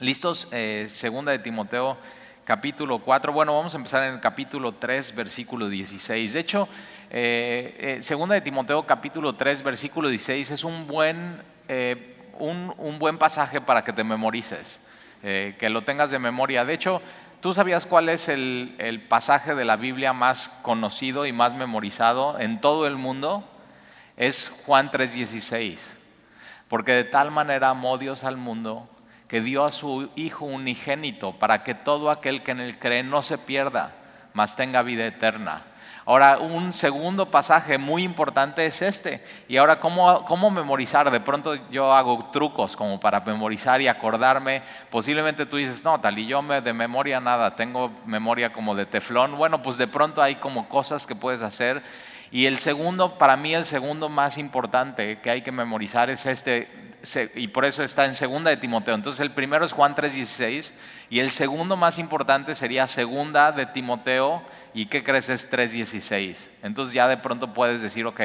¿Listos? 0.00 0.46
Eh, 0.52 0.86
segunda 0.88 1.32
de 1.32 1.40
Timoteo 1.40 1.96
capítulo 2.44 3.00
4. 3.00 3.32
Bueno, 3.32 3.56
vamos 3.56 3.74
a 3.74 3.78
empezar 3.78 4.04
en 4.04 4.14
el 4.14 4.20
capítulo 4.20 4.70
3, 4.70 5.12
versículo 5.16 5.68
16. 5.68 6.34
De 6.34 6.38
hecho, 6.38 6.68
eh, 7.10 7.96
eh, 7.98 7.98
segunda 8.00 8.36
de 8.36 8.40
Timoteo 8.40 8.86
capítulo 8.86 9.34
3, 9.34 9.64
versículo 9.64 10.08
16 10.08 10.52
es 10.52 10.62
un 10.62 10.86
buen, 10.86 11.42
un, 12.38 12.72
un, 12.78 12.98
buen 13.00 13.18
pasaje 13.18 13.60
para 13.60 13.82
que 13.82 13.92
te 13.92 14.04
memorices, 14.04 14.80
que 15.20 15.68
lo 15.68 15.82
tengas 15.82 16.12
de 16.12 16.20
memoria. 16.20 16.64
De 16.64 16.74
hecho, 16.74 17.02
¿tú 17.40 17.52
sabías 17.52 17.84
cuál 17.84 18.08
es 18.08 18.28
el, 18.28 18.76
el 18.78 19.00
pasaje 19.00 19.56
de 19.56 19.64
la 19.64 19.74
Biblia 19.74 20.12
más 20.12 20.48
conocido 20.62 21.26
y 21.26 21.32
más 21.32 21.56
memorizado 21.56 22.38
en 22.38 22.60
todo 22.60 22.86
el 22.86 22.94
mundo? 22.94 23.42
Es 24.16 24.48
Juan 24.64 24.92
3, 24.92 25.14
16. 25.14 25.96
Porque 26.68 26.92
de 26.92 27.04
tal 27.04 27.32
manera 27.32 27.70
amó 27.70 27.98
Dios 27.98 28.22
al 28.22 28.36
mundo 28.36 28.88
que 29.28 29.40
dio 29.42 29.64
a 29.64 29.70
su 29.70 30.10
Hijo 30.16 30.46
unigénito 30.46 31.32
para 31.32 31.62
que 31.62 31.74
todo 31.74 32.10
aquel 32.10 32.42
que 32.42 32.52
en 32.52 32.60
él 32.60 32.78
cree 32.78 33.02
no 33.02 33.22
se 33.22 33.38
pierda, 33.38 33.94
mas 34.32 34.56
tenga 34.56 34.82
vida 34.82 35.06
eterna. 35.06 35.64
Ahora, 36.08 36.38
un 36.38 36.72
segundo 36.72 37.30
pasaje 37.30 37.76
muy 37.76 38.02
importante 38.02 38.64
es 38.64 38.80
este. 38.80 39.22
Y 39.46 39.58
ahora, 39.58 39.78
¿cómo, 39.78 40.24
¿cómo, 40.24 40.50
memorizar? 40.50 41.10
De 41.10 41.20
pronto 41.20 41.54
yo 41.70 41.92
hago 41.92 42.30
trucos 42.32 42.74
como 42.74 42.98
para 42.98 43.20
memorizar 43.20 43.82
y 43.82 43.88
acordarme. 43.88 44.62
Posiblemente 44.88 45.44
tú 45.44 45.58
dices, 45.58 45.84
no, 45.84 46.00
tal 46.00 46.18
y 46.18 46.26
yo 46.26 46.40
me, 46.40 46.62
de 46.62 46.72
memoria 46.72 47.20
nada, 47.20 47.54
tengo 47.56 47.92
memoria 48.06 48.54
como 48.54 48.74
de 48.74 48.86
teflón. 48.86 49.36
Bueno, 49.36 49.60
pues 49.60 49.76
de 49.76 49.86
pronto 49.86 50.22
hay 50.22 50.36
como 50.36 50.66
cosas 50.70 51.06
que 51.06 51.14
puedes 51.14 51.42
hacer. 51.42 51.82
Y 52.30 52.46
el 52.46 52.56
segundo, 52.56 53.18
para 53.18 53.36
mí 53.36 53.54
el 53.54 53.66
segundo 53.66 54.08
más 54.08 54.38
importante 54.38 55.20
que 55.20 55.28
hay 55.28 55.42
que 55.42 55.52
memorizar 55.52 56.08
es 56.08 56.24
este 56.24 56.87
y 57.34 57.48
por 57.48 57.64
eso 57.64 57.82
está 57.82 58.04
en 58.04 58.14
segunda 58.14 58.50
de 58.50 58.56
Timoteo. 58.56 58.94
Entonces 58.94 59.20
el 59.20 59.30
primero 59.30 59.64
es 59.64 59.72
Juan 59.72 59.94
3:16 59.94 60.72
y 61.10 61.20
el 61.20 61.30
segundo 61.30 61.76
más 61.76 61.98
importante 61.98 62.54
sería 62.54 62.86
segunda 62.86 63.52
de 63.52 63.66
Timoteo 63.66 64.42
y 64.74 64.86
¿qué 64.86 65.02
crees? 65.02 65.28
Es 65.28 65.50
3:16. 65.50 66.48
Entonces 66.62 66.94
ya 66.94 67.08
de 67.08 67.16
pronto 67.16 67.54
puedes 67.54 67.82
decir, 67.82 68.06
ok, 68.06 68.20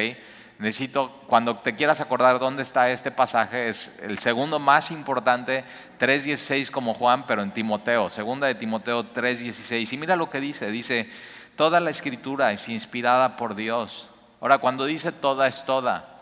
necesito, 0.60 1.12
cuando 1.28 1.58
te 1.58 1.76
quieras 1.76 2.02
acordar 2.02 2.40
dónde 2.40 2.64
está 2.64 2.90
este 2.90 3.12
pasaje, 3.12 3.70
es 3.70 4.00
el 4.02 4.20
segundo 4.20 4.60
más 4.60 4.92
importante, 4.92 5.64
3:16 6.00 6.72
como 6.72 6.94
Juan, 6.94 7.26
pero 7.26 7.42
en 7.42 7.54
Timoteo, 7.54 8.10
segunda 8.10 8.48
de 8.48 8.56
Timoteo 8.56 9.06
3:16. 9.14 9.94
Y 9.94 9.98
mira 9.98 10.16
lo 10.16 10.30
que 10.30 10.40
dice, 10.40 10.72
dice, 10.72 11.10
toda 11.56 11.80
la 11.80 11.90
escritura 11.90 12.52
es 12.52 12.70
inspirada 12.70 13.38
por 13.38 13.56
Dios. 13.56 14.10
Ahora, 14.42 14.58
cuando 14.58 14.86
dice 14.86 15.12
toda 15.12 15.48
es 15.48 15.66
toda 15.66 16.13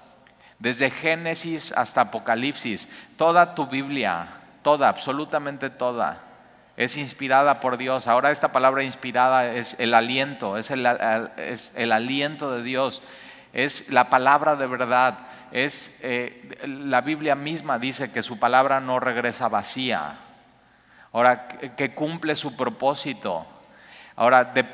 desde 0.61 0.91
Génesis 0.91 1.73
hasta 1.75 2.01
Apocalipsis, 2.01 2.87
toda 3.17 3.55
tu 3.55 3.65
Biblia, 3.65 4.27
toda, 4.61 4.89
absolutamente 4.89 5.71
toda, 5.71 6.21
es 6.77 6.97
inspirada 6.97 7.59
por 7.59 7.77
Dios. 7.77 8.07
Ahora 8.07 8.29
esta 8.29 8.51
palabra 8.51 8.83
inspirada 8.83 9.53
es 9.53 9.75
el 9.79 9.95
aliento, 9.95 10.57
es 10.57 10.69
el, 10.69 10.85
aliento 11.91 12.51
de 12.51 12.61
Dios, 12.61 13.01
es 13.53 13.89
la 13.89 14.09
palabra 14.09 14.55
de 14.55 14.67
verdad. 14.67 15.17
Es 15.51 15.97
eh, 16.01 16.57
la 16.65 17.01
Biblia 17.01 17.35
misma 17.35 17.77
dice 17.77 18.11
que 18.11 18.21
su 18.21 18.39
palabra 18.39 18.79
no 18.79 18.99
regresa 18.99 19.49
vacía. 19.49 20.19
Ahora 21.11 21.47
que 21.47 21.93
cumple 21.93 22.35
su 22.35 22.55
propósito. 22.55 23.45
Ahora, 24.15 24.51
eh, 24.55 24.65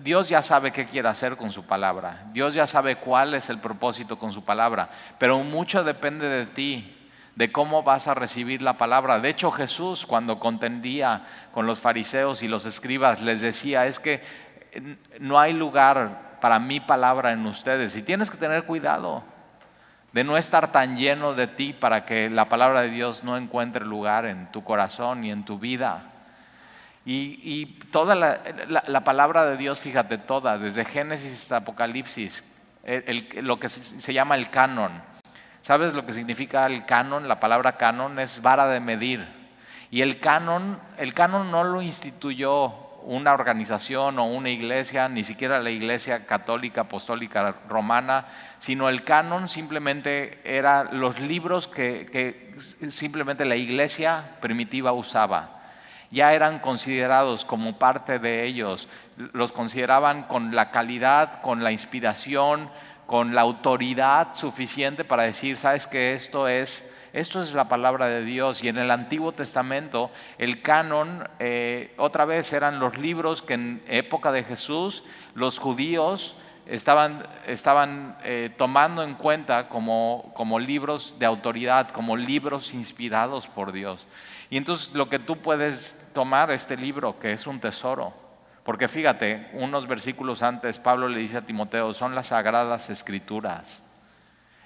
Dios 0.00 0.28
ya 0.28 0.42
sabe 0.42 0.72
qué 0.72 0.86
quiere 0.86 1.08
hacer 1.08 1.36
con 1.36 1.50
su 1.50 1.64
palabra. 1.64 2.24
Dios 2.32 2.54
ya 2.54 2.66
sabe 2.66 2.96
cuál 2.96 3.34
es 3.34 3.48
el 3.50 3.58
propósito 3.58 4.18
con 4.18 4.32
su 4.32 4.44
palabra. 4.44 4.90
Pero 5.18 5.38
mucho 5.38 5.84
depende 5.84 6.28
de 6.28 6.46
ti, 6.46 7.08
de 7.34 7.50
cómo 7.50 7.82
vas 7.82 8.08
a 8.08 8.14
recibir 8.14 8.62
la 8.62 8.74
palabra. 8.74 9.20
De 9.20 9.30
hecho, 9.30 9.50
Jesús, 9.50 10.06
cuando 10.06 10.38
contendía 10.38 11.22
con 11.52 11.66
los 11.66 11.80
fariseos 11.80 12.42
y 12.42 12.48
los 12.48 12.66
escribas, 12.66 13.20
les 13.20 13.40
decía, 13.40 13.86
es 13.86 13.98
que 13.98 14.22
no 15.18 15.38
hay 15.38 15.52
lugar 15.52 16.38
para 16.40 16.58
mi 16.58 16.80
palabra 16.80 17.32
en 17.32 17.46
ustedes. 17.46 17.96
Y 17.96 18.02
tienes 18.02 18.30
que 18.30 18.36
tener 18.36 18.64
cuidado 18.64 19.24
de 20.12 20.24
no 20.24 20.36
estar 20.36 20.70
tan 20.70 20.96
lleno 20.96 21.32
de 21.32 21.46
ti 21.46 21.72
para 21.72 22.04
que 22.04 22.28
la 22.28 22.48
palabra 22.48 22.82
de 22.82 22.90
Dios 22.90 23.24
no 23.24 23.36
encuentre 23.36 23.84
lugar 23.84 24.26
en 24.26 24.50
tu 24.52 24.62
corazón 24.62 25.24
y 25.24 25.30
en 25.30 25.44
tu 25.44 25.58
vida. 25.58 26.11
Y, 27.04 27.66
toda 27.90 28.14
la, 28.14 29.04
palabra 29.04 29.44
de 29.46 29.56
Dios, 29.56 29.80
fíjate, 29.80 30.18
toda, 30.18 30.58
desde 30.58 30.84
Génesis 30.84 31.32
hasta 31.32 31.56
Apocalipsis, 31.58 32.44
lo 33.42 33.58
que 33.58 33.68
se, 33.68 34.12
llama 34.12 34.36
el 34.36 34.50
canon. 34.50 35.02
¿Sabes 35.62 35.94
lo 35.94 36.06
que 36.06 36.12
significa 36.12 36.66
el 36.66 36.84
canon? 36.86 37.28
La 37.28 37.40
palabra 37.40 37.76
canon 37.76 38.18
es 38.18 38.40
vara 38.40 38.68
de 38.68 38.80
medir. 38.80 39.26
Y 39.90 40.02
el 40.02 40.20
canon, 40.20 40.80
el 40.96 41.12
canon 41.12 41.50
no 41.50 41.64
lo 41.64 41.82
instituyó 41.82 42.74
una 43.04 43.34
organización 43.34 44.20
o 44.20 44.26
una 44.26 44.50
iglesia, 44.50 45.08
ni 45.08 45.24
siquiera 45.24 45.60
la 45.60 45.70
iglesia 45.70 46.24
católica, 46.24 46.82
apostólica 46.82 47.56
romana, 47.68 48.26
sino 48.58 48.88
el 48.88 49.02
canon 49.02 49.48
simplemente 49.48 50.40
era 50.44 50.84
los 50.84 51.18
libros 51.18 51.66
que 51.66 52.54
simplemente 52.88 53.44
la 53.44 53.56
iglesia 53.56 54.36
primitiva 54.40 54.92
usaba 54.92 55.61
ya 56.12 56.34
eran 56.34 56.60
considerados 56.60 57.44
como 57.44 57.78
parte 57.78 58.18
de 58.18 58.44
ellos, 58.44 58.86
los 59.16 59.50
consideraban 59.50 60.24
con 60.24 60.54
la 60.54 60.70
calidad, 60.70 61.40
con 61.40 61.64
la 61.64 61.72
inspiración, 61.72 62.70
con 63.06 63.34
la 63.34 63.40
autoridad 63.40 64.34
suficiente 64.34 65.04
para 65.04 65.24
decir, 65.24 65.56
sabes 65.56 65.86
que 65.86 66.12
esto 66.12 66.48
es, 66.48 66.94
esto 67.12 67.42
es 67.42 67.54
la 67.54 67.68
palabra 67.68 68.06
de 68.06 68.24
Dios. 68.24 68.62
Y 68.62 68.68
en 68.68 68.78
el 68.78 68.90
Antiguo 68.90 69.32
Testamento, 69.32 70.10
el 70.38 70.62
canon, 70.62 71.28
eh, 71.38 71.94
otra 71.96 72.24
vez 72.26 72.52
eran 72.52 72.78
los 72.78 72.96
libros 72.98 73.42
que 73.42 73.54
en 73.54 73.82
época 73.88 74.32
de 74.32 74.44
Jesús, 74.44 75.02
los 75.34 75.58
judíos 75.58 76.36
estaban, 76.66 77.26
estaban 77.46 78.16
eh, 78.24 78.50
tomando 78.56 79.02
en 79.02 79.14
cuenta 79.14 79.68
como, 79.68 80.32
como 80.34 80.58
libros 80.58 81.16
de 81.18 81.26
autoridad, 81.26 81.90
como 81.90 82.16
libros 82.16 82.74
inspirados 82.74 83.46
por 83.46 83.72
Dios. 83.72 84.06
Y 84.50 84.56
entonces 84.56 84.92
lo 84.94 85.08
que 85.08 85.18
tú 85.18 85.38
puedes 85.38 85.98
tomar 86.12 86.50
este 86.50 86.76
libro, 86.76 87.18
que 87.18 87.32
es 87.32 87.46
un 87.46 87.60
tesoro, 87.60 88.12
porque 88.64 88.88
fíjate, 88.88 89.50
unos 89.54 89.88
versículos 89.88 90.42
antes 90.42 90.78
Pablo 90.78 91.08
le 91.08 91.18
dice 91.18 91.38
a 91.38 91.46
Timoteo, 91.46 91.94
son 91.94 92.14
las 92.14 92.28
sagradas 92.28 92.90
escrituras. 92.90 93.82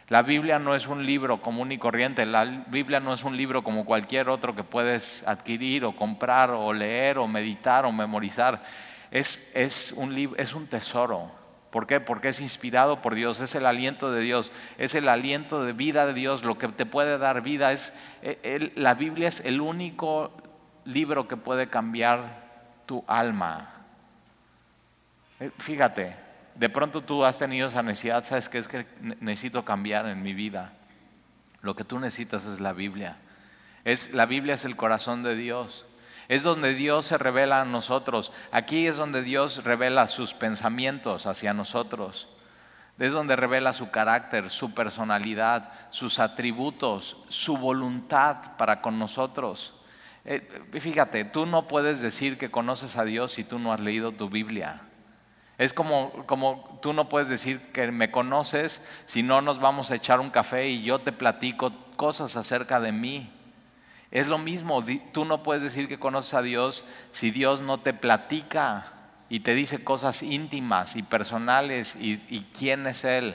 La 0.09 0.23
Biblia 0.23 0.61
no 0.61 0.77
es 0.77 0.87
un 0.87 1.05
libro 1.05 1.41
común 1.41 1.73
y 1.73 1.79
corriente, 1.79 2.27
la 2.27 2.45
Biblia 2.45 3.01
no 3.01 3.13
es 3.13 3.25
un 3.25 3.37
libro 3.37 3.65
como 3.65 3.85
cualquier 3.85 4.29
otro 4.29 4.55
que 4.55 4.63
puedes 4.63 5.27
adquirir 5.27 5.85
o 5.85 5.97
comprar 5.97 6.51
o 6.51 6.73
leer 6.73 7.19
o 7.19 7.27
meditar 7.27 7.85
o 7.87 7.91
memorizar. 7.91 8.63
Es, 9.11 9.51
es, 9.55 9.93
un, 9.93 10.35
es 10.37 10.55
un 10.55 10.67
tesoro. 10.69 11.46
¿Por 11.77 11.87
qué? 11.87 12.01
Porque 12.01 12.31
es 12.31 12.41
inspirado 12.41 13.03
por 13.03 13.15
Dios, 13.15 13.39
es 13.41 13.55
el 13.55 13.67
aliento 13.67 14.11
de 14.11 14.23
Dios, 14.23 14.51
es 14.79 14.95
el 14.95 15.11
aliento 15.11 15.63
de 15.63 15.75
vida 15.75 16.07
de 16.07 16.15
Dios, 16.15 16.43
lo 16.43 16.57
que 16.57 16.69
te 16.69 16.87
puede 16.87 17.19
dar 17.19 17.43
vida. 17.43 17.71
Es, 17.71 17.93
eh, 18.23 18.73
la 18.77 18.95
Biblia 18.95 19.29
es 19.29 19.41
el 19.41 19.61
único 19.61 20.33
libro 20.87 21.29
que 21.29 21.37
puede 21.37 21.69
cambiar 21.69 22.81
tu 22.87 23.05
alma. 23.07 23.75
Eh, 25.39 25.51
fíjate, 25.59 26.17
de 26.55 26.71
pronto 26.71 27.03
tú 27.03 27.27
has 27.27 27.37
tenido 27.37 27.69
esa 27.69 27.83
necesidad, 27.83 28.25
sabes 28.25 28.49
que 28.49 28.57
es 28.57 28.69
que 28.69 28.87
necesito 29.21 29.63
cambiar 29.67 30.07
en 30.07 30.23
mi 30.23 30.33
vida. 30.33 30.73
Lo 31.61 31.77
que 31.77 31.85
tú 31.85 31.99
necesitas 31.99 32.47
es 32.47 32.59
la 32.59 32.73
Biblia. 32.73 33.19
Es, 33.85 34.15
la 34.15 34.25
Biblia 34.25 34.55
es 34.55 34.65
el 34.65 34.77
corazón 34.77 35.23
de 35.23 35.37
Dios. 35.37 35.85
Es 36.29 36.43
donde 36.43 36.75
Dios 36.75 37.07
se 37.07 37.19
revela 37.19 37.61
a 37.61 37.65
nosotros. 37.65 38.33
Aquí 38.51 38.87
es 38.87 38.97
donde 38.97 39.23
Dios 39.23 39.65
revela 39.65 40.09
sus 40.09 40.35
pensamientos 40.35 41.27
hacia 41.27 41.53
nosotros. 41.53 42.29
Es 42.99 43.13
donde 43.13 43.37
revela 43.37 43.73
su 43.73 43.91
carácter, 43.91 44.51
su 44.51 44.73
personalidad, 44.75 45.73
sus 45.91 46.19
atributos, 46.19 47.17
su 47.29 47.57
voluntad 47.57 48.57
para 48.57 48.81
con 48.81 48.99
nosotros. 48.99 49.75
Eh, 50.25 50.41
fíjate, 50.81 51.25
tú 51.25 51.47
no 51.47 51.69
puedes 51.69 52.01
decir 52.01 52.39
que 52.39 52.51
conoces 52.51 52.97
a 52.97 53.05
Dios 53.05 53.33
si 53.33 53.45
tú 53.45 53.59
no 53.59 53.73
has 53.73 53.81
leído 53.81 54.13
tu 54.13 54.29
Biblia. 54.29 54.83
Es 55.59 55.73
como, 55.73 56.13
como 56.27 56.79
tú 56.83 56.93
no 56.93 57.09
puedes 57.09 57.29
decir 57.29 57.61
que 57.73 57.91
me 57.93 58.11
conoces 58.11 58.85
si 59.07 59.23
no 59.23 59.41
nos 59.41 59.59
vamos 59.59 59.91
a 59.91 59.95
echar 59.95 60.21
un 60.21 60.31
café 60.31 60.69
y 60.69 60.83
yo 60.83 60.99
te 60.99 61.13
platico 61.13 61.73
cosas 61.97 62.37
acerca 62.37 62.81
de 62.81 62.93
mí. 62.93 63.33
Es 64.11 64.29
lo 64.29 64.39
mismo, 64.39 64.85
tú 65.13 65.25
no 65.25 65.43
puedes 65.43 65.63
decir 65.63 65.89
que 65.89 65.99
conoces 65.99 66.35
a 66.35 66.43
Dios 66.43 66.85
si 67.13 67.31
Dios 67.31 67.63
no 67.63 67.81
te 67.81 67.93
platica 67.93 68.93
y 69.29 69.41
te 69.41 69.55
dice 69.55 69.83
cosas 69.83 70.23
íntimas 70.23 70.95
y 70.95 71.03
personales 71.03 71.97
y, 71.99 72.47
quién 72.57 72.87
es 72.87 73.05
Él, 73.05 73.35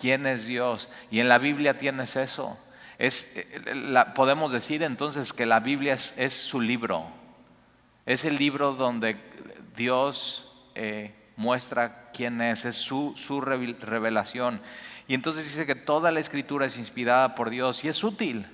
quién 0.00 0.26
es 0.26 0.46
Dios. 0.46 0.88
Y 1.10 1.20
en 1.20 1.28
la 1.28 1.38
Biblia 1.38 1.76
tienes 1.76 2.16
eso. 2.16 2.58
Es, 2.98 3.36
eh, 3.36 4.04
podemos 4.14 4.50
decir 4.50 4.82
entonces 4.82 5.32
que 5.32 5.44
la 5.44 5.60
Biblia 5.60 5.94
es, 5.94 6.34
su 6.34 6.60
libro. 6.60 7.06
Es 8.06 8.24
el 8.24 8.36
libro 8.36 8.72
donde 8.72 9.16
Dios 9.76 10.50
eh, 10.74 11.14
muestra 11.36 12.10
quién 12.14 12.40
es, 12.40 12.64
es 12.64 12.76
su, 12.76 13.12
su 13.14 13.42
revelación. 13.42 14.62
Y 15.06 15.12
entonces 15.12 15.44
dice 15.44 15.66
que 15.66 15.74
toda 15.74 16.10
la 16.10 16.20
escritura 16.20 16.64
es 16.64 16.78
inspirada 16.78 17.34
por 17.34 17.50
Dios 17.50 17.84
y 17.84 17.88
es 17.88 18.02
útil 18.02 18.46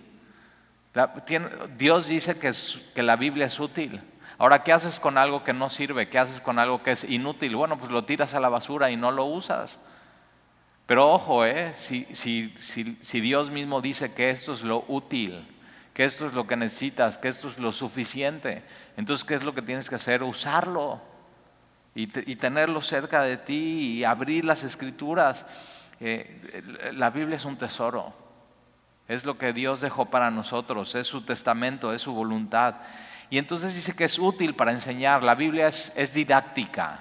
Dios 1.76 2.08
dice 2.08 2.38
que, 2.38 3.02
la 3.02 3.16
Biblia 3.16 3.46
es 3.46 3.58
útil. 3.58 4.00
Ahora, 4.38 4.62
¿qué 4.62 4.72
haces 4.72 5.00
con 5.00 5.18
algo 5.18 5.44
que 5.44 5.52
no 5.52 5.70
sirve? 5.70 6.08
¿Qué 6.08 6.18
haces 6.18 6.40
con 6.40 6.58
algo 6.58 6.82
que 6.82 6.92
es 6.92 7.04
inútil? 7.04 7.56
Bueno, 7.56 7.78
pues 7.78 7.90
lo 7.90 8.04
tiras 8.04 8.34
a 8.34 8.40
la 8.40 8.48
basura 8.48 8.90
y 8.90 8.96
no 8.96 9.10
lo 9.10 9.24
usas. 9.24 9.78
Pero 10.86 11.10
ojo, 11.10 11.44
¿eh? 11.44 11.72
si 11.74 13.20
Dios 13.20 13.50
mismo 13.50 13.80
dice 13.80 14.12
que 14.12 14.30
esto 14.30 14.52
es 14.52 14.62
lo 14.62 14.84
útil, 14.88 15.44
que 15.94 16.04
esto 16.04 16.26
es 16.26 16.34
lo 16.34 16.46
que 16.46 16.56
necesitas, 16.56 17.16
que 17.16 17.28
esto 17.28 17.48
es 17.48 17.58
lo 17.58 17.72
suficiente, 17.72 18.64
entonces, 18.96 19.24
¿qué 19.24 19.36
es 19.36 19.44
lo 19.44 19.54
que 19.54 19.62
tienes 19.62 19.88
que 19.88 19.94
hacer? 19.94 20.22
Usarlo 20.22 21.00
y, 21.94 22.06
tenerlo 22.08 22.82
cerca 22.82 23.22
de 23.22 23.36
ti 23.36 23.98
y 23.98 24.04
abrir 24.04 24.44
las 24.44 24.64
escrituras. 24.64 25.46
Eh, 26.00 26.92
la 26.94 27.10
Biblia 27.10 27.36
es 27.36 27.44
un 27.44 27.56
tesoro, 27.56 28.12
es 29.08 29.24
lo 29.24 29.36
que 29.36 29.52
Dios 29.52 29.80
dejó 29.80 30.06
para 30.06 30.30
nosotros, 30.30 30.94
es 30.94 31.06
su 31.06 31.22
testamento, 31.22 31.92
es 31.92 32.02
su 32.02 32.12
voluntad. 32.12 32.76
Y 33.30 33.38
entonces 33.38 33.74
dice 33.74 33.94
que 33.94 34.04
es 34.04 34.18
útil 34.18 34.54
para 34.54 34.70
enseñar, 34.70 35.22
la 35.22 35.34
Biblia 35.34 35.68
es, 35.68 36.14
didáctica. 36.14 37.00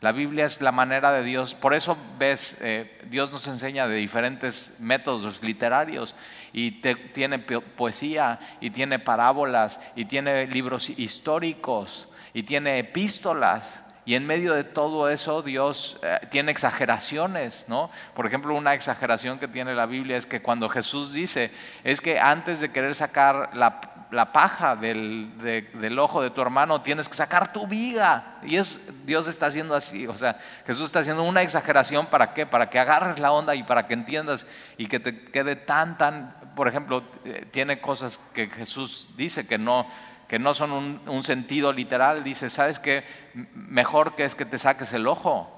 La 0.00 0.12
Biblia 0.12 0.44
es 0.44 0.60
la 0.60 0.72
manera 0.72 1.12
de 1.12 1.22
Dios. 1.22 1.54
Por 1.54 1.74
eso 1.74 1.96
ves, 2.18 2.56
eh, 2.60 3.00
Dios 3.08 3.30
nos 3.30 3.46
enseña 3.46 3.88
de 3.88 3.96
diferentes 3.96 4.76
métodos 4.78 5.42
literarios 5.42 6.14
y 6.52 6.72
tiene 6.72 7.38
poesía 7.38 8.38
y 8.60 8.70
tiene 8.70 8.98
parábolas 8.98 9.80
y 9.94 10.04
tiene 10.04 10.46
libros 10.46 10.90
históricos 10.90 12.08
y 12.34 12.42
tiene 12.42 12.78
epístolas. 12.78 13.85
Y 14.06 14.14
en 14.14 14.24
medio 14.24 14.54
de 14.54 14.62
todo 14.62 15.10
eso 15.10 15.42
Dios 15.42 15.98
eh, 16.02 16.20
tiene 16.30 16.52
exageraciones, 16.52 17.66
¿no? 17.68 17.90
Por 18.14 18.24
ejemplo, 18.24 18.54
una 18.54 18.72
exageración 18.72 19.40
que 19.40 19.48
tiene 19.48 19.74
la 19.74 19.86
Biblia 19.86 20.16
es 20.16 20.26
que 20.26 20.40
cuando 20.40 20.68
Jesús 20.68 21.12
dice, 21.12 21.50
es 21.82 22.00
que 22.00 22.20
antes 22.20 22.60
de 22.60 22.70
querer 22.70 22.94
sacar 22.94 23.50
la, 23.54 23.80
la 24.12 24.32
paja 24.32 24.76
del, 24.76 25.32
del, 25.38 25.98
ojo 25.98 26.22
de 26.22 26.30
tu 26.30 26.40
hermano, 26.40 26.82
tienes 26.82 27.08
que 27.08 27.16
sacar 27.16 27.52
tu 27.52 27.66
viga. 27.66 28.38
Y 28.44 28.56
es, 28.56 28.80
Dios 29.04 29.26
está 29.26 29.46
haciendo 29.46 29.74
así, 29.74 30.06
o 30.06 30.16
sea, 30.16 30.38
Jesús 30.66 30.84
está 30.84 31.00
haciendo 31.00 31.24
una 31.24 31.42
exageración 31.42 32.06
para 32.06 32.32
qué, 32.32 32.46
para 32.46 32.70
que 32.70 32.78
agarres 32.78 33.18
la 33.18 33.32
onda 33.32 33.56
y 33.56 33.64
para 33.64 33.88
que 33.88 33.94
entiendas 33.94 34.46
y 34.76 34.86
que 34.86 35.00
te 35.00 35.24
quede 35.24 35.56
tan, 35.56 35.98
tan, 35.98 36.36
por 36.54 36.68
ejemplo, 36.68 37.02
eh, 37.24 37.44
tiene 37.50 37.80
cosas 37.80 38.20
que 38.32 38.48
Jesús 38.48 39.08
dice 39.16 39.48
que 39.48 39.58
no, 39.58 39.88
que 40.28 40.38
no 40.38 40.54
son 40.54 40.72
un, 40.72 41.00
un 41.06 41.22
sentido 41.22 41.72
literal. 41.72 42.24
Dice, 42.24 42.50
¿sabes 42.50 42.78
qué? 42.78 43.04
Mejor 43.54 44.14
que 44.14 44.24
es 44.24 44.34
que 44.34 44.44
te 44.44 44.58
saques 44.58 44.92
el 44.92 45.06
ojo. 45.06 45.52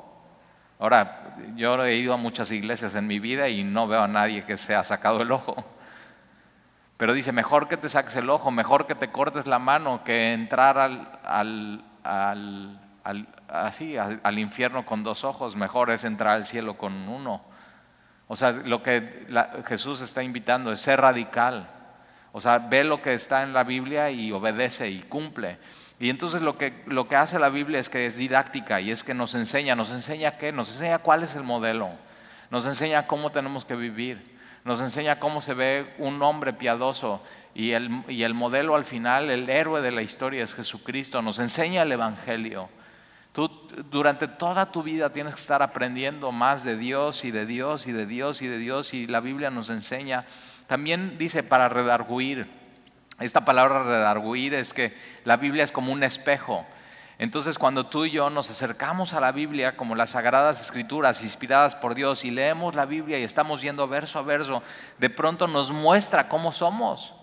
Ahora, 0.78 1.34
yo 1.56 1.84
he 1.84 1.96
ido 1.96 2.14
a 2.14 2.16
muchas 2.16 2.52
iglesias 2.52 2.94
en 2.94 3.06
mi 3.06 3.18
vida 3.18 3.48
y 3.48 3.64
no 3.64 3.88
veo 3.88 4.02
a 4.02 4.08
nadie 4.08 4.44
que 4.44 4.56
se 4.56 4.74
ha 4.74 4.84
sacado 4.84 5.22
el 5.22 5.32
ojo. 5.32 5.64
Pero 6.98 7.12
dice, 7.12 7.32
mejor 7.32 7.68
que 7.68 7.76
te 7.76 7.88
saques 7.88 8.16
el 8.16 8.28
ojo, 8.28 8.50
mejor 8.50 8.86
que 8.86 8.96
te 8.96 9.10
cortes 9.10 9.46
la 9.46 9.60
mano 9.60 10.02
que 10.02 10.32
entrar 10.32 10.78
al, 10.78 11.84
así, 13.48 13.96
al, 13.96 14.38
infierno 14.38 14.84
con 14.84 15.04
dos 15.04 15.22
ojos, 15.22 15.54
mejor 15.54 15.90
es 15.90 16.04
entrar 16.04 16.34
al 16.34 16.44
cielo 16.44 16.74
con 16.74 17.08
uno. 17.08 17.42
O 18.26 18.34
sea, 18.34 18.50
lo 18.50 18.82
que 18.82 19.26
Jesús 19.66 20.00
está 20.00 20.24
invitando 20.24 20.72
es 20.72 20.80
ser 20.80 21.00
radical. 21.00 21.68
O 22.32 22.40
sea, 22.40 22.58
ve 22.58 22.84
lo 22.84 23.02
que 23.02 23.14
está 23.14 23.42
en 23.42 23.52
la 23.52 23.64
Biblia 23.64 24.10
y 24.10 24.32
obedece 24.32 24.90
y 24.90 25.00
cumple. 25.00 25.58
Y 25.98 26.10
entonces 26.10 26.42
lo 26.42 26.56
que, 26.56 26.82
lo 26.86 27.08
que 27.08 27.16
hace 27.16 27.38
la 27.38 27.48
Biblia 27.48 27.80
es 27.80 27.88
que 27.88 28.06
es 28.06 28.16
didáctica 28.16 28.80
y 28.80 28.90
es 28.90 29.02
que 29.02 29.14
nos 29.14 29.34
enseña, 29.34 29.74
nos 29.74 29.90
enseña 29.90 30.38
qué, 30.38 30.52
nos 30.52 30.70
enseña 30.70 30.98
cuál 30.98 31.22
es 31.22 31.34
el 31.34 31.42
modelo, 31.42 31.90
nos 32.50 32.66
enseña 32.66 33.06
cómo 33.06 33.30
tenemos 33.30 33.64
que 33.64 33.74
vivir 33.74 34.38
nos 34.68 34.82
enseña 34.82 35.18
cómo 35.18 35.40
se 35.40 35.54
ve 35.54 35.94
un 35.96 36.20
hombre 36.22 36.52
piadoso 36.52 37.22
y 37.54 37.72
el, 37.72 38.04
y 38.06 38.22
el 38.22 38.34
modelo 38.34 38.76
al 38.76 38.84
final, 38.84 39.30
el 39.30 39.48
héroe 39.48 39.80
de 39.80 39.90
la 39.90 40.02
historia 40.02 40.44
es 40.44 40.54
Jesucristo, 40.54 41.22
nos 41.22 41.38
enseña 41.38 41.82
el 41.82 41.92
Evangelio. 41.92 42.68
Tú 43.32 43.48
durante 43.90 44.28
toda 44.28 44.70
tu 44.70 44.82
vida 44.82 45.10
tienes 45.10 45.34
que 45.34 45.40
estar 45.40 45.62
aprendiendo 45.62 46.32
más 46.32 46.64
de 46.64 46.76
Dios 46.76 47.24
y 47.24 47.30
de 47.30 47.46
Dios 47.46 47.86
y 47.86 47.92
de 47.92 48.04
Dios 48.04 48.42
y 48.42 48.46
de 48.46 48.58
Dios 48.58 48.92
y 48.92 49.06
la 49.06 49.20
Biblia 49.20 49.48
nos 49.48 49.70
enseña. 49.70 50.26
También 50.68 51.18
dice 51.18 51.42
para 51.42 51.68
redarguir. 51.68 52.46
Esta 53.18 53.44
palabra 53.44 53.82
redarguir 53.82 54.54
es 54.54 54.72
que 54.72 54.96
la 55.24 55.36
Biblia 55.36 55.64
es 55.64 55.72
como 55.72 55.92
un 55.92 56.04
espejo. 56.04 56.64
Entonces 57.18 57.58
cuando 57.58 57.86
tú 57.86 58.04
y 58.04 58.12
yo 58.12 58.30
nos 58.30 58.48
acercamos 58.48 59.12
a 59.12 59.20
la 59.20 59.32
Biblia 59.32 59.76
como 59.76 59.96
las 59.96 60.10
sagradas 60.10 60.60
escrituras 60.60 61.24
inspiradas 61.24 61.74
por 61.74 61.96
Dios 61.96 62.24
y 62.24 62.30
leemos 62.30 62.76
la 62.76 62.84
Biblia 62.84 63.18
y 63.18 63.24
estamos 63.24 63.60
yendo 63.60 63.88
verso 63.88 64.20
a 64.20 64.22
verso, 64.22 64.62
de 64.98 65.10
pronto 65.10 65.48
nos 65.48 65.72
muestra 65.72 66.28
cómo 66.28 66.52
somos. 66.52 67.14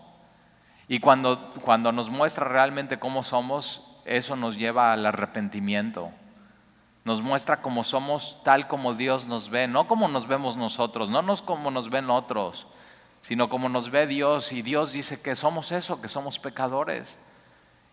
Y 0.87 0.99
cuando, 0.99 1.51
cuando 1.61 1.91
nos 1.91 2.09
muestra 2.09 2.47
realmente 2.47 2.99
cómo 2.99 3.23
somos, 3.23 3.83
eso 4.05 4.35
nos 4.35 4.57
lleva 4.57 4.91
al 4.91 5.05
arrepentimiento. 5.05 6.11
Nos 7.05 7.21
muestra 7.21 7.61
cómo 7.61 7.83
somos 7.83 8.41
tal 8.43 8.67
como 8.67 8.95
Dios 8.95 9.25
nos 9.25 9.49
ve, 9.49 9.67
no 9.67 9.87
como 9.87 10.07
nos 10.07 10.27
vemos 10.27 10.57
nosotros, 10.57 11.09
no 11.09 11.21
nos 11.21 11.41
como 11.41 11.69
nos 11.69 11.89
ven 11.89 12.09
otros, 12.09 12.67
sino 13.25 13.49
como 13.49 13.69
nos 13.69 13.89
ve 13.89 14.05
Dios. 14.05 14.51
Y 14.51 14.61
Dios 14.61 14.93
dice 14.93 15.19
que 15.19 15.35
somos 15.35 15.71
eso, 15.71 15.99
que 15.99 16.07
somos 16.07 16.37
pecadores 16.37 17.17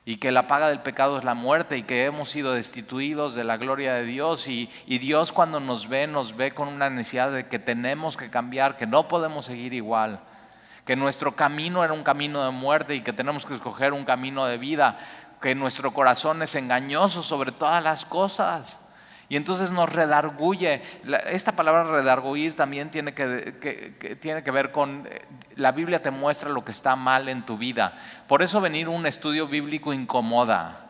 y 0.05 0.19
que 0.19 0.31
la 0.31 0.47
paga 0.47 0.69
del 0.69 0.81
pecado 0.81 1.17
es 1.17 1.25
la 1.25 1.33
muerte 1.33 1.79
y 1.79 1.85
que 1.85 2.05
hemos 2.05 2.29
sido 2.29 2.53
destituidos 2.53 3.35
de 3.35 3.43
la 3.43 3.57
gloria 3.57 3.95
de 3.95 4.05
Dios 4.05 4.47
y, 4.47 4.69
Dios 4.87 5.33
cuando 5.33 5.59
nos 5.59 5.89
ve 5.89 6.07
nos 6.07 6.37
ve 6.37 6.51
con 6.51 6.69
una 6.69 6.91
necesidad 6.91 7.33
de 7.33 7.47
que 7.47 7.59
tenemos 7.59 8.19
que 8.19 8.29
cambiar, 8.29 8.77
que 8.77 8.87
no 8.87 9.09
podemos 9.09 9.47
seguir 9.47 9.73
igual, 9.73 10.21
que 10.85 10.97
nuestro 10.97 11.35
camino 11.35 11.83
era 11.83 11.95
un 11.95 12.03
camino 12.03 12.45
de 12.45 12.51
muerte 12.51 12.95
y 12.95 13.01
que 13.01 13.15
tenemos 13.15 13.47
que 13.47 13.55
escoger 13.55 13.95
un 13.95 14.05
camino 14.05 14.45
de 14.45 14.59
vida, 14.59 14.99
que 15.41 15.55
nuestro 15.55 15.95
corazón 15.95 16.43
es 16.43 16.55
engañoso 16.57 17.23
sobre 17.23 17.53
todas 17.53 17.83
las 17.83 18.05
cosas. 18.05 18.82
Y 19.33 19.37
entonces 19.37 19.71
nos 19.71 19.91
redarguye. 19.91 20.83
Esta 21.31 21.53
palabra 21.53 21.85
redarguir 21.85 22.55
también 22.55 22.91
tiene 22.91 23.15
que, 23.15 24.19
tiene 24.21 24.43
que 24.43 24.51
ver 24.51 24.73
con, 24.73 25.09
eh, 25.11 25.23
la 25.57 25.73
Biblia 25.73 26.03
te 26.03 26.11
muestra 26.11 26.51
lo 26.51 26.63
que 26.63 26.71
está 26.71 26.97
mal 26.97 27.31
en 27.31 27.47
tu 27.47 27.57
vida. 27.57 27.95
Por 28.29 28.43
eso 28.43 28.61
venir 28.61 28.91
un 28.91 29.07
estudio 29.07 29.49
bíblico 29.49 29.95
incomoda. 29.95 30.83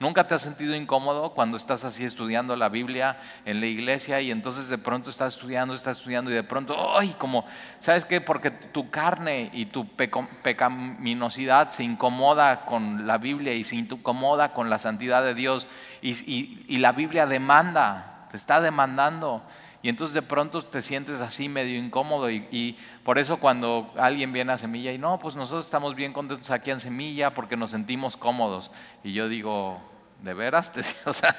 ¿Nunca 0.00 0.26
te 0.26 0.34
has 0.34 0.42
sentido 0.42 0.74
incómodo 0.74 1.34
cuando 1.34 1.56
estás 1.56 1.84
así 1.84 2.04
estudiando 2.04 2.56
la 2.56 2.68
Biblia 2.68 3.16
en 3.44 3.60
la 3.60 3.66
iglesia 3.66 4.20
y 4.20 4.32
entonces 4.32 4.68
de 4.68 4.76
pronto 4.76 5.08
estás 5.08 5.34
estudiando, 5.34 5.72
estás 5.72 5.98
estudiando 5.98 6.32
y 6.32 6.34
de 6.34 6.42
pronto, 6.42 6.98
¡ay! 6.98 7.14
Como, 7.16 7.46
¿sabes 7.78 8.04
qué? 8.04 8.20
Porque 8.20 8.50
tu 8.50 8.90
carne 8.90 9.50
y 9.52 9.66
tu 9.66 9.86
pecaminosidad 9.86 11.70
se 11.70 11.84
incomoda 11.84 12.66
con 12.66 13.06
la 13.06 13.18
Biblia 13.18 13.54
y 13.54 13.62
se 13.62 13.76
incomoda 13.76 14.52
con 14.52 14.68
la 14.68 14.80
santidad 14.80 15.22
de 15.22 15.34
Dios 15.34 15.68
y, 16.04 16.78
la 16.78 16.92
Biblia 16.92 17.26
demanda, 17.26 18.28
te 18.30 18.36
está 18.36 18.60
demandando. 18.60 19.42
Y 19.82 19.88
entonces 19.88 20.14
de 20.14 20.22
pronto 20.22 20.62
te 20.62 20.82
sientes 20.82 21.20
así 21.20 21.48
medio 21.48 21.78
incómodo 21.78 22.30
y, 22.30 22.78
por 23.04 23.18
eso 23.18 23.38
cuando 23.38 23.92
alguien 23.98 24.32
viene 24.32 24.52
a 24.52 24.58
Semilla 24.58 24.92
y 24.92 24.98
no, 24.98 25.18
pues 25.18 25.34
nosotros 25.34 25.64
estamos 25.64 25.94
bien 25.94 26.12
contentos 26.12 26.50
aquí 26.50 26.70
en 26.70 26.80
Semilla 26.80 27.34
porque 27.34 27.56
nos 27.56 27.70
sentimos 27.70 28.16
cómodos. 28.16 28.70
Y 29.02 29.12
yo 29.12 29.28
digo, 29.28 29.80
¿de 30.22 30.34
veras? 30.34 30.72
o 31.06 31.12
sea, 31.12 31.36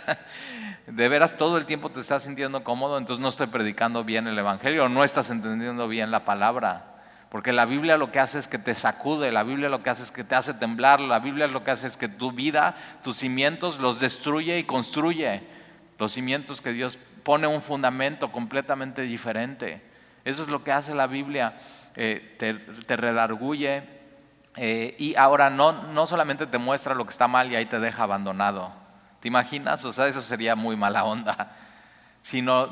¿de 0.88 1.10
veras 1.10 1.38
todo 1.38 1.58
el 1.58 1.66
tiempo 1.66 1.90
te 1.90 2.02
estás 2.02 2.24
sintiendo 2.24 2.64
cómodo? 2.64 2.98
Entonces 2.98 3.22
no 3.22 3.30
estoy 3.30 3.48
predicando 3.48 4.04
bien 4.04 4.28
el 4.28 4.38
Evangelio, 4.38 4.90
no 4.90 5.04
estás 5.04 5.30
entendiendo 5.30 5.88
bien 5.88 6.12
la 6.12 6.26
palabra. 6.26 6.95
Porque 7.36 7.52
la 7.52 7.66
Biblia 7.66 7.98
lo 7.98 8.14
que 8.14 8.20
hace 8.20 8.40
es 8.40 8.48
que 8.48 8.58
te 8.58 8.74
sacude, 8.76 9.30
la 9.30 9.44
Biblia 9.44 9.68
lo 9.68 9.84
que 9.84 9.90
hace 9.90 10.04
es 10.04 10.12
que 10.14 10.24
te 10.24 10.36
hace 10.36 10.54
temblar, 10.54 11.02
la 11.02 11.20
Biblia 11.20 11.48
lo 11.48 11.66
que 11.66 11.72
hace 11.72 11.86
es 11.86 11.98
que 11.98 12.08
tu 12.08 12.32
vida, 12.32 12.78
tus 13.04 13.18
cimientos 13.18 13.78
los 13.78 14.00
destruye 14.00 14.58
y 14.58 14.64
construye. 14.64 15.44
Los 16.00 16.14
cimientos 16.14 16.62
que 16.62 16.72
Dios 16.72 16.98
pone 17.24 17.46
un 17.46 17.60
fundamento 17.60 18.32
completamente 18.32 19.02
diferente. 19.02 19.82
Eso 20.24 20.44
es 20.44 20.48
lo 20.48 20.64
que 20.64 20.72
hace 20.72 20.96
la 20.96 21.08
Biblia, 21.08 21.58
eh, 21.98 22.38
te, 22.40 22.96
redarguye 22.96 23.84
eh, 24.56 24.96
y 24.98 25.16
ahora 25.18 25.50
no, 25.50 25.74
no 25.74 26.08
solamente 26.08 26.48
te 26.48 26.58
muestra 26.58 26.96
lo 26.96 27.04
que 27.04 27.12
está 27.12 27.28
mal 27.28 27.52
y 27.52 27.58
ahí 27.58 27.66
te 27.66 27.82
deja 27.82 28.04
abandonado. 28.04 28.72
¿Te 29.20 29.28
imaginas? 29.28 29.84
O 29.84 29.92
sea, 29.92 30.08
eso 30.08 30.22
sería 30.22 30.56
muy 30.56 30.78
mala 30.78 31.04
onda. 31.04 31.52
Sino 32.22 32.70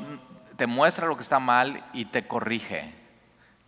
te 0.56 0.66
muestra 0.66 1.06
lo 1.06 1.16
que 1.16 1.22
está 1.22 1.38
mal 1.38 1.84
y 1.92 2.06
te 2.06 2.26
corrige 2.26 3.03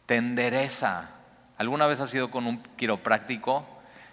te 0.07 0.17
endereza. 0.17 1.11
¿Alguna 1.59 1.87
vez 1.87 2.01
has 2.01 2.15
ido 2.15 2.31
con 2.31 2.47
un 2.47 2.63
quiropráctico? 2.77 3.67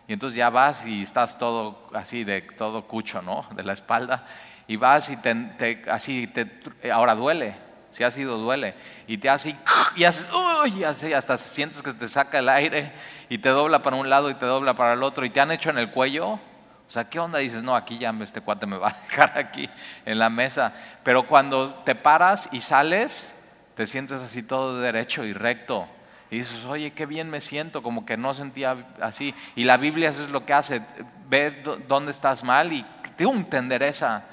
Y 0.07 0.13
entonces 0.13 0.35
ya 0.35 0.49
vas 0.49 0.85
y 0.85 1.03
estás 1.03 1.37
todo 1.37 1.87
así 1.93 2.23
de 2.23 2.41
todo 2.41 2.87
cucho, 2.87 3.21
¿no? 3.21 3.47
De 3.55 3.63
la 3.63 3.73
espalda. 3.73 4.25
Y 4.67 4.75
vas 4.75 5.09
y 5.09 5.17
te, 5.17 5.83
así, 5.89 6.27
te, 6.27 6.49
ahora 6.91 7.15
duele, 7.15 7.55
si 7.91 8.03
ha 8.03 8.11
sido 8.11 8.37
duele. 8.37 8.75
Y 9.07 9.17
te 9.17 9.29
hace, 9.29 9.55
y 9.95 10.03
haces, 10.03 10.27
uy, 10.33 10.83
así, 10.83 11.13
hasta 11.13 11.37
sientes 11.37 11.81
que 11.81 11.93
te 11.93 12.07
saca 12.07 12.39
el 12.39 12.49
aire 12.49 12.91
y 13.29 13.37
te 13.37 13.49
dobla 13.49 13.81
para 13.81 13.97
un 13.97 14.09
lado 14.09 14.29
y 14.29 14.35
te 14.35 14.45
dobla 14.45 14.73
para 14.73 14.93
el 14.93 15.03
otro. 15.03 15.25
Y 15.25 15.29
te 15.29 15.39
han 15.39 15.51
hecho 15.51 15.69
en 15.69 15.77
el 15.77 15.91
cuello. 15.91 16.39
O 16.85 16.91
sea, 16.93 17.09
¿qué 17.09 17.19
onda? 17.19 17.39
Dices, 17.39 17.63
no, 17.63 17.75
aquí 17.75 17.97
ya 17.97 18.13
este 18.21 18.41
cuate 18.41 18.65
me 18.65 18.77
va 18.77 18.89
a 18.89 19.01
dejar 19.09 19.37
aquí 19.37 19.69
en 20.05 20.19
la 20.19 20.29
mesa. 20.29 20.73
Pero 21.03 21.27
cuando 21.27 21.73
te 21.85 21.95
paras 21.95 22.49
y 22.51 22.59
sales, 22.59 23.35
te 23.75 23.87
sientes 23.87 24.21
así 24.21 24.43
todo 24.43 24.79
derecho 24.79 25.23
y 25.25 25.33
recto. 25.33 25.87
Y 26.29 26.37
dices, 26.37 26.65
oye, 26.65 26.93
qué 26.93 27.05
bien 27.05 27.29
me 27.29 27.41
siento, 27.41 27.83
como 27.83 28.05
que 28.05 28.17
no 28.17 28.33
sentía 28.33 28.87
así. 29.01 29.35
Y 29.55 29.65
la 29.65 29.77
Biblia 29.77 30.09
eso 30.09 30.23
es 30.23 30.29
lo 30.29 30.45
que 30.45 30.53
hace, 30.53 30.81
ve 31.29 31.63
dónde 31.87 32.11
estás 32.11 32.43
mal 32.43 32.73
y 32.73 32.83
te 33.15 33.57
endereza. 33.57 34.25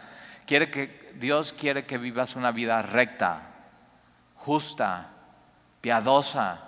Quiere 0.47 0.71
que, 0.71 1.13
Dios 1.17 1.53
quiere 1.53 1.85
que 1.85 1.99
vivas 1.99 2.37
una 2.37 2.53
vida 2.53 2.81
recta, 2.81 3.43
justa, 4.35 5.09
piadosa. 5.81 6.61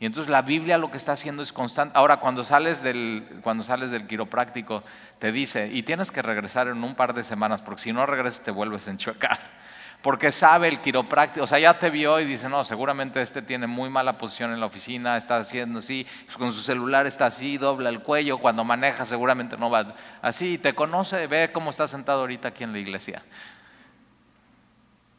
Y 0.00 0.06
entonces 0.06 0.28
la 0.28 0.42
Biblia 0.42 0.78
lo 0.78 0.90
que 0.90 0.96
está 0.96 1.12
haciendo 1.12 1.44
es 1.44 1.52
constante. 1.52 1.96
Ahora, 1.96 2.16
cuando 2.16 2.42
sales 2.42 2.82
del, 2.82 3.40
cuando 3.42 3.62
sales 3.62 3.92
del 3.92 4.08
quiropráctico, 4.08 4.82
te 5.20 5.30
dice, 5.30 5.68
y 5.72 5.84
tienes 5.84 6.10
que 6.10 6.22
regresar 6.22 6.66
en 6.66 6.82
un 6.82 6.96
par 6.96 7.14
de 7.14 7.22
semanas, 7.22 7.62
porque 7.62 7.82
si 7.82 7.92
no 7.92 8.04
regresas 8.04 8.42
te 8.42 8.50
vuelves 8.50 8.88
a 8.88 8.90
enchuecar 8.90 9.61
porque 10.02 10.32
sabe 10.32 10.68
el 10.68 10.80
quiropráctico, 10.80 11.44
o 11.44 11.46
sea, 11.46 11.60
ya 11.60 11.78
te 11.78 11.88
vio 11.88 12.18
y 12.18 12.24
dice, 12.24 12.48
no, 12.48 12.64
seguramente 12.64 13.22
este 13.22 13.40
tiene 13.40 13.68
muy 13.68 13.88
mala 13.88 14.18
posición 14.18 14.52
en 14.52 14.58
la 14.58 14.66
oficina, 14.66 15.16
está 15.16 15.36
haciendo 15.36 15.78
así, 15.78 16.06
con 16.36 16.52
su 16.52 16.60
celular 16.60 17.06
está 17.06 17.26
así, 17.26 17.56
dobla 17.56 17.88
el 17.88 18.00
cuello, 18.00 18.38
cuando 18.38 18.64
maneja 18.64 19.06
seguramente 19.06 19.56
no 19.56 19.70
va 19.70 19.94
así, 20.20 20.58
te 20.58 20.74
conoce, 20.74 21.28
ve 21.28 21.50
cómo 21.52 21.70
está 21.70 21.86
sentado 21.86 22.20
ahorita 22.20 22.48
aquí 22.48 22.64
en 22.64 22.72
la 22.72 22.80
iglesia. 22.80 23.22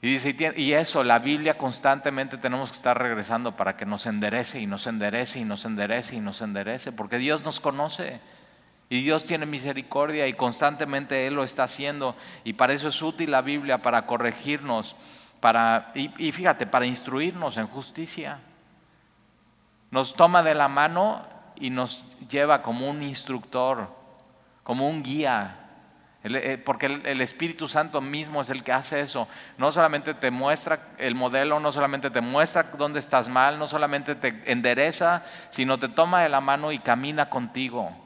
Y 0.01 0.11
dice, 0.11 0.35
y 0.57 0.73
eso, 0.73 1.01
la 1.01 1.19
Biblia 1.19 1.57
constantemente 1.57 2.37
tenemos 2.37 2.71
que 2.71 2.75
estar 2.75 3.01
regresando 3.01 3.55
para 3.55 3.77
que 3.77 3.85
nos 3.85 4.05
enderece 4.05 4.59
y 4.59 4.65
nos 4.65 4.85
enderece 4.85 5.39
y 5.39 5.45
nos 5.45 5.63
enderece 5.63 6.17
y 6.17 6.19
nos 6.19 6.41
enderece, 6.41 6.91
porque 6.91 7.19
Dios 7.19 7.45
nos 7.45 7.61
conoce. 7.61 8.19
Y 8.93 9.01
Dios 9.01 9.25
tiene 9.25 9.47
misericordia 9.47 10.27
y 10.27 10.33
constantemente 10.33 11.25
Él 11.25 11.33
lo 11.33 11.43
está 11.43 11.63
haciendo. 11.63 12.15
Y 12.43 12.53
para 12.53 12.73
eso 12.73 12.89
es 12.89 13.01
útil 13.01 13.31
la 13.31 13.41
Biblia, 13.41 13.79
para 13.79 14.05
corregirnos, 14.05 14.95
para, 15.39 15.91
y, 15.95 16.31
fíjate, 16.31 16.67
para 16.67 16.85
instruirnos 16.85 17.57
en 17.57 17.65
justicia. 17.65 18.39
Nos 19.89 20.13
toma 20.13 20.43
de 20.43 20.53
la 20.53 20.67
mano 20.67 21.25
y 21.55 21.71
nos 21.71 22.03
lleva 22.29 22.61
como 22.61 22.87
un 22.87 23.01
instructor, 23.01 23.89
como 24.61 24.87
un 24.87 25.01
guía. 25.01 25.57
Eh, 26.23 26.61
porque 26.63 26.85
el, 26.85 27.19
Espíritu 27.21 27.67
Santo 27.67 27.99
mismo 27.99 28.41
es 28.41 28.51
el 28.51 28.61
que 28.61 28.73
hace 28.73 28.99
eso. 28.99 29.27
No 29.57 29.71
solamente 29.71 30.13
te 30.13 30.29
muestra 30.29 30.89
el 30.99 31.15
modelo, 31.15 31.59
no 31.59 31.71
solamente 31.71 32.11
te 32.11 32.21
muestra 32.21 32.69
dónde 32.77 32.99
estás 32.99 33.27
mal, 33.27 33.57
no 33.57 33.65
solamente 33.65 34.13
te 34.13 34.51
endereza, 34.51 35.23
sino 35.49 35.79
te 35.79 35.87
toma 35.87 36.21
de 36.21 36.29
la 36.29 36.41
mano 36.41 36.71
y 36.71 36.77
camina 36.77 37.31
contigo. 37.31 38.02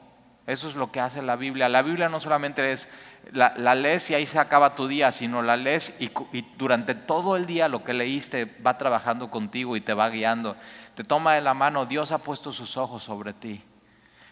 Eso 0.48 0.66
es 0.66 0.76
lo 0.76 0.90
que 0.90 0.98
hace 0.98 1.20
la 1.20 1.36
Biblia. 1.36 1.68
La 1.68 1.82
Biblia 1.82 2.08
no 2.08 2.20
solamente 2.20 2.72
es 2.72 2.88
la, 3.32 3.52
la 3.58 3.74
lees 3.74 4.08
y 4.08 4.14
ahí 4.14 4.24
se 4.24 4.38
acaba 4.38 4.74
tu 4.74 4.88
día, 4.88 5.12
sino 5.12 5.42
la 5.42 5.58
lees 5.58 5.94
y, 6.00 6.10
durante 6.56 6.94
todo 6.94 7.36
el 7.36 7.44
día 7.44 7.68
lo 7.68 7.84
que 7.84 7.92
leíste 7.92 8.46
va 8.66 8.78
trabajando 8.78 9.30
contigo 9.30 9.76
y 9.76 9.82
te 9.82 9.92
va 9.92 10.08
guiando. 10.08 10.56
Te 10.94 11.04
toma 11.04 11.34
de 11.34 11.42
la 11.42 11.52
mano, 11.52 11.84
Dios 11.84 12.12
ha 12.12 12.18
puesto 12.18 12.50
sus 12.50 12.78
ojos 12.78 13.02
sobre 13.02 13.34
ti. 13.34 13.62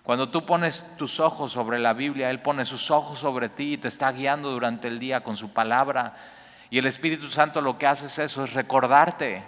Cuando 0.04 0.30
tú 0.30 0.46
pones 0.46 0.96
tus 0.96 1.20
ojos 1.20 1.52
sobre 1.52 1.78
la 1.78 1.92
Biblia, 1.92 2.30
Él 2.30 2.40
pone 2.40 2.64
sus 2.64 2.90
ojos 2.90 3.18
sobre 3.18 3.50
ti 3.50 3.74
y 3.74 3.76
te 3.76 3.88
está 3.88 4.10
guiando 4.10 4.50
durante 4.50 4.88
el 4.88 4.98
día 4.98 5.22
con 5.22 5.36
su 5.36 5.52
palabra. 5.52 6.14
Y 6.70 6.78
el 6.78 6.86
Espíritu 6.86 7.26
Santo 7.26 7.60
lo 7.60 7.76
que 7.76 7.86
hace 7.86 8.06
es 8.06 8.18
eso, 8.18 8.42
es 8.42 8.54
recordarte 8.54 9.44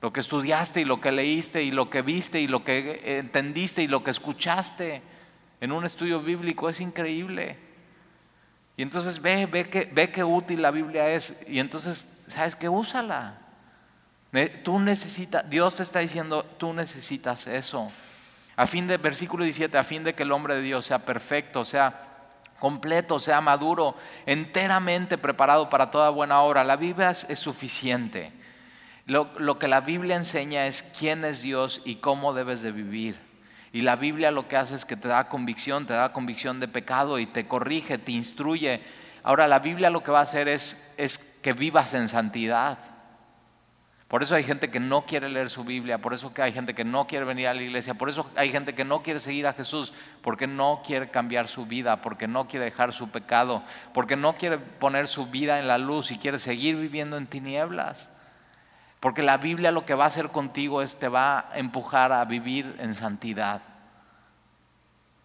lo 0.00 0.10
que 0.10 0.20
estudiaste 0.20 0.80
y 0.80 0.86
lo 0.86 1.02
que 1.02 1.12
leíste 1.12 1.62
y 1.62 1.70
lo 1.70 1.90
que 1.90 2.00
viste 2.00 2.40
y 2.40 2.48
lo 2.48 2.64
que 2.64 3.18
entendiste 3.18 3.82
y 3.82 3.88
lo 3.88 4.02
que 4.02 4.10
escuchaste 4.10 5.11
en 5.62 5.70
un 5.70 5.84
estudio 5.84 6.20
bíblico, 6.20 6.68
es 6.68 6.80
increíble. 6.80 7.56
Y 8.76 8.82
entonces 8.82 9.22
ve, 9.22 9.46
ve 9.46 9.70
que, 9.70 9.84
ve 9.84 10.10
qué 10.10 10.24
útil 10.24 10.60
la 10.60 10.72
Biblia 10.72 11.08
es 11.10 11.36
y 11.46 11.60
entonces, 11.60 12.08
¿sabes 12.26 12.56
qué? 12.56 12.68
Úsala. 12.68 13.38
Tú 14.64 14.80
necesitas, 14.80 15.48
Dios 15.48 15.76
te 15.76 15.84
está 15.84 16.00
diciendo, 16.00 16.44
tú 16.58 16.72
necesitas 16.72 17.46
eso. 17.46 17.86
A 18.56 18.66
fin 18.66 18.88
de, 18.88 18.96
versículo 18.96 19.44
17, 19.44 19.78
a 19.78 19.84
fin 19.84 20.02
de 20.02 20.16
que 20.16 20.24
el 20.24 20.32
hombre 20.32 20.56
de 20.56 20.62
Dios 20.62 20.86
sea 20.86 21.06
perfecto, 21.06 21.64
sea 21.64 22.08
completo, 22.58 23.20
sea 23.20 23.40
maduro, 23.40 23.94
enteramente 24.26 25.16
preparado 25.16 25.70
para 25.70 25.92
toda 25.92 26.10
buena 26.10 26.40
obra. 26.42 26.64
La 26.64 26.74
Biblia 26.74 27.10
es, 27.10 27.38
suficiente. 27.38 28.32
Lo, 29.06 29.30
lo 29.38 29.60
que 29.60 29.68
la 29.68 29.80
Biblia 29.80 30.16
enseña 30.16 30.66
es 30.66 30.82
quién 30.82 31.24
es 31.24 31.40
Dios 31.40 31.82
y 31.84 31.96
cómo 31.96 32.34
debes 32.34 32.62
de 32.62 32.72
vivir. 32.72 33.31
Y 33.72 33.80
la 33.80 33.96
Biblia 33.96 34.30
lo 34.30 34.48
que 34.48 34.56
hace 34.56 34.74
es 34.74 34.84
que 34.84 34.96
te 34.96 35.08
da 35.08 35.28
convicción, 35.28 35.86
te 35.86 35.94
da 35.94 36.12
convicción 36.12 36.60
de 36.60 36.68
pecado 36.68 37.18
y 37.18 37.26
te 37.26 37.46
corrige, 37.48 37.96
te 37.96 38.12
instruye. 38.12 38.82
Ahora 39.22 39.48
la 39.48 39.60
Biblia 39.60 39.88
lo 39.88 40.02
que 40.02 40.10
va 40.10 40.18
a 40.18 40.22
hacer 40.22 40.46
es, 40.48 40.94
es 40.98 41.16
que 41.18 41.54
vivas 41.54 41.94
en 41.94 42.08
santidad. 42.08 42.78
Por 44.12 44.22
eso 44.22 44.34
hay 44.34 44.44
gente 44.44 44.70
que 44.70 44.78
no 44.78 45.06
quiere 45.06 45.30
leer 45.30 45.48
su 45.48 45.64
Biblia, 45.64 45.96
por 45.96 46.12
eso 46.12 46.30
hay 46.36 46.52
gente 46.52 46.74
que 46.74 46.84
no 46.84 47.06
quiere 47.06 47.24
venir 47.24 47.48
a 47.48 47.54
la 47.54 47.62
iglesia, 47.62 47.94
por 47.94 48.10
eso 48.10 48.30
hay 48.36 48.50
gente 48.50 48.74
que 48.74 48.84
no 48.84 49.02
quiere 49.02 49.18
seguir 49.18 49.46
a 49.46 49.54
Jesús, 49.54 49.94
porque 50.20 50.46
no 50.46 50.82
quiere 50.84 51.10
cambiar 51.10 51.48
su 51.48 51.64
vida, 51.64 52.02
porque 52.02 52.28
no 52.28 52.46
quiere 52.46 52.66
dejar 52.66 52.92
su 52.92 53.08
pecado, 53.08 53.62
porque 53.94 54.16
no 54.16 54.34
quiere 54.34 54.58
poner 54.58 55.08
su 55.08 55.28
vida 55.28 55.58
en 55.58 55.66
la 55.66 55.78
luz 55.78 56.10
y 56.10 56.18
quiere 56.18 56.38
seguir 56.38 56.76
viviendo 56.76 57.16
en 57.16 57.26
tinieblas. 57.26 58.10
Porque 59.02 59.24
la 59.24 59.36
Biblia 59.36 59.72
lo 59.72 59.84
que 59.84 59.96
va 59.96 60.04
a 60.04 60.06
hacer 60.06 60.28
contigo 60.28 60.80
es 60.80 60.96
te 60.96 61.08
va 61.08 61.40
a 61.50 61.58
empujar 61.58 62.12
a 62.12 62.24
vivir 62.24 62.76
en 62.78 62.94
santidad. 62.94 63.60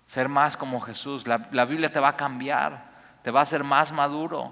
Ser 0.07 0.29
más 0.29 0.57
como 0.57 0.81
Jesús. 0.81 1.27
La, 1.27 1.37
Biblia 1.65 1.91
te 1.91 1.99
va 1.99 2.07
a 2.07 2.17
cambiar, 2.17 2.85
te 3.21 3.29
va 3.29 3.41
a 3.41 3.43
hacer 3.43 3.63
más 3.63 3.91
maduro. 3.91 4.51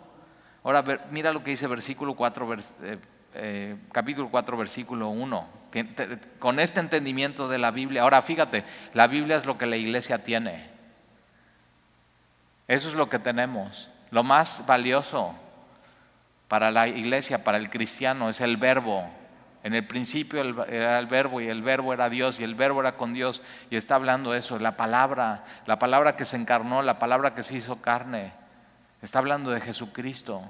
Ahora 0.63 0.83
mira 1.09 1.33
lo 1.33 1.43
que 1.43 1.49
dice 1.49 1.65
versículo 1.65 2.13
4, 2.13 2.53
eh, 2.53 2.99
eh, 3.33 3.75
capítulo 3.91 4.29
4, 4.29 4.57
versículo 4.57 5.09
1. 5.09 5.47
Con 6.37 6.59
este 6.59 6.79
entendimiento 6.79 7.47
de 7.47 7.57
la 7.57 7.71
Biblia. 7.71 8.03
Ahora 8.03 8.21
fíjate, 8.21 8.63
la 8.93 9.07
Biblia 9.07 9.37
es 9.37 9.47
lo 9.47 9.57
que 9.57 9.65
la 9.65 9.75
iglesia 9.75 10.23
tiene. 10.23 10.69
Eso 12.67 12.89
es 12.89 12.93
lo 12.93 13.09
que 13.09 13.17
tenemos. 13.17 13.89
Lo 14.11 14.21
más 14.21 14.67
valioso 14.67 15.33
para 16.47 16.71
la 16.71 16.87
iglesia, 16.87 17.43
para 17.43 17.57
el 17.57 17.69
cristiano, 17.69 18.29
es 18.29 18.41
el 18.41 18.57
verbo. 18.57 19.09
En 19.63 19.73
el 19.73 19.87
principio 19.87 20.41
era 20.41 20.99
el 20.99 21.07
verbo 21.07 21.41
y 21.41 21.47
el 21.47 21.63
verbo 21.63 21.91
era 21.91 22.07
Dios 22.07 22.39
y 22.39 22.43
el 22.43 22.53
verbo 22.53 22.81
era 22.81 22.97
con 22.97 23.13
Dios 23.13 23.41
y 23.71 23.77
está 23.77 23.95
hablando 23.95 24.35
eso, 24.35 24.59
la 24.59 24.77
palabra, 24.77 25.43
la 25.65 25.79
palabra 25.79 26.15
que 26.15 26.23
se 26.23 26.37
encarnó, 26.37 26.83
la 26.83 26.99
palabra 26.99 27.33
que 27.33 27.41
se 27.41 27.55
hizo 27.55 27.81
carne. 27.81 28.31
Está 29.01 29.19
hablando 29.19 29.49
de 29.49 29.61
Jesucristo. 29.61 30.43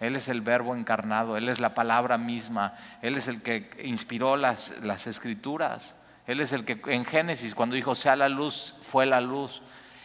Él 0.00 0.16
es 0.16 0.28
el 0.28 0.42
verbo 0.42 0.76
encarnado, 0.76 1.38
Él 1.38 1.48
es 1.48 1.60
la 1.60 1.74
palabra 1.74 2.18
misma, 2.18 2.74
Él 3.00 3.16
es 3.16 3.26
el 3.26 3.40
que 3.40 3.70
inspiró 3.84 4.36
las, 4.36 4.74
las 4.82 5.06
escrituras. 5.06 5.96
Él 6.26 6.40
es 6.40 6.52
el 6.52 6.66
que 6.66 6.80
en 6.92 7.06
Génesis, 7.06 7.54
cuando 7.54 7.76
dijo 7.76 7.94
sea 7.94 8.16
la 8.16 8.28
luz, 8.28 8.74
fue 8.82 9.06
la 9.06 9.22
luz. 9.22 9.62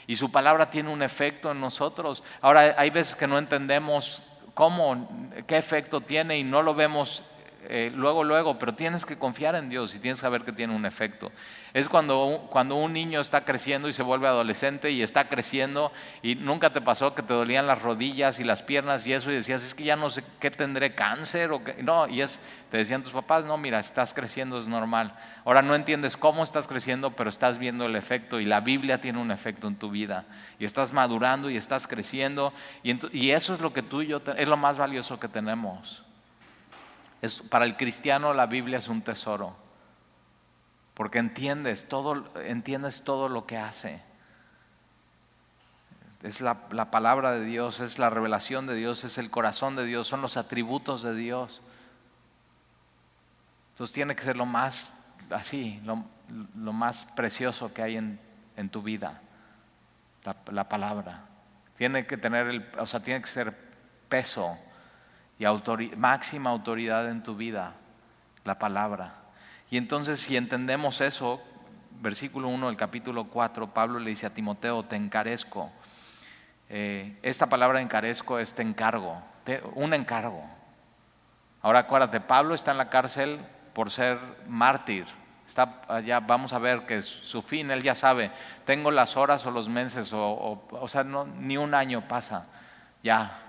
Y 0.07 0.15
su 0.15 0.31
palabra 0.31 0.69
tiene 0.69 0.89
un 0.89 1.01
efecto 1.01 1.51
en 1.51 1.59
nosotros. 1.59 2.23
Ahora, 2.41 2.75
hay 2.77 2.89
veces 2.89 3.15
que 3.15 3.27
no 3.27 3.37
entendemos 3.37 4.23
cómo, 4.59 5.07
qué 5.47 5.55
efecto 5.55 6.01
tiene 6.01 6.37
y 6.37 6.43
no 6.43 6.61
lo 6.61 6.75
vemos 6.75 7.23
eh, 7.71 7.91
luego, 7.93 8.23
luego, 8.23 8.57
pero 8.57 8.73
tienes 8.73 9.05
que 9.05 9.17
confiar 9.17 9.53
en 9.53 9.69
Dios 9.69 9.93
y 9.93 9.99
tienes 9.99 10.17
que 10.17 10.23
saber 10.23 10.41
que 10.43 10.51
tiene 10.51 10.75
un 10.75 10.85
efecto. 10.85 11.31
Es 11.71 11.87
cuando, 11.87 12.47
cuando 12.49 12.75
un 12.75 12.93
niño 12.93 13.21
está 13.21 13.45
creciendo 13.45 13.87
y 13.87 13.93
se 13.93 14.01
vuelve 14.01 14.27
adolescente 14.27 14.89
y 14.89 15.03
está 15.03 15.29
creciendo 15.29 15.91
y 16.23 16.33
nunca 16.33 16.73
te 16.73 16.81
pasó 16.81 17.13
que 17.13 17.21
te 17.21 17.33
dolían 17.33 17.67
las 17.67 17.81
rodillas 17.81 18.39
y 18.39 18.43
las 18.43 18.63
piernas 18.63 19.05
y 19.05 19.13
eso 19.13 19.31
y 19.31 19.35
decías, 19.35 19.63
es 19.63 19.75
que 19.75 19.83
ya 19.83 19.95
no 19.95 20.09
sé 20.09 20.23
qué 20.39 20.49
tendré 20.49 20.95
cáncer 20.95 21.51
o 21.51 21.63
qué. 21.63 21.83
No, 21.83 22.07
y 22.07 22.21
es, 22.21 22.39
te 22.71 22.77
decían 22.77 23.03
tus 23.03 23.13
papás, 23.13 23.45
no, 23.45 23.55
mira, 23.57 23.77
estás 23.77 24.15
creciendo, 24.15 24.57
es 24.57 24.67
normal. 24.67 25.13
Ahora 25.45 25.61
no 25.61 25.75
entiendes 25.75 26.17
cómo 26.17 26.43
estás 26.43 26.67
creciendo, 26.67 27.11
pero 27.11 27.29
estás 27.29 27.59
viendo 27.59 27.85
el 27.85 27.95
efecto 27.95 28.39
y 28.39 28.45
la 28.45 28.61
Biblia 28.61 28.99
tiene 28.99 29.19
un 29.19 29.29
efecto 29.29 29.67
en 29.67 29.75
tu 29.75 29.91
vida 29.91 30.25
y 30.57 30.65
estás 30.65 30.91
madurando 30.91 31.51
y 31.51 31.57
estás 31.57 31.87
creciendo 31.87 32.51
y, 32.83 33.29
eso 33.29 33.53
es 33.53 33.59
lo 33.59 33.73
que 33.73 33.83
tú 33.83 34.01
y 34.01 34.07
yo, 34.07 34.21
es 34.37 34.47
lo 34.49 34.57
más 34.57 34.77
valioso 34.77 35.19
que 35.19 35.27
tenemos 35.27 36.08
para 37.49 37.65
el 37.65 37.75
cristiano 37.75 38.33
la 38.33 38.45
Biblia 38.45 38.77
es 38.77 38.87
un 38.87 39.01
tesoro, 39.01 39.55
porque 40.93 41.19
entiendes 41.19 41.87
todo, 41.87 42.25
entiendes 42.41 43.03
todo 43.03 43.27
lo 43.29 43.45
que 43.45 43.57
hace. 43.57 44.01
Es 46.23 46.41
la, 46.41 46.67
la, 46.71 46.91
palabra 46.91 47.31
de 47.31 47.45
Dios, 47.45 47.79
es 47.79 47.97
la 47.97 48.09
revelación 48.09 48.67
de 48.67 48.75
Dios, 48.75 49.03
es 49.05 49.17
el 49.17 49.29
corazón 49.29 49.75
de 49.75 49.85
Dios, 49.85 50.07
son 50.07 50.21
los 50.21 50.35
atributos 50.35 51.01
de 51.01 51.15
Dios. 51.15 51.61
Entonces 53.71 53.93
tiene 53.93 54.15
que 54.15 54.23
ser 54.23 54.35
lo 54.35 54.45
más 54.45 54.93
así, 55.29 55.81
lo, 55.85 56.73
más 56.73 57.05
precioso 57.05 57.73
que 57.73 57.81
hay 57.81 57.97
en, 57.97 58.19
en 58.57 58.69
tu 58.69 58.81
vida, 58.81 59.21
la, 60.23 60.35
la, 60.51 60.67
palabra. 60.67 61.25
Tiene 61.77 62.05
que 62.05 62.17
tener 62.17 62.47
el, 62.47 62.69
o 62.77 62.85
sea, 62.85 63.01
tiene 63.01 63.21
que 63.21 63.27
ser 63.27 63.55
peso 64.09 64.57
y 65.39 65.45
máxima 65.95 66.49
autoridad 66.49 67.09
en 67.09 67.23
tu 67.23 67.35
vida, 67.35 67.73
la 68.43 68.59
palabra. 68.59 69.15
Y 69.71 69.77
entonces 69.77 70.19
si 70.19 70.35
entendemos 70.35 70.99
eso, 70.99 71.41
versículo 72.01 72.49
1 72.49 72.67
del 72.67 72.75
capítulo 72.75 73.25
4, 73.25 73.73
Pablo 73.73 73.99
le 73.99 74.09
dice 74.09 74.25
a 74.25 74.31
Timoteo, 74.31 74.83
te 74.83 74.97
encarezco. 74.97 75.71
Eh, 76.67 77.17
esta 77.21 77.47
palabra 77.47 77.81
encarezco 77.81 78.37
es 78.37 78.53
te 78.53 78.61
encargo, 78.61 79.21
un 79.75 79.93
encargo. 79.93 80.43
Ahora 81.61 81.79
acuérdate, 81.79 82.19
Pablo 82.19 82.53
está 82.53 82.71
en 82.71 82.77
la 82.77 82.89
cárcel 82.89 83.39
por 83.73 83.91
ser 83.91 84.19
mártir, 84.47 85.05
Está 85.47 86.01
ya 86.01 86.19
vamos 86.19 86.53
a 86.53 86.59
ver 86.59 86.85
que 86.85 87.01
su 87.01 87.41
fin, 87.41 87.71
él 87.71 87.81
ya 87.81 87.95
sabe, 87.95 88.29
tengo 88.65 88.91
las 88.91 89.17
horas 89.17 89.43
o 89.47 89.51
los 89.51 89.67
meses, 89.67 90.13
o, 90.13 90.63
o, 90.69 90.87
sea, 90.87 91.03
no, 91.03 91.25
ni 91.25 91.57
un 91.57 91.73
año 91.73 92.07
pasa, 92.07 92.45
ya. 93.01 93.48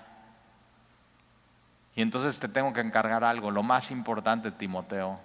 Y 2.01 2.03
entonces 2.03 2.41
te 2.41 2.49
tengo 2.49 2.73
que 2.73 2.81
encargar 2.81 3.25
algo, 3.25 3.51
lo 3.51 3.63
más 3.63 3.91
importante, 3.91 4.51
Timoteo. 4.51 5.21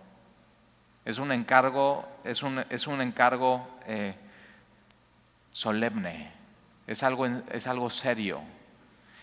Es 1.05 1.19
un 1.19 1.31
encargo, 1.31 2.05
es 2.25 2.43
un, 2.43 2.65
es 2.69 2.85
un 2.85 2.99
encargo 2.99 3.65
eh, 3.87 4.13
solemne, 5.53 6.33
es 6.85 7.01
algo, 7.01 7.27
es 7.27 7.67
algo 7.67 7.89
serio. 7.89 8.41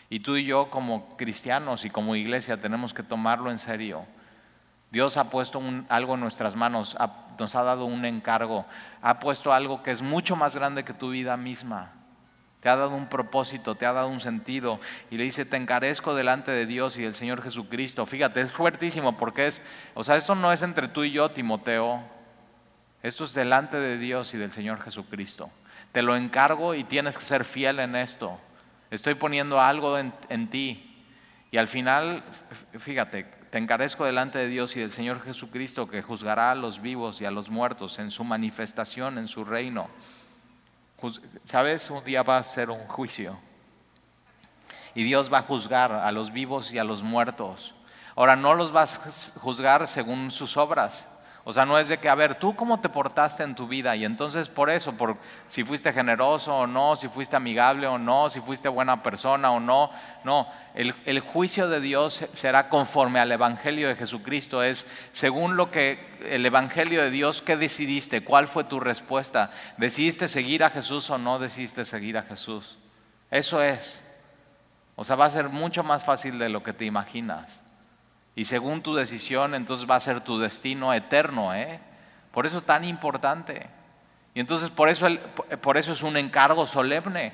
Y 0.08 0.20
tú 0.20 0.38
y 0.38 0.46
yo 0.46 0.70
como 0.70 1.14
cristianos 1.18 1.84
y 1.84 1.90
como 1.90 2.16
iglesia 2.16 2.56
tenemos 2.56 2.94
que 2.94 3.02
tomarlo 3.02 3.50
en 3.50 3.58
serio. 3.58 4.06
Dios 4.90 5.18
ha 5.18 5.28
puesto 5.28 5.60
algo 5.90 6.14
en 6.14 6.20
nuestras 6.20 6.56
manos, 6.56 6.96
nos 7.38 7.54
ha 7.54 7.62
dado 7.64 7.84
un 7.84 8.06
encargo, 8.06 8.64
ha 9.02 9.20
puesto 9.20 9.52
algo 9.52 9.82
que 9.82 9.90
es 9.90 10.00
mucho 10.00 10.36
más 10.36 10.56
grande 10.56 10.86
que 10.86 10.94
tu 10.94 11.10
vida 11.10 11.36
misma. 11.36 11.92
Te 12.62 12.68
ha 12.68 12.76
dado 12.76 12.94
un 12.94 13.08
propósito, 13.08 13.74
te 13.74 13.86
ha 13.86 13.92
dado 13.92 14.06
un 14.06 14.20
sentido. 14.20 14.78
Y 15.10 15.16
le 15.16 15.24
dice, 15.24 15.44
te 15.44 15.56
encarezco 15.56 16.14
delante 16.14 16.52
de 16.52 16.64
Dios 16.64 16.96
y 16.96 17.02
del 17.02 17.16
Señor 17.16 17.42
Jesucristo. 17.42 18.06
Fíjate, 18.06 18.40
es 18.40 18.52
fuertísimo 18.52 19.16
porque 19.16 19.48
es, 19.48 19.62
o 19.94 20.04
sea, 20.04 20.16
esto 20.16 20.36
no 20.36 20.52
es 20.52 20.62
entre 20.62 20.86
tú 20.86 21.02
y 21.02 21.10
yo, 21.10 21.32
Timoteo. 21.32 22.04
Esto 23.02 23.24
es 23.24 23.34
delante 23.34 23.78
de 23.78 23.98
Dios 23.98 24.32
y 24.34 24.38
del 24.38 24.52
Señor 24.52 24.80
Jesucristo. 24.80 25.50
Te 25.90 26.02
lo 26.02 26.14
encargo 26.14 26.74
y 26.74 26.84
tienes 26.84 27.18
que 27.18 27.24
ser 27.24 27.44
fiel 27.44 27.80
en 27.80 27.96
esto. 27.96 28.38
Estoy 28.92 29.16
poniendo 29.16 29.60
algo 29.60 29.98
en, 29.98 30.12
en 30.28 30.48
ti. 30.48 31.04
Y 31.50 31.56
al 31.56 31.66
final, 31.66 32.22
fíjate, 32.78 33.24
te 33.50 33.58
encarezco 33.58 34.04
delante 34.04 34.38
de 34.38 34.46
Dios 34.46 34.76
y 34.76 34.80
del 34.80 34.92
Señor 34.92 35.20
Jesucristo 35.20 35.88
que 35.88 36.00
juzgará 36.00 36.52
a 36.52 36.54
los 36.54 36.80
vivos 36.80 37.20
y 37.20 37.24
a 37.24 37.32
los 37.32 37.50
muertos 37.50 37.98
en 37.98 38.12
su 38.12 38.22
manifestación, 38.22 39.18
en 39.18 39.26
su 39.26 39.44
reino. 39.44 39.90
¿Sabes? 41.44 41.90
Un 41.90 42.04
día 42.04 42.22
va 42.22 42.38
a 42.38 42.44
ser 42.44 42.70
un 42.70 42.86
juicio. 42.86 43.38
Y 44.94 45.04
Dios 45.04 45.32
va 45.32 45.38
a 45.38 45.42
juzgar 45.42 45.92
a 45.92 46.12
los 46.12 46.32
vivos 46.32 46.72
y 46.72 46.78
a 46.78 46.84
los 46.84 47.02
muertos. 47.02 47.74
Ahora, 48.14 48.36
no 48.36 48.54
los 48.54 48.72
vas 48.72 49.34
a 49.36 49.40
juzgar 49.40 49.86
según 49.86 50.30
sus 50.30 50.56
obras, 50.56 51.08
o 51.44 51.52
sea, 51.52 51.64
no 51.64 51.76
es 51.76 51.88
de 51.88 51.98
que, 51.98 52.08
a 52.08 52.14
ver, 52.14 52.36
tú 52.36 52.54
cómo 52.54 52.80
te 52.80 52.88
portaste 52.88 53.42
en 53.42 53.56
tu 53.56 53.66
vida 53.66 53.96
y 53.96 54.04
entonces 54.04 54.48
por 54.48 54.70
eso, 54.70 54.92
por 54.92 55.16
si 55.48 55.64
fuiste 55.64 55.92
generoso 55.92 56.54
o 56.54 56.66
no, 56.68 56.94
si 56.94 57.08
fuiste 57.08 57.34
amigable 57.34 57.88
o 57.88 57.98
no, 57.98 58.30
si 58.30 58.40
fuiste 58.40 58.68
buena 58.68 59.02
persona 59.02 59.50
o 59.50 59.58
no, 59.58 59.90
no, 60.22 60.46
el, 60.74 61.20
juicio 61.20 61.68
de 61.68 61.80
Dios 61.80 62.24
será 62.32 62.68
conforme 62.68 63.18
al 63.18 63.32
Evangelio 63.32 63.88
de 63.88 63.96
Jesucristo, 63.96 64.62
es 64.62 64.86
según 65.10 65.56
lo 65.56 65.72
que 65.72 65.98
el 66.28 66.46
Evangelio 66.46 67.02
de 67.02 67.10
Dios, 67.10 67.42
¿qué 67.42 67.56
decidiste? 67.56 68.22
¿Cuál 68.22 68.46
fue 68.46 68.62
tu 68.62 68.78
respuesta? 68.78 69.50
¿Decidiste 69.78 70.28
seguir 70.28 70.62
a 70.62 70.70
Jesús 70.70 71.10
o 71.10 71.18
no 71.18 71.40
decidiste 71.40 71.84
seguir 71.84 72.18
a 72.18 72.22
Jesús? 72.22 72.78
Eso 73.32 73.60
es. 73.60 74.04
O 74.94 75.04
sea, 75.04 75.16
va 75.16 75.24
a 75.24 75.30
ser 75.30 75.48
mucho 75.48 75.82
más 75.82 76.04
fácil 76.04 76.38
de 76.38 76.50
lo 76.50 76.62
que 76.62 76.72
te 76.72 76.84
imaginas. 76.84 77.61
Y 78.34 78.44
según 78.44 78.82
tu 78.82 78.94
decisión, 78.94 79.54
entonces 79.54 79.88
va 79.88 79.96
a 79.96 80.00
ser 80.00 80.20
tu 80.20 80.38
destino 80.38 80.94
eterno. 80.94 81.54
¿eh? 81.54 81.80
Por 82.32 82.46
eso 82.46 82.62
tan 82.62 82.84
importante. 82.84 83.68
Y 84.34 84.40
entonces 84.40 84.70
por 84.70 84.88
eso, 84.88 85.06
por 85.60 85.76
eso 85.76 85.92
es 85.92 86.02
un 86.02 86.16
encargo 86.16 86.66
solemne, 86.66 87.32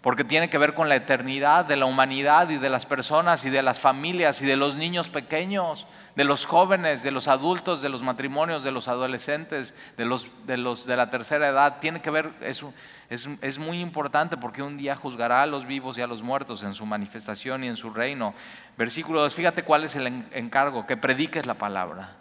porque 0.00 0.24
tiene 0.24 0.48
que 0.48 0.56
ver 0.56 0.72
con 0.72 0.88
la 0.88 0.96
eternidad 0.96 1.66
de 1.66 1.76
la 1.76 1.84
humanidad 1.84 2.48
y 2.48 2.56
de 2.56 2.70
las 2.70 2.86
personas 2.86 3.44
y 3.44 3.50
de 3.50 3.62
las 3.62 3.80
familias 3.80 4.40
y 4.40 4.46
de 4.46 4.56
los 4.56 4.76
niños 4.76 5.10
pequeños, 5.10 5.86
de 6.16 6.24
los 6.24 6.46
jóvenes, 6.46 7.02
de 7.02 7.10
los 7.10 7.28
adultos, 7.28 7.82
de 7.82 7.90
los 7.90 8.02
matrimonios, 8.02 8.64
de 8.64 8.72
los 8.72 8.88
adolescentes, 8.88 9.74
de 9.98 10.06
los 10.06 10.30
de, 10.46 10.96
la 10.96 11.10
tercera 11.10 11.48
edad. 11.48 11.80
Tiene 11.80 12.00
que 12.00 12.08
ver, 12.08 12.32
eso 12.40 12.72
es, 13.10 13.58
muy 13.58 13.80
importante 13.80 14.36
porque 14.36 14.62
un 14.62 14.76
día 14.76 14.94
juzgará 14.94 15.42
a 15.42 15.46
los 15.46 15.66
vivos 15.66 15.98
y 15.98 16.00
a 16.00 16.06
los 16.06 16.22
muertos 16.22 16.62
en 16.62 16.74
su 16.74 16.86
manifestación 16.86 17.64
y 17.64 17.68
en 17.68 17.76
su 17.76 17.90
reino. 17.90 18.34
Versículo 18.78 19.20
2, 19.22 19.34
fíjate 19.34 19.64
cuál 19.64 19.82
es 19.82 19.96
el 19.96 20.06
encargo, 20.30 20.86
que 20.86 20.96
prediques 20.96 21.44
la 21.44 21.54
palabra. 21.54 22.16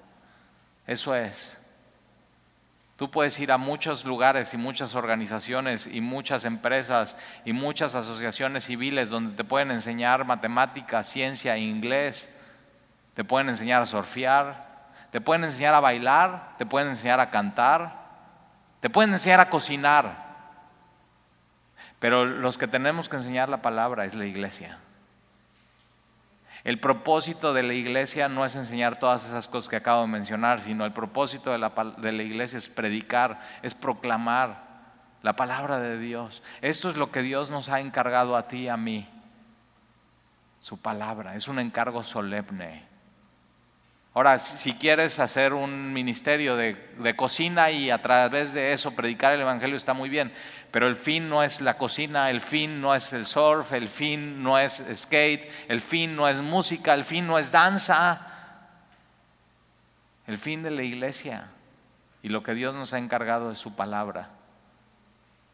Eso 0.87 1.13
es. 1.13 1.59
Tú 2.95 3.11
puedes 3.11 3.39
ir 3.39 3.51
a 3.51 3.59
muchos 3.59 4.03
lugares 4.03 4.51
y 4.55 4.57
muchas 4.57 4.95
organizaciones 4.95 5.85
y 5.85 6.01
muchas 6.01 6.43
empresas 6.43 7.15
y 7.45 7.53
muchas 7.53 7.93
asociaciones 7.93 8.65
civiles 8.65 9.11
donde 9.11 9.35
te 9.35 9.43
pueden 9.43 9.69
enseñar 9.69 10.25
matemáticas, 10.25 11.07
ciencia, 11.07 11.55
inglés, 11.55 12.35
te 13.13 13.23
pueden 13.23 13.49
enseñar 13.49 13.83
a 13.83 13.85
surfear, 13.85 14.89
te 15.11 15.21
pueden 15.21 15.43
enseñar 15.43 15.75
a 15.75 15.79
bailar, 15.81 16.55
te 16.57 16.65
pueden 16.65 16.89
enseñar 16.89 17.19
a 17.19 17.29
cantar, 17.29 17.93
te 18.79 18.89
pueden 18.89 19.13
enseñar 19.13 19.39
a 19.39 19.51
cocinar. 19.51 20.28
Pero 21.99 22.25
los 22.25 22.57
que 22.57 22.67
tenemos 22.67 23.09
que 23.09 23.17
enseñar 23.17 23.49
la 23.49 23.61
palabra 23.61 24.05
es 24.05 24.15
la 24.15 24.25
iglesia. 24.25 24.79
El 26.63 26.79
propósito 26.79 27.53
de 27.53 27.63
la 27.63 27.73
iglesia 27.73 28.27
no 28.27 28.45
es 28.45 28.55
enseñar 28.55 28.99
todas 28.99 29.25
esas 29.25 29.47
cosas 29.47 29.69
que 29.69 29.77
acabo 29.77 30.01
de 30.01 30.07
mencionar, 30.07 30.59
sino 30.59 30.85
el 30.85 30.91
propósito 30.91 31.51
de 31.51 31.57
la, 31.57 31.69
de 31.97 32.11
la, 32.11 32.23
iglesia 32.23 32.57
es 32.57 32.67
predicar, 32.67 33.39
es 33.61 33.73
proclamar 33.73 34.67
la 35.21 35.35
palabra 35.35 35.79
de 35.79 35.97
Dios. 35.97 36.43
Esto 36.61 36.89
es 36.89 36.97
lo 36.97 37.11
que 37.11 37.21
Dios 37.21 37.49
nos 37.49 37.69
ha 37.69 37.79
encargado 37.79 38.35
a 38.35 38.47
ti 38.47 38.63
y 38.63 38.67
a 38.67 38.77
mí. 38.77 39.07
Su 40.59 40.77
palabra 40.77 41.35
es 41.35 41.47
un 41.47 41.59
encargo 41.59 42.03
solemne. 42.03 42.89
Ahora, 44.13 44.39
si 44.39 44.73
quieres 44.73 45.19
hacer 45.19 45.53
un 45.53 45.93
ministerio 45.93 46.55
de, 46.57 47.15
cocina 47.15 47.71
y 47.71 47.91
a 47.91 48.01
través 48.01 48.53
de 48.53 48.73
eso 48.73 48.91
predicar 48.91 49.33
el 49.33 49.41
Evangelio 49.41 49.77
está 49.77 49.93
muy 49.93 50.09
bien, 50.09 50.33
pero 50.71 50.87
el 50.87 50.95
fin 50.95 51.29
no 51.29 51.43
es 51.43 51.61
la 51.61 51.77
cocina, 51.77 52.29
el 52.29 52.41
fin 52.41 52.79
no 52.81 52.93
es 52.93 53.11
el 53.13 53.25
surf, 53.25 53.73
el 53.73 53.89
fin 53.89 54.43
no 54.43 54.59
es 54.59 54.83
skate, 54.93 55.51
el 55.67 55.81
fin 55.81 56.15
no 56.15 56.27
es 56.27 56.41
música, 56.41 56.93
el 56.93 57.03
fin 57.03 57.25
no 57.25 57.39
es 57.39 57.51
danza. 57.51 58.25
El 60.27 60.37
fin 60.37 60.61
de 60.61 60.69
la 60.69 60.83
iglesia 60.83 61.49
y 62.21 62.29
lo 62.29 62.43
que 62.43 62.53
Dios 62.53 62.75
nos 62.75 62.93
ha 62.93 62.99
encargado 62.99 63.51
es 63.51 63.59
su 63.59 63.75
palabra. 63.75 64.29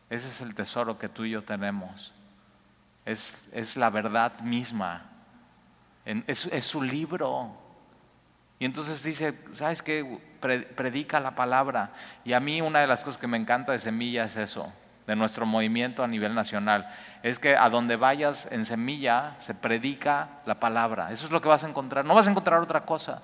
Ese 0.09 0.27
es 0.27 0.41
el 0.41 0.53
tesoro 0.53 0.99
que 0.99 1.07
tú 1.07 1.23
y 1.23 1.31
yo 1.31 1.43
tenemos. 1.43 2.11
Es, 3.05 3.77
la 3.77 3.89
verdad 3.89 4.39
misma. 4.41 5.03
es 6.05 6.65
su 6.65 6.81
libro. 6.81 7.65
Y 8.59 8.65
entonces 8.65 9.03
dice, 9.03 9.33
¿sabes 9.51 9.81
qué? 9.81 10.19
Predica 10.39 11.19
la 11.19 11.35
palabra. 11.35 11.91
Y 12.23 12.33
a 12.33 12.39
mí 12.39 12.61
una 12.61 12.79
de 12.79 12.87
las 12.87 13.03
cosas 13.03 13.19
que 13.19 13.27
me 13.27 13.37
encanta 13.37 13.71
de 13.71 13.79
Semilla 13.79 14.25
es 14.25 14.37
eso, 14.37 14.71
de 15.07 15.15
nuestro 15.15 15.45
movimiento 15.45 16.03
a 16.03 16.07
nivel 16.07 16.33
nacional. 16.33 16.89
Es 17.23 17.39
que 17.39 17.55
a 17.55 17.69
donde 17.69 17.95
vayas 17.95 18.47
en 18.51 18.65
Semilla 18.65 19.35
se 19.39 19.53
predica 19.53 20.29
la 20.45 20.59
palabra. 20.59 21.11
Eso 21.11 21.25
es 21.25 21.31
lo 21.31 21.41
que 21.41 21.47
vas 21.47 21.63
a 21.63 21.69
encontrar. 21.69 22.05
No 22.05 22.15
vas 22.15 22.27
a 22.27 22.31
encontrar 22.31 22.61
otra 22.61 22.85
cosa. 22.85 23.21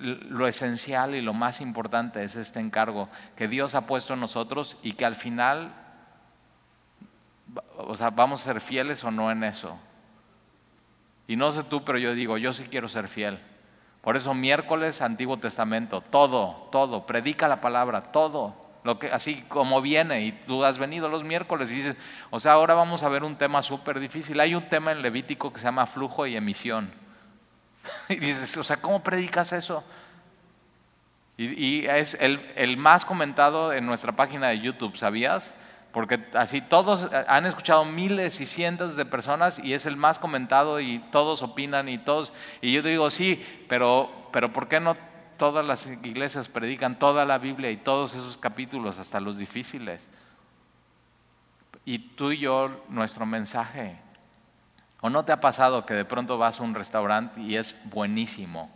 Lo 0.00 0.48
esencial 0.48 1.14
y 1.14 1.20
lo 1.20 1.32
más 1.32 1.60
importante 1.60 2.24
es 2.24 2.34
este 2.36 2.60
encargo 2.60 3.08
que 3.36 3.46
Dios 3.46 3.74
ha 3.74 3.86
puesto 3.86 4.14
en 4.14 4.20
nosotros 4.20 4.76
y 4.82 4.92
que 4.92 5.04
al 5.04 5.14
final, 5.14 5.72
o 7.76 7.94
sea, 7.94 8.10
vamos 8.10 8.40
a 8.40 8.52
ser 8.52 8.60
fieles 8.60 9.04
o 9.04 9.10
no 9.10 9.30
en 9.30 9.44
eso. 9.44 9.78
Y 11.26 11.36
no 11.36 11.52
sé 11.52 11.62
tú, 11.64 11.84
pero 11.84 11.98
yo 11.98 12.14
digo, 12.14 12.36
yo 12.38 12.52
sí 12.52 12.64
quiero 12.64 12.88
ser 12.88 13.08
fiel. 13.08 13.38
Por 14.02 14.16
eso 14.16 14.34
miércoles, 14.34 15.00
Antiguo 15.00 15.38
Testamento, 15.38 16.02
todo, 16.02 16.68
todo, 16.70 17.06
predica 17.06 17.48
la 17.48 17.60
palabra, 17.60 18.02
todo, 18.02 18.63
lo 18.84 18.98
que, 18.98 19.08
así 19.08 19.42
como 19.48 19.82
viene. 19.82 20.24
Y 20.24 20.32
tú 20.32 20.64
has 20.64 20.78
venido 20.78 21.08
los 21.08 21.24
miércoles 21.24 21.72
y 21.72 21.76
dices, 21.76 21.96
o 22.30 22.38
sea, 22.38 22.52
ahora 22.52 22.74
vamos 22.74 23.02
a 23.02 23.08
ver 23.08 23.24
un 23.24 23.36
tema 23.36 23.62
súper 23.62 23.98
difícil. 23.98 24.38
Hay 24.38 24.54
un 24.54 24.68
tema 24.68 24.92
en 24.92 25.02
Levítico 25.02 25.52
que 25.52 25.58
se 25.58 25.64
llama 25.64 25.86
flujo 25.86 26.26
y 26.26 26.36
emisión. 26.36 26.92
Y 28.08 28.16
dices, 28.16 28.56
o 28.56 28.64
sea, 28.64 28.76
¿cómo 28.76 29.02
predicas 29.02 29.52
eso? 29.52 29.82
Y, 31.36 31.84
es 31.86 32.14
el, 32.20 32.52
el 32.54 32.76
más 32.76 33.04
comentado 33.04 33.72
en 33.72 33.84
nuestra 33.84 34.12
página 34.12 34.48
de 34.48 34.60
YouTube, 34.60 34.96
¿sabías? 34.96 35.54
porque 35.94 36.18
así 36.34 36.60
todos 36.60 37.08
eh, 37.12 37.24
han 37.28 37.46
escuchado 37.46 37.84
miles 37.84 38.40
y 38.40 38.46
cientos 38.46 38.96
de 38.96 39.06
personas 39.06 39.60
y 39.60 39.74
es 39.74 39.86
el 39.86 39.96
más 39.96 40.18
comentado 40.18 40.80
y 40.80 40.98
todos 41.12 41.40
opinan 41.40 41.88
y 41.88 41.98
todos, 41.98 42.32
y 42.60 42.72
yo 42.72 42.82
digo, 42.82 43.08
sí, 43.10 43.42
pero, 43.68 44.10
pero 44.32 44.52
¿por 44.52 44.66
qué 44.66 44.80
no 44.80 44.96
todas 45.36 45.66
las 45.66 45.86
iglesias 45.86 46.48
predican 46.48 46.98
toda 46.98 47.24
la 47.24 47.38
Biblia 47.38 47.70
y 47.70 47.76
todos 47.76 48.14
esos 48.14 48.36
capítulos, 48.36 48.98
hasta 48.98 49.20
los 49.20 49.38
difíciles? 49.38 50.08
Y 51.84 51.98
tú 51.98 52.32
y 52.32 52.38
yo, 52.38 52.84
nuestro 52.88 53.26
mensaje. 53.26 53.96
¿O 55.00 55.10
no 55.10 55.24
te 55.24 55.32
ha 55.32 55.40
pasado 55.40 55.84
que 55.84 55.94
de 55.94 56.04
pronto 56.04 56.38
vas 56.38 56.60
a 56.60 56.62
un 56.62 56.74
restaurante 56.74 57.40
y 57.40 57.56
es 57.56 57.76
buenísimo? 57.90 58.70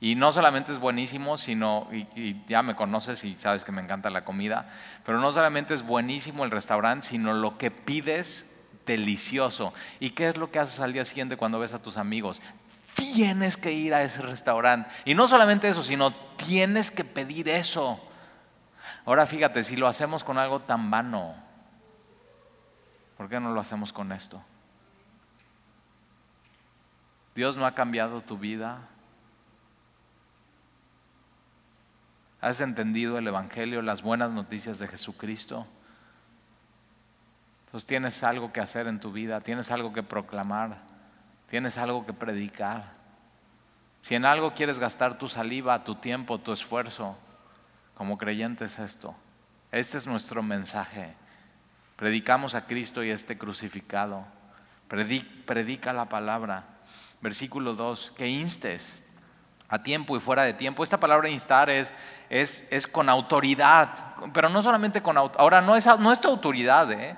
Y 0.00 0.16
no 0.16 0.32
solamente 0.32 0.72
es 0.72 0.78
buenísimo, 0.78 1.38
sino, 1.38 1.88
y, 1.92 2.36
ya 2.46 2.62
me 2.62 2.74
conoces 2.74 3.24
y 3.24 3.34
sabes 3.34 3.64
que 3.64 3.72
me 3.72 3.80
encanta 3.80 4.10
la 4.10 4.24
comida, 4.24 4.68
pero 5.04 5.20
no 5.20 5.32
solamente 5.32 5.74
es 5.74 5.82
buenísimo 5.82 6.44
el 6.44 6.50
restaurante, 6.50 7.06
sino 7.06 7.32
lo 7.32 7.56
que 7.58 7.70
pides 7.70 8.50
delicioso. 8.86 9.72
¿Y 10.00 10.10
qué 10.10 10.28
es 10.28 10.36
lo 10.36 10.50
que 10.50 10.58
haces 10.58 10.80
al 10.80 10.92
día 10.92 11.04
siguiente 11.04 11.36
cuando 11.36 11.58
ves 11.58 11.72
a 11.72 11.82
tus 11.82 11.96
amigos? 11.96 12.42
Tienes 12.94 13.56
que 13.56 13.72
ir 13.72 13.94
a 13.94 14.02
ese 14.02 14.22
restaurante. 14.22 14.90
Y 15.04 15.14
no 15.14 15.28
solamente 15.28 15.68
eso, 15.68 15.82
sino 15.82 16.10
tienes 16.10 16.90
que 16.90 17.04
pedir 17.04 17.48
eso. 17.48 18.00
Ahora 19.04 19.26
fíjate, 19.26 19.62
si 19.62 19.76
lo 19.76 19.86
hacemos 19.86 20.24
con 20.24 20.38
algo 20.38 20.60
tan 20.60 20.90
vano, 20.90 21.34
¿por 23.16 23.28
qué 23.28 23.38
no 23.40 23.52
lo 23.52 23.60
hacemos 23.60 23.92
con 23.92 24.12
esto? 24.12 24.42
Dios 27.34 27.56
no 27.56 27.66
ha 27.66 27.74
cambiado 27.74 28.20
tu 28.20 28.38
vida. 28.38 28.88
¿Has 32.40 32.60
entendido 32.60 33.18
el 33.18 33.26
Evangelio, 33.26 33.82
las 33.82 34.02
buenas 34.02 34.30
noticias 34.30 34.78
de 34.78 34.86
Jesucristo? 34.86 35.66
Pues 37.70 37.86
tienes 37.86 38.22
algo 38.22 38.52
que 38.52 38.60
hacer 38.60 38.86
en 38.86 39.00
tu 39.00 39.10
vida, 39.10 39.40
tienes 39.40 39.70
algo 39.70 39.92
que 39.92 40.02
proclamar, 40.02 40.93
tienes 41.54 41.78
algo 41.78 42.04
que 42.04 42.12
predicar. 42.12 42.82
Si 44.00 44.16
en 44.16 44.24
algo 44.24 44.54
quieres 44.54 44.80
gastar 44.80 45.18
tu 45.18 45.28
saliva, 45.28 45.84
tu 45.84 45.94
tiempo, 45.94 46.38
tu 46.38 46.52
esfuerzo, 46.52 47.16
como 47.94 48.18
creyentes 48.18 48.80
esto. 48.80 49.14
Este 49.70 49.98
es 49.98 50.04
nuestro 50.04 50.42
mensaje. 50.42 51.14
Predicamos 51.94 52.56
a 52.56 52.66
Cristo 52.66 53.04
y 53.04 53.10
este 53.10 53.38
crucificado. 53.38 54.26
Predica 54.88 55.92
la 55.92 56.08
palabra. 56.08 56.64
Versículo 57.20 57.74
2, 57.76 58.14
que 58.16 58.26
instes 58.26 59.00
a 59.68 59.80
tiempo 59.80 60.16
y 60.16 60.20
fuera 60.20 60.42
de 60.42 60.54
tiempo. 60.54 60.82
Esta 60.82 60.98
palabra 60.98 61.28
instar 61.28 61.70
es, 61.70 61.94
es, 62.30 62.66
es 62.72 62.88
con 62.88 63.08
autoridad, 63.08 64.16
pero 64.32 64.48
no 64.48 64.60
solamente 64.60 65.04
con 65.04 65.16
autoridad. 65.16 65.40
Ahora, 65.40 65.60
no 65.60 65.76
es, 65.76 65.86
no 66.00 66.10
es 66.10 66.20
tu 66.20 66.26
autoridad, 66.26 66.90
¿eh? 66.90 67.16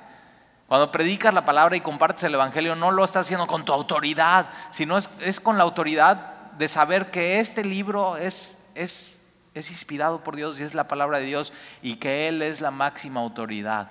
Cuando 0.69 0.91
predicas 0.91 1.33
la 1.33 1.45
palabra 1.45 1.77
y 1.77 1.81
compartes 1.81 2.25
el 2.25 2.35
Evangelio, 2.35 2.75
no 2.75 2.91
lo 2.91 3.05
estás 3.05 3.27
haciendo 3.27 3.47
con 3.47 3.65
tu 3.65 3.73
autoridad, 3.73 4.49
sino 4.73 4.99
es, 4.99 5.09
es 5.21 5.39
con 5.39 5.59
la 5.59 5.65
autoridad 5.65 6.51
de 6.59 6.67
saber 6.67 7.11
que 7.11 7.39
este 7.39 7.65
libro 7.65 8.17
es, 8.17 8.59
es, 8.75 9.21
es 9.55 9.71
inspirado 9.71 10.25
por 10.25 10.35
Dios 10.35 10.59
y 10.59 10.65
es 10.65 10.75
la 10.75 10.89
palabra 10.89 11.19
de 11.19 11.27
Dios 11.27 11.53
y 11.83 11.97
que 11.97 12.27
Él 12.27 12.43
es 12.43 12.61
la 12.61 12.73
máxima 12.73 13.21
autoridad. 13.21 13.89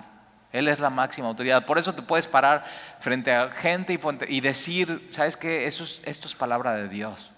Él 0.52 0.68
es 0.68 0.78
la 0.78 0.90
máxima 0.90 1.28
autoridad. 1.28 1.64
Por 1.64 1.78
eso 1.78 1.94
te 1.94 2.02
puedes 2.02 2.28
parar 2.28 2.64
frente 3.00 3.32
a 3.34 3.50
gente 3.50 3.98
y, 4.28 4.40
decir, 4.40 5.08
¿sabes 5.10 5.36
qué? 5.36 5.66
Eso 5.66 5.84
esto 6.04 6.28
es 6.28 6.34
palabra 6.34 6.74
de 6.74 6.88
Dios. 6.88 7.30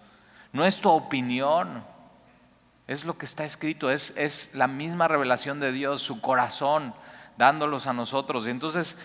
No 0.53 0.64
es 0.64 0.81
tu 0.81 0.88
opinión, 0.88 1.85
es 2.87 3.05
lo 3.05 3.18
que 3.18 3.27
está 3.27 3.44
escrito, 3.44 3.90
es, 3.90 4.14
es 4.16 4.55
la 4.55 4.66
misma 4.66 5.09
revelación 5.09 5.61
de 5.61 5.72
Dios, 5.72 6.03
su 6.03 6.20
corazón 6.20 6.94
dándolos 7.38 7.87
a 7.87 7.92
nosotros. 7.92 8.46
Y 8.46 8.51
entonces, 8.51 8.98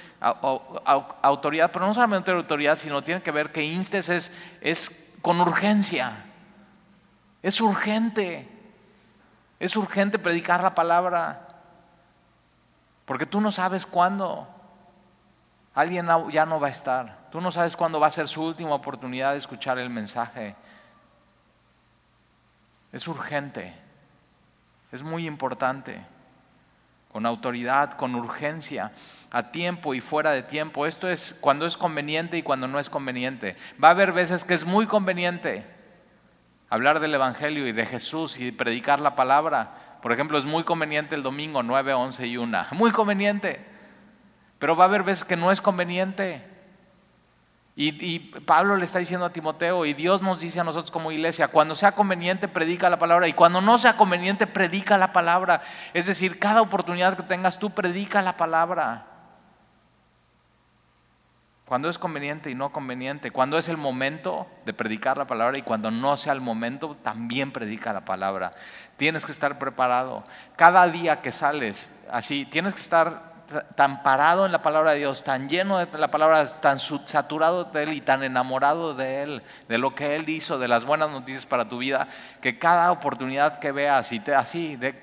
autoridad, 1.21 1.71
pero 1.71 1.85
no 1.85 1.93
solamente 1.93 2.31
autoridad, 2.31 2.77
sino 2.77 3.03
tiene 3.03 3.21
que 3.21 3.31
ver 3.31 3.51
que 3.51 3.63
instes 3.63 4.09
es, 4.09 4.33
es 4.59 5.11
con 5.21 5.39
urgencia. 5.39 6.25
Es 7.43 7.61
urgente. 7.61 8.49
Es 9.59 9.77
urgente 9.77 10.17
predicar 10.17 10.63
la 10.63 10.73
palabra. 10.73 11.47
Porque 13.05 13.27
tú 13.27 13.39
no 13.39 13.51
sabes 13.51 13.85
cuándo 13.85 14.47
alguien 15.75 16.07
ya 16.31 16.45
no 16.47 16.59
va 16.59 16.67
a 16.67 16.71
estar. 16.71 17.29
Tú 17.31 17.39
no 17.39 17.51
sabes 17.51 17.77
cuándo 17.77 17.99
va 17.99 18.07
a 18.07 18.11
ser 18.11 18.27
su 18.27 18.43
última 18.43 18.73
oportunidad 18.73 19.33
de 19.33 19.37
escuchar 19.37 19.77
el 19.77 19.91
mensaje. 19.91 20.55
Es 22.91 23.07
urgente. 23.07 23.75
Es 24.91 25.03
muy 25.03 25.27
importante 25.27 26.12
con 27.13 27.27
autoridad, 27.27 27.93
con 27.93 28.15
urgencia, 28.15 28.91
a 29.29 29.51
tiempo 29.51 29.93
y 29.93 30.01
fuera 30.01 30.31
de 30.31 30.41
tiempo. 30.41 30.87
Esto 30.87 31.07
es 31.07 31.37
cuando 31.39 31.67
es 31.67 31.77
conveniente 31.77 32.37
y 32.37 32.43
cuando 32.43 32.67
no 32.67 32.79
es 32.79 32.89
conveniente. 32.89 33.55
Va 33.81 33.89
a 33.89 33.91
haber 33.91 34.11
veces 34.11 34.43
que 34.43 34.55
es 34.55 34.65
muy 34.65 34.87
conveniente 34.87 35.63
hablar 36.69 36.99
del 36.99 37.13
Evangelio 37.13 37.67
y 37.67 37.71
de 37.71 37.85
Jesús 37.85 38.39
y 38.39 38.51
predicar 38.51 38.99
la 38.99 39.15
palabra. 39.15 39.99
Por 40.01 40.11
ejemplo, 40.11 40.39
es 40.39 40.45
muy 40.45 40.63
conveniente 40.63 41.13
el 41.13 41.21
domingo 41.21 41.61
9, 41.61 41.93
11 41.93 42.25
y 42.27 42.37
1. 42.37 42.65
Muy 42.71 42.89
conveniente. 42.89 43.63
Pero 44.57 44.75
va 44.75 44.85
a 44.85 44.87
haber 44.87 45.03
veces 45.03 45.23
que 45.23 45.35
no 45.35 45.51
es 45.51 45.61
conveniente. 45.61 46.43
Y, 47.75 48.19
Pablo 48.19 48.75
le 48.77 48.85
está 48.85 48.99
diciendo 48.99 49.25
a 49.25 49.33
Timoteo, 49.33 49.85
y 49.85 49.93
Dios 49.93 50.21
nos 50.21 50.39
dice 50.39 50.59
a 50.59 50.63
nosotros 50.63 50.91
como 50.91 51.11
iglesia, 51.11 51.47
cuando 51.47 51.73
sea 51.73 51.93
conveniente 51.93 52.47
predica 52.47 52.89
la 52.89 52.99
palabra, 52.99 53.27
y 53.27 53.33
cuando 53.33 53.61
no 53.61 53.79
sea 53.79 53.97
conveniente 53.97 54.45
predica 54.45 54.97
la 54.97 55.11
palabra. 55.11 55.63
Es 55.93 56.05
decir, 56.05 56.37
cada 56.37 56.61
oportunidad 56.61 57.17
que 57.17 57.23
tengas 57.23 57.57
tú 57.57 57.71
predica 57.71 58.21
la 58.21 58.37
palabra. 58.37 59.07
Cuando 61.65 61.89
es 61.89 61.97
conveniente 61.97 62.51
y 62.51 62.55
no 62.55 62.71
conveniente, 62.71 63.31
cuando 63.31 63.57
es 63.57 63.67
el 63.67 63.77
momento 63.77 64.45
de 64.65 64.73
predicar 64.73 65.17
la 65.17 65.25
palabra 65.25 65.57
y 65.57 65.63
cuando 65.63 65.89
no 65.89 66.15
sea 66.17 66.33
el 66.33 66.41
momento, 66.41 66.95
también 67.01 67.51
predica 67.51 67.91
la 67.91 68.05
palabra. 68.05 68.53
Tienes 68.97 69.25
que 69.25 69.31
estar 69.31 69.57
preparado. 69.57 70.23
Cada 70.55 70.85
día 70.87 71.21
que 71.21 71.31
sales, 71.31 71.89
así, 72.11 72.45
tienes 72.45 72.75
que 72.75 72.81
estar 72.81 73.32
tan 73.75 74.03
parado 74.03 74.45
en 74.45 74.51
la 74.51 74.61
palabra 74.61 74.91
de 74.91 74.99
Dios, 74.99 75.23
tan 75.23 75.49
lleno 75.49 75.77
de 75.77 75.97
la 75.97 76.09
palabra, 76.09 76.47
tan 76.59 76.79
saturado 76.79 77.65
de 77.65 77.83
Él 77.83 77.93
y 77.93 78.01
tan 78.01 78.23
enamorado 78.23 78.93
de 78.93 79.23
Él, 79.23 79.43
de 79.67 79.77
lo 79.77 79.95
que 79.95 80.15
Él 80.15 80.27
hizo, 80.29 80.59
de 80.59 80.67
las 80.67 80.85
buenas 80.85 81.09
noticias 81.09 81.45
para 81.45 81.67
tu 81.67 81.77
vida, 81.77 82.07
que 82.41 82.57
cada 82.57 82.91
oportunidad 82.91 83.59
que 83.59 83.71
veas, 83.71 84.11
así, 84.35 84.75
de, 84.75 85.01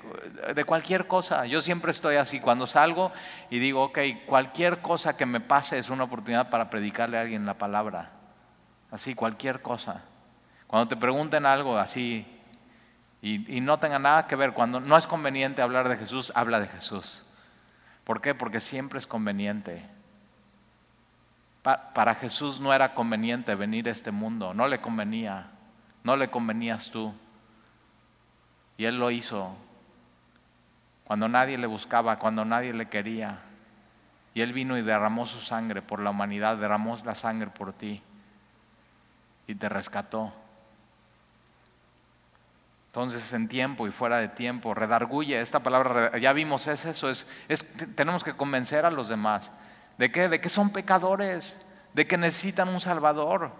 de 0.53 0.65
cualquier 0.65 1.07
cosa, 1.07 1.45
yo 1.45 1.61
siempre 1.61 1.91
estoy 1.91 2.15
así, 2.15 2.39
cuando 2.39 2.67
salgo 2.67 3.11
y 3.49 3.59
digo, 3.59 3.83
ok, 3.85 3.99
cualquier 4.25 4.81
cosa 4.81 5.17
que 5.17 5.25
me 5.25 5.39
pase 5.39 5.77
es 5.77 5.89
una 5.89 6.03
oportunidad 6.03 6.49
para 6.49 6.69
predicarle 6.69 7.17
a 7.17 7.21
alguien 7.21 7.45
la 7.45 7.55
palabra, 7.55 8.11
así, 8.91 9.15
cualquier 9.15 9.61
cosa. 9.61 10.01
Cuando 10.67 10.87
te 10.87 10.95
pregunten 10.95 11.45
algo 11.45 11.77
así 11.77 12.25
y, 13.21 13.57
y 13.57 13.61
no 13.61 13.79
tenga 13.79 13.99
nada 13.99 14.27
que 14.27 14.35
ver, 14.35 14.53
cuando 14.53 14.79
no 14.79 14.97
es 14.97 15.07
conveniente 15.07 15.61
hablar 15.61 15.89
de 15.89 15.97
Jesús, 15.97 16.31
habla 16.35 16.59
de 16.59 16.67
Jesús. 16.67 17.25
¿Por 18.03 18.21
qué? 18.21 18.33
Porque 18.35 18.59
siempre 18.59 18.99
es 18.99 19.07
conveniente. 19.07 19.85
Para 21.61 22.15
Jesús 22.15 22.59
no 22.59 22.73
era 22.73 22.95
conveniente 22.95 23.53
venir 23.53 23.87
a 23.87 23.91
este 23.91 24.11
mundo, 24.11 24.53
no 24.53 24.67
le 24.67 24.81
convenía, 24.81 25.51
no 26.03 26.15
le 26.15 26.29
convenías 26.29 26.89
tú. 26.89 27.13
Y 28.77 28.85
Él 28.85 28.97
lo 28.97 29.11
hizo 29.11 29.55
cuando 31.03 31.27
nadie 31.27 31.57
le 31.57 31.67
buscaba, 31.67 32.17
cuando 32.17 32.45
nadie 32.45 32.73
le 32.73 32.87
quería. 32.87 33.41
Y 34.33 34.41
Él 34.41 34.53
vino 34.53 34.77
y 34.77 34.81
derramó 34.81 35.25
su 35.25 35.41
sangre 35.41 35.81
por 35.81 35.99
la 35.99 36.09
humanidad, 36.09 36.57
derramó 36.57 36.97
la 37.03 37.13
sangre 37.15 37.49
por 37.49 37.73
ti 37.73 38.01
y 39.45 39.55
te 39.55 39.69
rescató. 39.69 40.33
Entonces, 42.91 43.31
en 43.31 43.47
tiempo 43.47 43.87
y 43.87 43.91
fuera 43.91 44.17
de 44.17 44.27
tiempo, 44.27 44.73
redarguye, 44.73 45.39
esta 45.39 45.61
palabra, 45.63 46.17
ya 46.17 46.33
vimos, 46.33 46.67
es 46.67 46.83
eso, 46.83 47.09
es, 47.09 47.25
tenemos 47.95 48.21
que 48.21 48.33
convencer 48.33 48.85
a 48.85 48.91
los 48.91 49.07
demás. 49.07 49.49
¿De 49.97 50.11
qué? 50.11 50.27
De 50.27 50.41
que 50.41 50.49
son 50.49 50.71
pecadores, 50.71 51.57
de 51.93 52.05
que 52.05 52.17
necesitan 52.17 52.67
un 52.67 52.81
Salvador, 52.81 53.53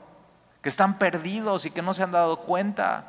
que 0.62 0.68
están 0.68 1.00
perdidos 1.00 1.66
y 1.66 1.72
que 1.72 1.82
no 1.82 1.94
se 1.94 2.04
han 2.04 2.12
dado 2.12 2.42
cuenta. 2.42 3.06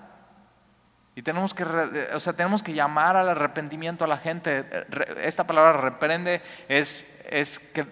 Y 1.17 1.23
tenemos 1.23 1.55
que, 1.55 1.65
o 1.65 2.21
sea, 2.21 2.35
tenemos 2.35 2.63
que 2.63 2.73
llamar 2.73 3.17
al 3.17 3.29
arrepentimiento 3.29 4.05
a 4.05 4.07
la 4.07 4.19
gente. 4.19 4.65
Esta 5.17 5.45
palabra 5.45 5.73
reprende 5.73 6.41
es, 6.69 7.05
es 7.29 7.59
que, 7.59 7.85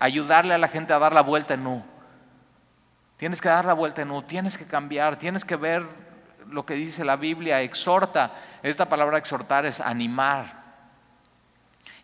ayudarle 0.00 0.54
a 0.54 0.58
la 0.58 0.66
gente 0.66 0.92
a 0.92 0.98
dar 0.98 1.12
la 1.12 1.20
vuelta 1.20 1.54
en 1.54 1.68
U. 1.68 1.84
Tienes 3.16 3.40
que 3.40 3.48
dar 3.48 3.64
la 3.64 3.74
vuelta 3.74 4.02
en 4.02 4.10
U, 4.10 4.22
tienes 4.22 4.58
que 4.58 4.66
cambiar, 4.66 5.20
tienes 5.20 5.44
que 5.44 5.54
ver 5.54 6.09
lo 6.48 6.66
que 6.66 6.74
dice 6.74 7.04
la 7.04 7.16
Biblia, 7.16 7.60
exhorta. 7.60 8.32
Esta 8.62 8.88
palabra 8.88 9.18
exhortar 9.18 9.66
es 9.66 9.80
animar. 9.80 10.60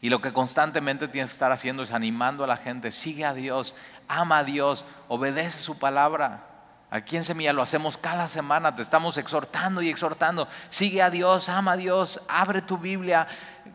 Y 0.01 0.11
lo 0.11 0.21
que 0.21 0.33
constantemente 0.33 1.09
tienes 1.09 1.31
que 1.31 1.35
estar 1.35 1.53
haciendo 1.53 1.83
es 1.83 1.93
animando 1.93 2.45
a 2.45 2.47
la 2.47 2.57
gente, 2.57 2.91
sigue 2.91 3.25
a 3.25 3.35
Dios, 3.35 3.75
ama 4.09 4.39
a 4.39 4.45
Dios, 4.45 4.85
obedece 5.09 5.59
su 5.59 5.79
palabra. 5.79 6.45
Aquí 6.91 7.17
en 7.17 7.25
Semilla 7.25 7.53
lo 7.53 7.63
hacemos 7.63 7.99
cada 7.99 8.29
semana, 8.29 8.75
te 8.77 8.83
estamos 8.83 9.19
exhortando 9.19 9.83
y 9.83 9.89
exhortando. 9.89 10.47
Sigue 10.69 11.03
a 11.03 11.11
Dios, 11.11 11.49
ama 11.49 11.73
a 11.73 11.77
Dios, 11.77 12.21
abre 12.29 12.63
tu 12.63 12.79
Biblia, 12.79 13.27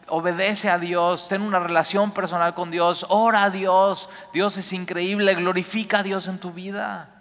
obedece 0.08 0.70
a 0.70 0.80
Dios, 0.80 1.28
ten 1.28 1.42
una 1.42 1.60
relación 1.60 2.12
personal 2.12 2.54
con 2.54 2.72
Dios, 2.72 3.06
ora 3.10 3.44
a 3.44 3.50
Dios. 3.50 4.10
Dios 4.32 4.58
es 4.58 4.72
increíble, 4.72 5.36
glorifica 5.36 6.00
a 6.00 6.04
Dios 6.04 6.28
en 6.28 6.40
tu 6.40 6.52
vida. 6.52 7.21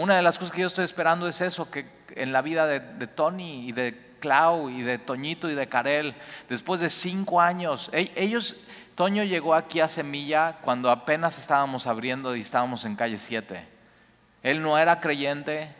Una 0.00 0.16
de 0.16 0.22
las 0.22 0.38
cosas 0.38 0.54
que 0.54 0.62
yo 0.62 0.66
estoy 0.66 0.86
esperando 0.86 1.28
es 1.28 1.42
eso, 1.42 1.70
que 1.70 1.84
en 2.16 2.32
la 2.32 2.40
vida 2.40 2.66
de, 2.66 3.06
Tony 3.06 3.68
y 3.68 3.72
de 3.72 4.14
Clau 4.18 4.70
y 4.70 4.80
de 4.80 4.96
Toñito 4.96 5.50
y 5.50 5.54
de 5.54 5.68
Karel, 5.68 6.14
después 6.48 6.80
de 6.80 6.88
cinco 6.88 7.38
años, 7.38 7.90
e, 7.92 8.10
ellos, 8.16 8.56
Toño 8.94 9.24
llegó 9.24 9.54
aquí 9.54 9.78
a 9.78 9.88
Semilla 9.88 10.56
cuando 10.62 10.90
apenas 10.90 11.38
estábamos 11.38 11.86
abriendo 11.86 12.34
y 12.34 12.40
estábamos 12.40 12.86
en 12.86 12.96
calle 12.96 13.18
7. 13.18 13.62
Él 14.42 14.62
no 14.62 14.78
era 14.78 15.00
creyente, 15.00 15.74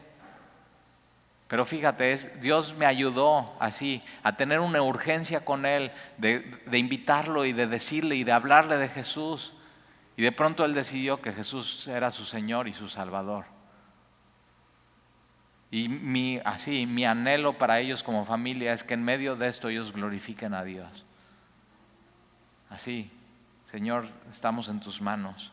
pero 1.49 1.65
fíjate, 1.65 2.15
Dios 2.43 2.75
me 2.77 2.85
ayudó 2.85 3.57
así 3.59 4.03
a 4.23 4.37
tener 4.37 4.61
una 4.61 4.83
urgencia 4.83 5.47
con 5.47 5.65
él, 5.65 5.93
de, 6.19 6.41
de, 6.67 6.77
invitarlo 6.77 7.47
y 7.47 7.55
de 7.55 7.67
decirle 7.67 8.17
y 8.17 8.25
de 8.25 8.33
hablarle 8.33 8.77
de 8.77 8.89
Jesús. 8.91 9.55
Y 10.19 10.23
de 10.23 10.33
pronto 10.33 10.67
él 10.67 10.75
decidió 10.75 11.23
que 11.23 11.33
Jesús 11.33 11.89
era 11.89 12.11
su 12.11 12.27
Señor 12.27 12.69
y 12.69 12.75
su 12.75 12.87
Salvador. 12.87 13.60
Y 15.71 15.89
mi, 15.89 16.41
así, 16.45 16.87
mi 16.87 17.05
anhelo 17.05 17.57
para 17.57 17.79
ellos 17.79 18.03
como 18.03 18.25
familia 18.25 18.73
es 18.73 18.83
que 18.83 18.95
en 18.95 19.05
medio 19.05 19.37
de 19.37 19.47
esto 19.47 19.69
ellos 19.69 19.93
glorifiquen 19.93 20.53
a 20.53 20.65
Dios. 20.65 21.05
Así, 22.69 23.11
Señor, 23.71 24.07
estamos 24.33 24.69
en 24.69 24.81
tus 24.81 25.01
manos. 25.01 25.53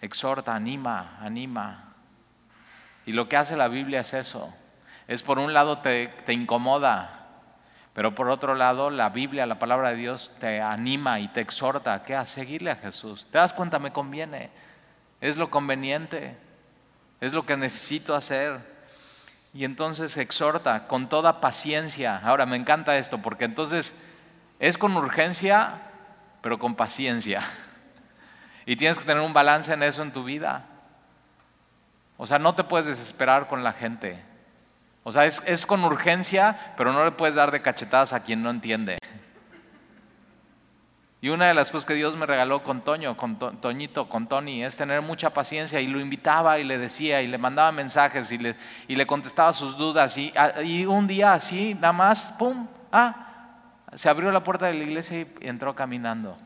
Exhorta, 0.00 0.54
anima, 0.54 1.18
anima. 1.20 1.94
Y 3.04 3.12
lo 3.12 3.28
que 3.28 3.36
hace 3.36 3.56
la 3.56 3.68
Biblia 3.68 4.00
es 4.00 4.14
eso. 4.14 4.52
Es 5.06 5.22
por 5.22 5.38
un 5.38 5.52
lado 5.52 5.78
te, 5.78 6.08
te 6.24 6.32
incomoda, 6.32 7.26
pero 7.92 8.14
por 8.14 8.30
otro 8.30 8.54
lado 8.54 8.88
la 8.88 9.10
Biblia, 9.10 9.44
la 9.44 9.58
palabra 9.58 9.90
de 9.90 9.96
Dios 9.96 10.32
te 10.38 10.62
anima 10.62 11.20
y 11.20 11.28
te 11.28 11.40
exhorta 11.40 11.94
a, 11.94 12.20
a 12.20 12.24
seguirle 12.24 12.70
a 12.70 12.76
Jesús. 12.76 13.26
¿Te 13.30 13.38
das 13.38 13.52
cuenta? 13.52 13.78
Me 13.78 13.92
conviene. 13.92 14.50
Es 15.20 15.36
lo 15.36 15.50
conveniente. 15.50 16.36
Es 17.20 17.32
lo 17.32 17.44
que 17.44 17.56
necesito 17.56 18.14
hacer. 18.14 18.60
Y 19.52 19.64
entonces 19.64 20.16
exhorta 20.16 20.86
con 20.86 21.08
toda 21.08 21.40
paciencia. 21.40 22.18
Ahora 22.18 22.46
me 22.46 22.56
encanta 22.56 22.96
esto 22.96 23.18
porque 23.18 23.44
entonces 23.44 23.94
es 24.58 24.78
con 24.78 24.96
urgencia, 24.96 25.80
pero 26.40 26.58
con 26.58 26.74
paciencia. 26.74 27.42
Y 28.66 28.76
tienes 28.76 28.98
que 28.98 29.04
tener 29.04 29.22
un 29.22 29.32
balance 29.32 29.72
en 29.72 29.82
eso 29.82 30.02
en 30.02 30.12
tu 30.12 30.22
vida. 30.22 30.66
O 32.16 32.26
sea, 32.26 32.38
no 32.38 32.54
te 32.54 32.64
puedes 32.64 32.86
desesperar 32.86 33.46
con 33.46 33.64
la 33.64 33.72
gente. 33.72 34.22
O 35.02 35.10
sea, 35.10 35.24
es, 35.24 35.42
es 35.46 35.66
con 35.66 35.82
urgencia, 35.84 36.74
pero 36.76 36.92
no 36.92 37.04
le 37.04 37.10
puedes 37.12 37.34
dar 37.34 37.50
de 37.50 37.62
cachetadas 37.62 38.12
a 38.12 38.22
quien 38.22 38.42
no 38.42 38.50
entiende. 38.50 38.98
Y 41.22 41.28
una 41.28 41.48
de 41.48 41.54
las 41.54 41.70
cosas 41.70 41.84
que 41.84 41.94
Dios 41.94 42.16
me 42.16 42.24
regaló 42.24 42.62
con 42.62 42.80
Toño, 42.80 43.14
con 43.14 43.38
Toñito, 43.60 44.08
con 44.08 44.26
Tony, 44.26 44.64
es 44.64 44.78
tener 44.78 45.02
mucha 45.02 45.30
paciencia 45.30 45.78
y 45.78 45.86
lo 45.86 46.00
invitaba 46.00 46.58
y 46.58 46.64
le 46.64 46.78
decía 46.78 47.20
y 47.20 47.26
le 47.26 47.36
mandaba 47.36 47.70
mensajes 47.72 48.32
y 48.32 48.38
le, 48.38 48.56
y 48.88 48.96
le 48.96 49.06
contestaba 49.06 49.52
sus 49.52 49.76
dudas. 49.76 50.16
Y, 50.16 50.32
ah, 50.34 50.62
y, 50.62 50.86
un 50.86 51.06
día 51.06 51.34
así, 51.34 51.74
nada 51.74 51.92
más, 51.92 52.32
¡pum! 52.38 52.66
¡Ah! 52.90 53.26
Se 53.94 54.08
abrió 54.08 54.30
la 54.30 54.42
puerta 54.42 54.66
de 54.66 54.74
la 54.74 54.84
iglesia 54.84 55.20
y 55.20 55.28
entró 55.42 55.74
caminando. 55.74 56.38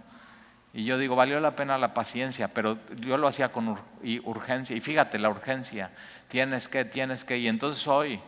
Y 0.73 0.83
yo 0.83 0.99
digo, 0.99 1.15
valió 1.15 1.39
la 1.39 1.55
pena 1.55 1.79
la 1.79 1.95
paciencia, 1.95 2.49
pero 2.49 2.77
yo 2.97 3.17
lo 3.17 3.29
hacía 3.29 3.53
con 3.53 3.79
urgencia. 4.25 4.75
Y 4.75 4.81
fíjate, 4.81 5.21
la 5.21 5.31
urgencia, 5.31 5.93
tienes 6.27 6.69
que, 6.69 6.85
tienes 6.85 7.23
que. 7.23 7.39
Y 7.39 7.47
entonces 7.47 7.87
hoy, 7.87 8.19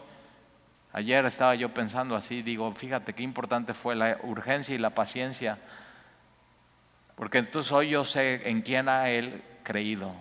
ayer 0.92 1.26
estaba 1.26 1.56
yo 1.56 1.74
pensando 1.74 2.14
así, 2.14 2.42
digo, 2.42 2.70
fíjate 2.70 3.14
qué 3.14 3.24
importante 3.24 3.74
fue 3.74 3.96
la 3.96 4.18
urgencia 4.22 4.76
y 4.76 4.78
la 4.78 4.90
paciencia 4.90 5.59
porque 7.16 7.38
entonces 7.38 7.72
hoy 7.72 7.90
yo 7.90 8.05
sé 8.05 8.48
en 8.48 8.62
quién 8.62 8.88
ha 8.88 9.11
Él 9.11 9.42
creído. 9.64 10.14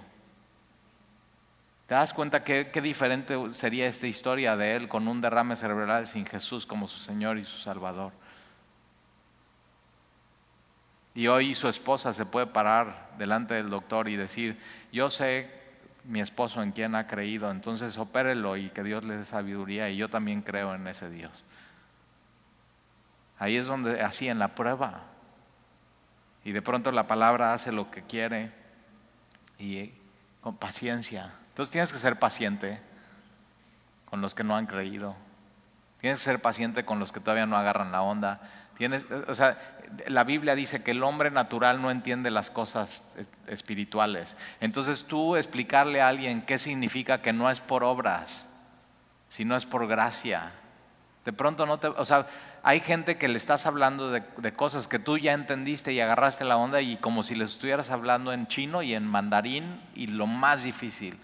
¿Te 1.88 1.93
das 1.93 2.13
cuenta 2.13 2.43
qué, 2.43 2.71
qué 2.73 2.81
diferente 2.81 3.36
sería 3.51 3.86
esta 3.86 4.08
historia 4.08 4.58
de 4.58 4.75
Él 4.75 4.88
con 4.88 5.08
un 5.08 5.21
derrame 5.21 5.55
cerebral 5.55 6.08
sin 6.08 6.25
Jesús 6.25 6.65
como 6.65 6.88
su 6.88 6.97
Señor 6.97 7.38
y 7.38 7.45
su 7.45 7.60
Salvador? 7.60 8.12
Y 11.13 11.27
hoy 11.27 11.53
su 11.53 11.67
esposa 11.67 12.12
se 12.12 12.25
puede 12.25 12.47
parar 12.47 13.12
delante 13.17 13.53
del 13.53 13.69
doctor 13.69 14.10
y 14.10 14.15
decir, 14.15 14.60
yo 14.91 15.10
sé 15.10 15.49
mi 16.05 16.19
esposo 16.19 16.62
en 16.62 16.71
quién 16.71 16.95
ha 16.95 17.08
creído, 17.08 17.51
entonces 17.51 17.97
opérelo 17.97 18.58
y 18.58 18.69
que 18.69 18.84
Dios 18.84 19.03
le 19.03 19.17
dé 19.17 19.25
sabiduría 19.25 19.89
y 19.89 19.97
yo 19.97 20.10
también 20.10 20.41
creo 20.41 20.73
en 20.75 20.88
ese 20.88 21.10
Dios. 21.10 21.43
Ahí 23.38 23.58
es 23.58 23.65
donde, 23.65 24.01
así 24.01 24.27
en 24.27 24.39
la 24.39 24.55
prueba, 24.55 25.03
y 26.45 26.51
de 26.51 26.62
pronto 26.62 26.91
la 26.91 27.08
palabra 27.08 27.53
hace 27.53 27.73
lo 27.73 27.91
que 27.91 28.03
quiere 28.03 28.51
y 29.58 29.91
con 30.41 30.55
paciencia. 30.55 31.34
Entonces 31.49 31.71
tienes 31.71 31.91
que 31.91 31.97
ser 31.97 32.19
paciente 32.19 32.79
con 34.05 34.21
los 34.21 34.36
que 34.36 34.43
no 34.43 34.55
han 34.55 34.67
creído. 34.67 35.15
Tienes 35.99 36.19
que 36.19 36.25
ser 36.25 36.41
paciente 36.41 36.86
con 36.86 36.99
los 36.99 37.12
que 37.12 37.19
todavía 37.19 37.47
no 37.47 37.58
agarran 37.58 37.91
la 37.91 38.03
onda. 38.03 38.41
Tienes, 38.77 39.08
o 39.27 39.34
sea, 39.34 39.58
la 40.05 40.23
Biblia 40.23 40.53
dice 40.53 40.84
que 40.84 40.91
el 40.91 41.01
hombre 41.03 41.31
natural 41.31 41.81
no 41.81 41.89
entiende 41.89 42.29
las 42.29 42.51
cosas 42.51 43.03
espirituales. 43.47 44.38
Entonces 44.60 45.05
tú 45.05 45.36
explicarle 45.38 45.99
a 45.99 46.10
alguien 46.10 46.43
qué 46.43 46.60
significa 46.60 47.23
que 47.23 47.34
no 47.34 47.49
es 47.49 47.60
por 47.60 47.84
obras, 47.84 48.47
sino 49.29 49.55
es 49.55 49.65
por 49.65 49.88
gracia. 49.88 50.51
De 51.25 51.34
pronto 51.34 51.65
no 51.65 51.79
te, 51.79 51.88
o 51.88 52.05
sea, 52.05 52.27
hay 52.67 52.80
gente 52.80 53.17
que 53.17 53.28
le 53.28 53.38
estás 53.38 53.67
hablando 53.67 54.10
de, 54.10 54.23
cosas 54.54 54.88
que 54.88 54.97
tú 54.97 55.19
ya 55.19 55.34
entendiste 55.34 55.93
y 55.93 55.99
agarraste 55.99 56.45
la 56.45 56.58
onda 56.58 56.82
y 56.82 56.97
como 56.97 57.21
si 57.21 57.36
les 57.36 57.51
estuvieras 57.51 57.91
hablando 57.91 58.34
en 58.34 58.47
chino 58.47 58.82
y 58.82 58.95
en 58.95 59.06
mandarín 59.06 59.80
y 59.93 60.08
lo 60.08 60.25
más 60.25 60.63
difícil. 60.63 61.15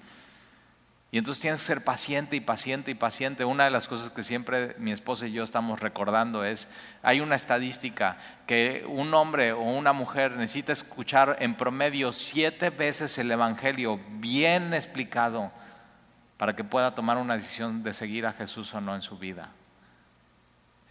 Y 1.10 1.18
entonces 1.18 1.42
tienes 1.42 1.62
que 1.62 1.66
ser 1.66 1.84
paciente 1.84 2.36
y 2.36 2.42
paciente 2.42 2.92
y 2.92 2.94
paciente. 2.94 3.44
Una 3.44 3.64
de 3.64 3.72
las 3.72 3.88
cosas 3.88 4.12
que 4.12 4.22
siempre 4.22 4.76
mi 4.78 4.92
esposa 4.92 5.26
y 5.26 5.32
yo 5.32 5.44
estamos 5.44 5.80
recordando 5.80 6.46
es, 6.46 6.70
hay 7.02 7.22
una 7.22 7.38
estadística 7.38 8.20
que 8.46 8.86
un 8.88 9.12
hombre 9.16 9.52
o 9.52 9.62
una 9.62 9.94
mujer 9.94 10.34
necesita 10.34 10.74
escuchar 10.74 11.38
en 11.40 11.56
promedio 11.56 12.12
siete 12.12 12.70
veces 12.70 13.18
el 13.18 13.32
Evangelio 13.32 14.00
bien 14.20 14.76
explicado 14.76 15.52
para 16.38 16.56
que 16.56 16.64
pueda 16.64 16.94
tomar 16.94 17.18
una 17.18 17.34
decisión 17.34 17.82
de 17.82 17.94
seguir 17.94 18.28
a 18.28 18.34
Jesús 18.34 18.72
o 18.76 18.80
no 18.80 18.94
en 18.94 19.02
su 19.02 19.18
vida. 19.18 19.50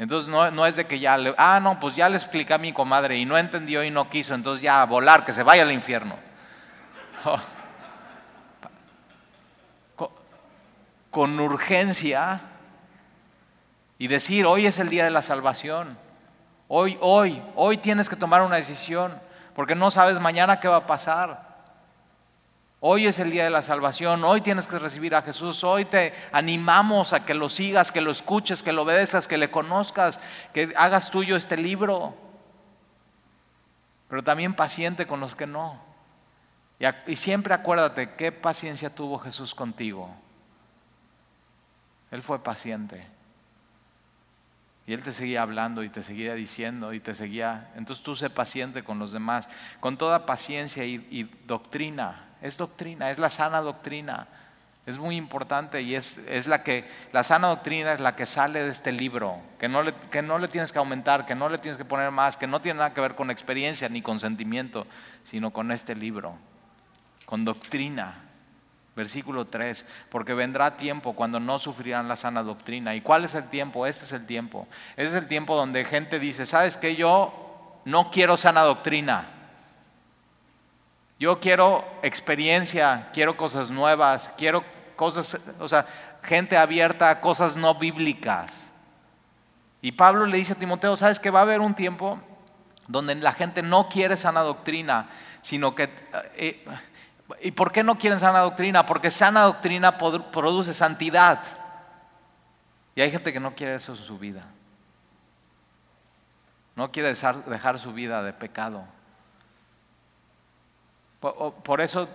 Entonces 0.01 0.31
no, 0.31 0.65
es 0.65 0.77
de 0.77 0.87
que 0.87 0.99
ya, 0.99 1.19
le, 1.19 1.35
ah, 1.37 1.61
no, 1.61 1.79
pues 1.79 1.95
ya 1.95 2.09
le 2.09 2.17
expliqué 2.17 2.55
a 2.55 2.59
mi 2.59 2.73
comadre 2.73 3.19
y 3.19 3.27
no 3.27 3.37
entendió 3.37 3.85
y 3.85 3.91
no 3.91 4.09
quiso, 4.09 4.33
entonces 4.33 4.63
ya 4.63 4.81
a 4.81 4.87
volar, 4.87 5.27
que 5.27 5.35
se 5.35 5.43
vaya 5.43 5.61
al 5.61 5.73
infierno. 5.73 6.17
Con, 11.11 11.39
urgencia 11.39 12.41
y 13.99 14.09
decir, 14.09 14.47
hoy 14.47 14.65
es 14.65 14.79
el 14.79 14.89
día 14.89 15.05
de 15.05 15.11
la 15.11 15.21
salvación. 15.21 15.99
Hoy, 16.69 16.97
hoy, 17.03 17.43
hoy 17.55 17.77
tienes 17.77 18.09
que 18.09 18.17
tomar 18.17 18.41
una 18.41 18.57
decisión, 18.57 19.21
porque 19.55 19.75
no 19.75 19.91
sabes 19.91 20.19
mañana 20.19 20.61
qué 20.61 20.69
va 20.69 20.77
a 20.77 20.87
pasar. 20.87 21.50
Hoy 22.83 23.07
es 23.07 23.19
el 23.19 23.31
día 23.31 23.45
de 23.45 23.51
la 23.51 23.61
salvación, 23.61 24.25
hoy 24.25 24.41
tienes 24.41 24.67
que 24.67 24.79
recibir 24.79 25.15
a 25.15 25.21
Jesús, 25.21 25.63
hoy 25.65 25.85
te 25.85 26.15
animamos 26.33 27.13
a 27.13 27.27
que 27.27 27.35
lo 27.35 27.51
sigas, 27.51 27.93
que 27.93 28.01
lo 28.01 28.11
escuches, 28.11 28.63
que 28.63 28.73
lo 28.73 28.83
obedezcas, 28.83 29.29
que 29.29 29.37
le 29.37 29.51
conozcas, 29.51 30.19
que 30.55 30.73
hagas 30.75 31.11
tuyo 31.11 31.37
este 31.37 31.59
libro. 31.59 32.15
Pero 34.09 34.25
también 34.25 34.55
paciente 34.55 35.07
con 35.07 35.21
los 35.21 35.35
que 35.35 35.47
no. 35.47 35.79
Y, 37.07 37.17
siempre 37.17 37.53
acuérdate 37.53 38.15
qué 38.15 38.33
paciencia 38.33 38.95
tuvo 38.95 39.19
Jesús 39.19 39.55
contigo. 39.55 40.09
Él 42.11 42.23
fue 42.23 42.43
paciente. 42.43 43.07
Y 44.91 44.95
Él 44.95 45.03
te 45.03 45.13
seguía 45.13 45.43
hablando 45.43 45.85
y 45.85 45.89
te 45.89 46.03
seguía 46.03 46.35
diciendo 46.35 46.93
y 46.93 46.99
te 47.01 47.15
seguía. 47.15 47.71
Entonces 47.77 48.05
tú 48.05 48.17
sé 48.17 48.29
paciente 48.29 48.83
con 48.83 48.99
los 48.99 49.13
demás, 49.13 49.49
con 49.79 49.97
toda 49.97 50.27
paciencia 50.27 50.85
y 50.85 51.31
doctrina 51.47 52.27
es 52.43 52.57
doctrina, 52.57 53.11
es 53.11 53.19
la 53.19 53.31
sana 53.31 53.61
doctrina. 53.61 54.27
Es 54.87 54.99
muy 54.99 55.17
importante 55.17 55.83
y 55.83 55.95
es, 55.95 56.19
la 56.47 56.63
que, 56.63 56.89
la 57.13 57.23
sana 57.23 57.49
doctrina 57.49 57.93
es 57.93 58.01
la 58.01 58.17
que 58.17 58.27
sale 58.27 58.65
de 58.65 58.71
este 58.71 58.91
libro, 58.91 59.41
que 59.59 59.69
no, 59.69 59.83
le, 59.83 59.93
que 60.11 60.23
no 60.23 60.39
le 60.39 60.49
tienes 60.49 60.73
que 60.73 60.79
aumentar, 60.79 61.27
que 61.27 61.35
no 61.35 61.49
le 61.49 61.59
tienes 61.59 61.77
que 61.77 61.85
poner 61.85 62.11
más, 62.11 62.37
que 62.37 62.47
no 62.47 62.61
tiene 62.61 62.79
nada 62.79 62.95
que 62.95 63.01
ver 63.01 63.15
con 63.15 63.31
experiencia 63.31 63.89
ni 63.89 64.03
con 64.03 64.19
sentimiento, 64.19 64.87
sino 65.23 65.53
con 65.53 65.71
este 65.71 65.95
libro, 65.95 66.35
con 67.27 67.45
doctrina. 67.45 68.30
Versículo 69.01 69.47
3, 69.47 69.87
porque 70.11 70.35
vendrá 70.35 70.77
tiempo 70.77 71.15
cuando 71.15 71.41
no 71.41 71.59
sufrirán 71.59 72.07
la 72.07 72.17
sana 72.17 72.43
doctrina. 72.43 72.95
¿Y 72.95 73.01
cuál 73.01 73.25
es 73.25 73.35
el 73.35 73.49
tiempo? 73.49 73.87
Este 73.87 74.05
es 74.05 74.13
el 74.13 74.27
tiempo. 74.27 74.69
Este 74.91 75.05
es 75.05 75.15
el 75.15 75.27
tiempo 75.27 75.57
donde 75.57 75.87
gente 75.87 76.19
dice, 76.19 76.45
¿sabes 76.45 76.77
qué? 76.77 76.97
Yo 76.97 77.81
no 77.87 78.11
quiero 78.11 78.37
sana 78.37 78.61
doctrina. 78.61 79.27
Yo 81.19 81.41
quiero 81.41 81.83
experiencia, 82.03 83.09
quiero 83.15 83.39
cosas 83.39 83.71
nuevas, 83.71 84.35
quiero 84.37 84.63
cosas, 84.97 85.41
o 85.59 85.67
sea, 85.67 85.87
gente 86.23 86.59
abierta 86.59 87.09
a 87.09 87.23
cosas 87.23 87.57
no 87.57 87.77
bíblicas. 87.77 88.71
Y 89.81 89.93
Pablo 89.93 90.27
le 90.27 90.37
dice 90.37 90.53
a 90.53 90.57
Timoteo, 90.57 90.95
¿sabes 90.99 91.19
que 91.19 91.31
va 91.31 91.39
a 91.39 91.43
haber 91.45 91.61
un 91.61 91.73
tiempo 91.73 92.21
donde 92.87 93.15
la 93.15 93.33
gente 93.33 93.63
no 93.63 93.89
quiere 93.89 94.19
sana 94.19 94.43
doctrina, 94.43 95.09
sino 95.41 95.75
que... 95.75 95.89
Eh, 96.37 96.67
¿Y 97.41 97.53
por 97.53 97.73
qué 97.73 97.83
no 97.83 97.99
quieren 97.99 98.19
sana 98.19 98.41
doctrina? 98.41 98.87
Porque 98.87 99.11
sana 99.11 99.43
doctrina 99.43 99.99
produce 99.99 100.75
santidad. 100.75 101.41
Y 102.95 103.01
hay 103.01 103.11
gente 103.11 103.33
que 103.33 103.41
no 103.41 103.55
quiere 103.55 103.75
eso 103.75 103.93
en 103.93 103.99
su 103.99 104.19
vida. 104.19 104.47
No 106.77 106.91
quiere 106.91 107.09
dejar 107.11 107.79
su 107.79 107.93
vida 107.93 108.23
de 108.23 108.33
pecado. 108.33 108.85
Por, 111.21 111.83
eso, 111.83 112.09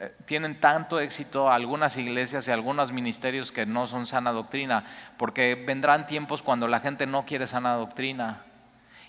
eh, 0.00 0.16
tienen 0.24 0.58
tanto 0.58 0.98
éxito 0.98 1.50
algunas 1.50 1.98
iglesias 1.98 2.48
y 2.48 2.50
algunos 2.50 2.92
ministerios 2.92 3.52
que 3.52 3.66
no 3.66 3.86
son 3.86 4.06
sana 4.06 4.32
doctrina, 4.32 4.86
porque 5.18 5.54
vendrán 5.54 6.06
tiempos 6.06 6.42
cuando 6.42 6.66
la 6.66 6.80
gente 6.80 7.06
no 7.06 7.26
quiere 7.26 7.46
sana 7.46 7.74
doctrina. 7.74 8.42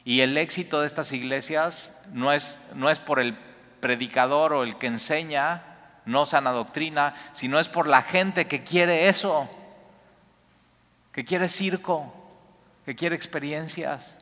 Y 0.03 0.21
el 0.21 0.37
éxito 0.37 0.81
de 0.81 0.87
estas 0.87 1.13
iglesias 1.13 1.93
no 2.11 2.33
es, 2.33 2.59
no 2.75 2.89
es 2.89 2.99
por 2.99 3.19
el 3.19 3.37
predicador 3.85 4.51
o 4.53 4.63
el 4.63 4.77
que 4.77 4.87
enseña, 4.87 5.61
no 6.05 6.25
sana 6.25 6.49
doctrina, 6.49 7.13
sino 7.33 7.59
es 7.59 7.69
por 7.69 7.85
la 7.85 8.01
gente 8.01 8.47
que 8.47 8.63
quiere 8.63 9.09
eso, 9.09 9.47
que 11.11 11.23
quiere 11.23 11.47
circo, 11.47 12.11
que 12.83 12.95
quiere 12.95 13.15
experiencias, 13.15 14.17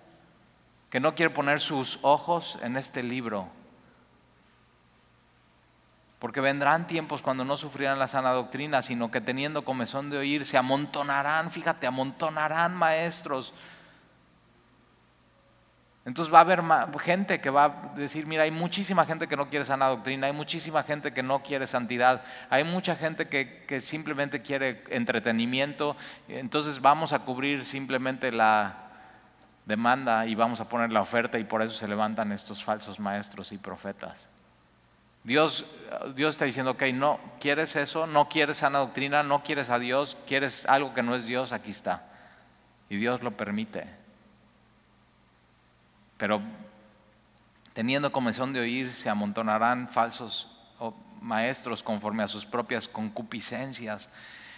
que 0.89 0.99
no 0.99 1.15
quiere 1.15 1.30
poner 1.30 1.62
sus 1.62 1.97
ojos 2.02 2.60
en 2.62 2.76
este 2.76 3.04
libro. 3.04 3.47
Porque 6.19 6.41
vendrán 6.41 6.86
tiempos 6.86 7.21
cuando 7.21 7.45
no 7.45 7.56
sufrirán 7.56 7.99
la 7.99 8.10
sana 8.10 8.32
doctrina, 8.32 8.82
sino 8.82 9.12
que 9.12 9.21
teniendo 9.21 9.63
comezón 9.63 10.10
de 10.10 10.17
oír, 10.17 10.45
se 10.45 10.58
amontonarán, 10.58 11.52
fíjate, 11.52 11.88
amontonarán 11.88 12.76
maestros 12.76 13.54
entonces 16.05 16.33
va 16.33 16.39
a 16.39 16.41
haber 16.41 16.61
gente 16.99 17.39
que 17.39 17.49
va 17.49 17.65
a 17.65 17.95
decir, 17.95 18.27
mira, 18.27 18.43
hay 18.43 18.51
muchísima 18.51 19.05
gente 19.05 19.27
que 19.27 19.37
no 19.37 19.49
quiere 19.49 19.63
sana 19.63 19.87
doctrina, 19.87 20.27
hay 20.27 20.33
muchísima 20.33 20.83
gente 20.83 21.13
que 21.13 21.23
no 21.23 21.41
quiere 21.41 21.65
santidad, 21.65 22.21
hay 22.49 22.65
mucha 22.65 22.97
gente 22.97 23.29
que, 23.29 23.79
simplemente 23.79 24.41
quiere 24.41 24.83
entretenimiento, 24.89 25.95
entonces 26.27 26.81
vamos 26.81 27.13
a 27.13 27.19
cubrir 27.19 27.63
simplemente 27.63 28.33
la 28.33 28.89
demanda 29.65 30.25
y 30.25 30.35
vamos 30.35 30.59
a 30.59 30.67
poner 30.67 30.91
la 30.91 30.99
oferta 30.99 31.39
y 31.39 31.45
por 31.45 31.61
eso 31.61 31.73
se 31.73 31.87
levantan 31.87 32.33
estos 32.33 32.61
falsos 32.61 32.99
maestros 32.99 33.53
y 33.53 33.57
profetas. 33.57 34.29
Dios, 35.23 35.65
Dios 36.15 36.35
está 36.35 36.43
diciendo, 36.43 36.71
ok, 36.71 36.83
no, 36.93 37.17
¿quieres 37.39 37.77
eso? 37.77 38.07
¿No 38.07 38.27
quieres 38.27 38.57
sana 38.57 38.79
doctrina? 38.79 39.23
¿No 39.23 39.41
quieres 39.41 39.69
a 39.69 39.79
Dios? 39.79 40.17
¿Quieres 40.27 40.65
algo 40.65 40.93
que 40.93 41.01
no 41.01 41.15
es 41.15 41.25
Dios? 41.25 41.53
Aquí 41.53 41.71
está. 41.71 42.03
Y 42.89 42.97
Dios 42.97 43.23
lo 43.23 43.31
permite. 43.31 44.02
Pero 46.17 46.41
teniendo 47.73 48.12
comezón 48.12 48.54
de 48.54 48.60
oír, 48.60 48.91
se 48.91 49.10
amontonarán 49.10 49.89
falsos 49.89 50.49
maestros 51.23 51.82
conforme 51.82 52.23
a 52.23 52.28
sus 52.28 52.45
propias 52.45 52.88
concupiscencias. 52.88 54.10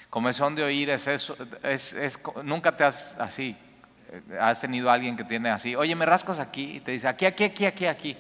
Comezón 0.10 0.56
de 0.56 0.64
oír 0.64 0.90
es 0.90 1.08
eso, 1.08 1.38
es, 1.64 2.20
nunca 2.44 2.76
te 2.76 2.84
has 2.84 3.16
así, 3.20 3.56
eh, 4.12 4.38
has 4.40 4.62
tenido 4.62 4.90
alguien 4.90 5.16
que 5.16 5.24
tiene 5.24 5.50
así, 5.50 5.76
oye, 5.76 5.94
me 5.96 6.06
rascas 6.06 6.40
aquí 6.40 6.78
y 6.78 6.80
te 6.80 6.92
dice, 6.92 7.08
aquí, 7.08 7.26
aquí, 7.26 7.44
aquí, 7.44 7.66
aquí, 7.66 7.86
aquí. 7.86 8.18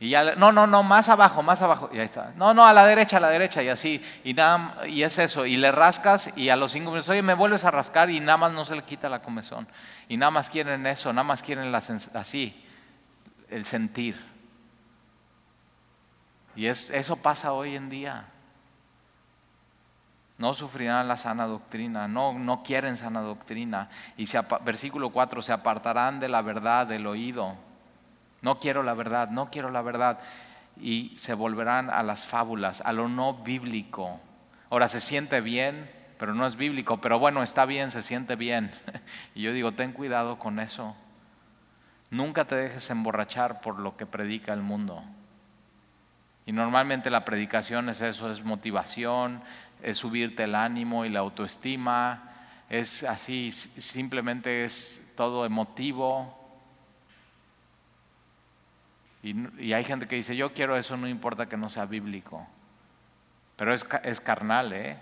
Y 0.00 0.10
ya, 0.10 0.36
no, 0.36 0.52
no, 0.52 0.66
no, 0.66 0.84
más 0.84 1.08
abajo, 1.08 1.42
más 1.42 1.60
abajo. 1.60 1.90
Y 1.92 1.98
ahí 1.98 2.04
está. 2.04 2.32
No, 2.36 2.54
no, 2.54 2.64
a 2.64 2.72
la 2.72 2.86
derecha, 2.86 3.16
a 3.16 3.20
la 3.20 3.30
derecha, 3.30 3.64
y 3.64 3.68
así. 3.68 4.00
Y, 4.22 4.32
nada, 4.32 4.86
y 4.86 5.02
es 5.02 5.18
eso. 5.18 5.44
Y 5.44 5.56
le 5.56 5.72
rascas 5.72 6.30
y 6.36 6.50
a 6.50 6.56
los 6.56 6.70
cinco 6.70 6.90
minutos, 6.90 7.08
oye, 7.08 7.20
me 7.20 7.34
vuelves 7.34 7.64
a 7.64 7.72
rascar 7.72 8.08
y 8.08 8.20
nada 8.20 8.36
más 8.36 8.52
no 8.52 8.64
se 8.64 8.76
le 8.76 8.84
quita 8.84 9.08
la 9.08 9.22
comezón. 9.22 9.66
Y 10.08 10.16
nada 10.16 10.30
más 10.30 10.50
quieren 10.50 10.86
eso, 10.86 11.12
nada 11.12 11.24
más 11.24 11.42
quieren 11.42 11.72
las, 11.72 11.90
así 12.14 12.64
el 13.50 13.64
sentir. 13.64 14.16
Y 16.56 16.66
es, 16.66 16.90
eso 16.90 17.16
pasa 17.16 17.52
hoy 17.52 17.76
en 17.76 17.88
día. 17.88 18.26
No 20.38 20.54
sufrirán 20.54 21.08
la 21.08 21.16
sana 21.16 21.46
doctrina, 21.46 22.06
no, 22.06 22.32
no 22.32 22.62
quieren 22.62 22.96
sana 22.96 23.20
doctrina. 23.20 23.90
Y 24.16 24.26
se, 24.26 24.40
versículo 24.64 25.10
4, 25.10 25.42
se 25.42 25.52
apartarán 25.52 26.20
de 26.20 26.28
la 26.28 26.42
verdad 26.42 26.86
del 26.86 27.06
oído. 27.06 27.56
No 28.40 28.60
quiero 28.60 28.84
la 28.84 28.94
verdad, 28.94 29.30
no 29.30 29.50
quiero 29.50 29.70
la 29.70 29.82
verdad. 29.82 30.20
Y 30.80 31.12
se 31.16 31.34
volverán 31.34 31.90
a 31.90 32.04
las 32.04 32.24
fábulas, 32.26 32.80
a 32.82 32.92
lo 32.92 33.08
no 33.08 33.34
bíblico. 33.34 34.20
Ahora 34.70 34.88
se 34.88 35.00
siente 35.00 35.40
bien, 35.40 35.90
pero 36.18 36.34
no 36.34 36.46
es 36.46 36.54
bíblico. 36.54 37.00
Pero 37.00 37.18
bueno, 37.18 37.42
está 37.42 37.64
bien, 37.64 37.90
se 37.90 38.02
siente 38.02 38.36
bien. 38.36 38.72
Y 39.34 39.42
yo 39.42 39.52
digo, 39.52 39.72
ten 39.72 39.92
cuidado 39.92 40.38
con 40.38 40.60
eso. 40.60 40.96
Nunca 42.10 42.46
te 42.46 42.56
dejes 42.56 42.88
emborrachar 42.90 43.60
por 43.60 43.78
lo 43.78 43.96
que 43.96 44.06
predica 44.06 44.52
el 44.52 44.62
mundo. 44.62 45.04
Y 46.46 46.52
normalmente 46.52 47.10
la 47.10 47.24
predicación 47.24 47.90
es 47.90 48.00
eso, 48.00 48.30
es 48.30 48.42
motivación, 48.42 49.42
es 49.82 49.98
subirte 49.98 50.44
el 50.44 50.54
ánimo 50.54 51.04
y 51.04 51.10
la 51.10 51.20
autoestima, 51.20 52.32
es 52.70 53.02
así, 53.02 53.52
simplemente 53.52 54.64
es 54.64 55.12
todo 55.14 55.44
emotivo. 55.44 56.34
Y, 59.22 59.72
hay 59.72 59.84
gente 59.84 60.06
que 60.06 60.16
dice, 60.16 60.36
yo 60.36 60.52
quiero 60.54 60.76
eso, 60.76 60.96
no 60.96 61.08
importa 61.08 61.46
que 61.46 61.56
no 61.56 61.68
sea 61.68 61.84
bíblico. 61.84 62.46
Pero 63.56 63.74
es, 63.74 63.84
es 64.04 64.20
carnal, 64.20 64.72
¿eh? 64.72 64.96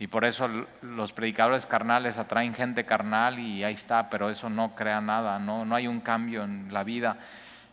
Y 0.00 0.06
por 0.06 0.24
eso 0.24 0.48
los 0.80 1.12
predicadores 1.12 1.66
carnales 1.66 2.16
atraen 2.16 2.54
gente 2.54 2.86
carnal 2.86 3.38
y 3.38 3.62
ahí 3.64 3.74
está, 3.74 4.08
pero 4.08 4.30
eso 4.30 4.48
no 4.48 4.74
crea 4.74 5.02
nada, 5.02 5.38
no, 5.38 5.66
no 5.66 5.74
hay 5.76 5.86
un 5.86 6.00
cambio 6.00 6.42
en 6.42 6.72
la 6.72 6.84
vida. 6.84 7.18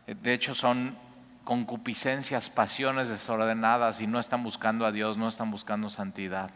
De 0.05 0.33
hecho 0.33 0.53
son 0.53 0.97
concupiscencias, 1.45 2.49
pasiones 2.49 3.07
desordenadas 3.07 4.01
y 4.01 4.07
no 4.07 4.19
están 4.19 4.43
buscando 4.43 4.85
a 4.85 4.91
Dios, 4.91 5.17
no 5.17 5.29
están 5.29 5.51
buscando 5.51 5.89
santidad. 5.89 6.51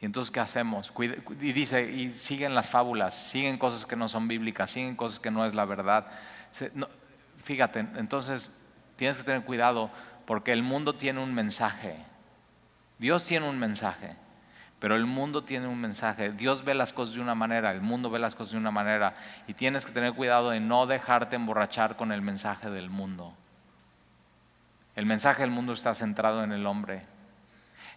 Y 0.00 0.06
entonces, 0.06 0.32
¿qué 0.32 0.40
hacemos? 0.40 0.92
Y 1.40 1.52
dice, 1.52 1.88
y 1.92 2.10
siguen 2.10 2.56
las 2.56 2.68
fábulas, 2.68 3.14
siguen 3.14 3.56
cosas 3.56 3.86
que 3.86 3.94
no 3.94 4.08
son 4.08 4.26
bíblicas, 4.26 4.68
siguen 4.68 4.96
cosas 4.96 5.20
que 5.20 5.30
no 5.30 5.46
es 5.46 5.54
la 5.54 5.64
verdad. 5.64 6.08
Fíjate, 7.44 7.86
entonces 7.94 8.52
tienes 8.96 9.16
que 9.16 9.22
tener 9.22 9.44
cuidado 9.44 9.92
porque 10.26 10.50
el 10.50 10.64
mundo 10.64 10.94
tiene 10.94 11.22
un 11.22 11.32
mensaje 11.32 12.09
Dios 13.00 13.24
tiene 13.24 13.48
un 13.48 13.58
mensaje, 13.58 14.14
pero 14.78 14.94
el 14.94 15.06
mundo 15.06 15.42
tiene 15.42 15.66
un 15.66 15.80
mensaje. 15.80 16.32
Dios 16.32 16.66
ve 16.66 16.74
las 16.74 16.92
cosas 16.92 17.14
de 17.14 17.22
una 17.22 17.34
manera, 17.34 17.72
el 17.72 17.80
mundo 17.80 18.10
ve 18.10 18.18
las 18.18 18.34
cosas 18.34 18.52
de 18.52 18.58
una 18.58 18.70
manera. 18.70 19.14
Y 19.46 19.54
tienes 19.54 19.86
que 19.86 19.92
tener 19.92 20.12
cuidado 20.12 20.50
de 20.50 20.60
no 20.60 20.86
dejarte 20.86 21.36
emborrachar 21.36 21.96
con 21.96 22.12
el 22.12 22.20
mensaje 22.20 22.68
del 22.68 22.90
mundo. 22.90 23.34
El 24.94 25.06
mensaje 25.06 25.40
del 25.40 25.50
mundo 25.50 25.72
está 25.72 25.94
centrado 25.94 26.44
en 26.44 26.52
el 26.52 26.66
hombre. 26.66 27.00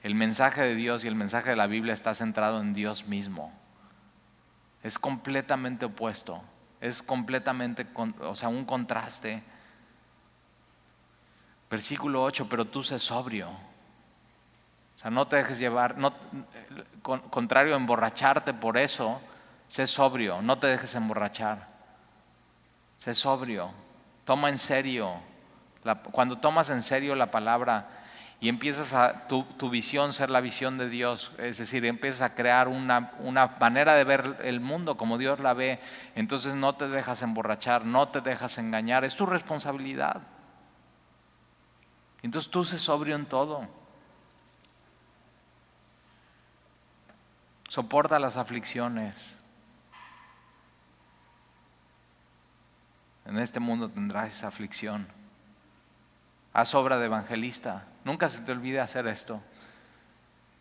El 0.03 0.15
mensaje 0.15 0.61
de 0.61 0.73
Dios 0.73 1.03
y 1.03 1.09
el 1.09 1.15
mensaje 1.15 1.49
de 1.49 1.57
la 1.57 1.67
Biblia 1.67 1.93
está 1.93 2.13
centrado 2.13 2.61
en 2.61 2.73
Dios 2.73 3.05
mismo. 3.05 3.51
Es 4.83 4.97
completamente 4.97 5.83
opuesto. 5.83 6.41
Es 6.79 7.03
completamente, 7.03 7.85
o 8.21 8.35
sea, 8.35 8.47
un 8.47 8.63
contraste. 8.63 9.43
Versículo 11.69 12.23
8, 12.23 12.47
pero 12.47 12.63
tú 12.63 12.83
sé 12.83 12.99
sobrio 12.99 13.72
sea, 15.03 15.11
no 15.11 15.27
te 15.27 15.35
dejes 15.35 15.59
llevar, 15.59 15.97
no, 15.97 16.13
contrario 17.01 17.73
a 17.73 17.77
emborracharte 17.77 18.53
por 18.53 18.77
eso, 18.77 19.19
sé 19.67 19.85
sobrio, 19.85 20.41
no 20.41 20.57
te 20.57 20.67
dejes 20.67 20.95
emborrachar. 20.95 21.67
Sé 22.97 23.13
sobrio, 23.13 23.71
toma 24.23 24.47
en 24.49 24.57
serio. 24.57 25.15
cuando 26.13 26.37
tomas 26.37 26.69
en 26.69 26.81
serio 26.81 27.15
la 27.15 27.31
palabra 27.31 27.89
y 28.39 28.47
empiezas 28.47 28.93
a 28.93 29.27
tu, 29.27 29.45
visión 29.69 30.13
ser 30.13 30.29
la 30.29 30.39
visión 30.39 30.77
de 30.77 30.87
Dios, 30.87 31.33
es 31.37 31.57
decir, 31.57 31.85
empiezas 31.85 32.21
a 32.21 32.35
crear 32.35 32.69
una, 32.69 33.11
una 33.19 33.57
manera 33.59 33.95
de 33.95 34.05
ver 34.05 34.37
el 34.43 34.61
mundo 34.61 34.95
como 34.95 35.17
Dios 35.17 35.39
la 35.41 35.53
ve, 35.53 35.79
entonces 36.15 36.55
no 36.55 36.73
te 36.73 36.87
dejas 36.87 37.21
emborrachar, 37.21 37.85
no 37.85 38.07
te 38.07 38.21
dejas 38.21 38.57
engañar, 38.57 39.03
es 39.03 39.17
tu 39.17 39.25
responsabilidad. 39.25 40.21
Entonces 42.21 42.49
tú 42.49 42.63
sé 42.63 42.79
sobrio 42.79 43.15
en 43.15 43.25
todo. 43.25 43.67
Soporta 47.73 48.19
las 48.19 48.37
aflicciones. 48.37 49.35
En 53.25 53.39
este 53.39 53.59
mundo 53.59 53.89
tendrás 53.89 54.43
aflicción. 54.43 55.07
Haz 56.53 56.75
obra 56.75 56.99
de 56.99 57.07
evangelista. 57.07 57.87
Nunca 58.05 58.29
se 58.29 58.41
te 58.41 58.51
olvide 58.51 58.79
hacer 58.79 59.07
esto. 59.07 59.41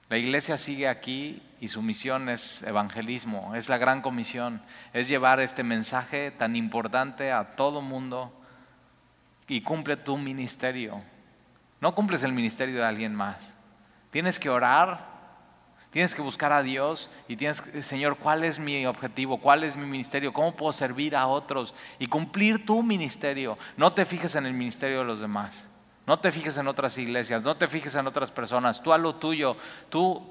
La 0.09 0.17
iglesia 0.17 0.57
sigue 0.57 0.89
aquí 0.89 1.43
y 1.61 1.69
su 1.69 1.83
misión 1.83 2.31
es 2.31 2.63
evangelismo, 2.63 3.55
es 3.57 3.69
la 3.69 3.77
gran 3.77 4.01
comisión, 4.01 4.63
es 4.95 5.07
llevar 5.07 5.39
este 5.41 5.63
mensaje 5.63 6.31
tan 6.31 6.57
importante 6.57 7.31
a 7.31 7.57
todo 7.57 7.83
mundo 7.83 8.33
y 9.49 9.61
cumple 9.61 9.99
tu 9.99 10.17
ministerio. 10.17 11.03
No 11.79 11.95
cumples 11.95 12.23
el 12.23 12.33
ministerio 12.33 12.77
de 12.77 12.87
alguien 12.87 13.15
más. 13.15 13.55
Tienes 14.11 14.39
que 14.39 14.49
orar 14.49 15.12
Tienes 15.93 16.15
que 16.15 16.23
buscar 16.23 16.53
a 16.53 16.63
Dios 16.63 17.11
y 17.29 17.37
tienes, 17.37 17.63
Señor, 17.83 18.17
¿cuál 18.17 18.45
es 18.45 18.59
mi 18.59 18.87
objetivo? 18.87 19.37
¿Cuál 19.39 19.63
es 19.63 19.77
mi 19.77 19.85
ministerio? 19.85 20.33
¿Cómo 20.33 20.57
puedo 20.57 20.73
servir 20.73 21.15
a 21.15 21.27
otros? 21.27 21.75
Y 21.99 22.07
cumplir 22.07 22.65
tu 22.65 22.83
ministerio. 22.83 23.59
No 23.77 23.93
te 23.93 24.07
fijes 24.07 24.35
en 24.35 24.47
el 24.47 24.55
ministerio 24.55 25.01
de 25.01 25.05
los 25.05 25.21
demás. 25.21 25.69
No 26.07 26.19
te 26.19 26.33
fijes 26.33 26.57
en 26.57 26.67
otras 26.67 26.97
iglesias. 26.97 27.43
No 27.43 27.59
te 27.59 27.69
fijes 27.69 27.95
en 27.95 28.07
otras 28.07 28.33
personas. 28.33 28.83
Tú 28.83 28.95
a 28.95 28.97
lo 28.97 29.17
tuyo. 29.17 29.55
Tú 29.91 30.31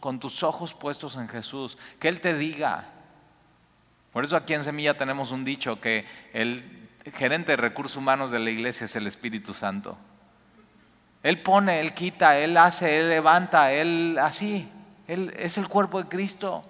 con 0.00 0.18
tus 0.18 0.42
ojos 0.42 0.72
puestos 0.72 1.16
en 1.16 1.28
Jesús. 1.28 1.76
Que 2.00 2.08
Él 2.08 2.22
te 2.22 2.32
diga. 2.32 2.86
Por 4.14 4.24
eso 4.24 4.34
aquí 4.34 4.54
en 4.54 4.64
Semilla 4.64 4.96
tenemos 4.96 5.30
un 5.30 5.44
dicho 5.44 5.78
que 5.78 6.06
el 6.32 6.88
gerente 7.12 7.52
de 7.52 7.56
recursos 7.56 7.98
humanos 7.98 8.30
de 8.30 8.38
la 8.38 8.48
iglesia 8.48 8.86
es 8.86 8.96
el 8.96 9.06
Espíritu 9.06 9.52
Santo. 9.52 9.98
Él 11.22 11.42
pone, 11.42 11.80
Él 11.80 11.92
quita, 11.92 12.38
Él 12.38 12.56
hace, 12.56 12.98
Él 12.98 13.10
levanta, 13.10 13.72
Él 13.72 14.18
así. 14.18 14.70
Él 15.08 15.34
es 15.38 15.58
el 15.58 15.68
cuerpo 15.68 16.02
de 16.02 16.08
Cristo. 16.08 16.64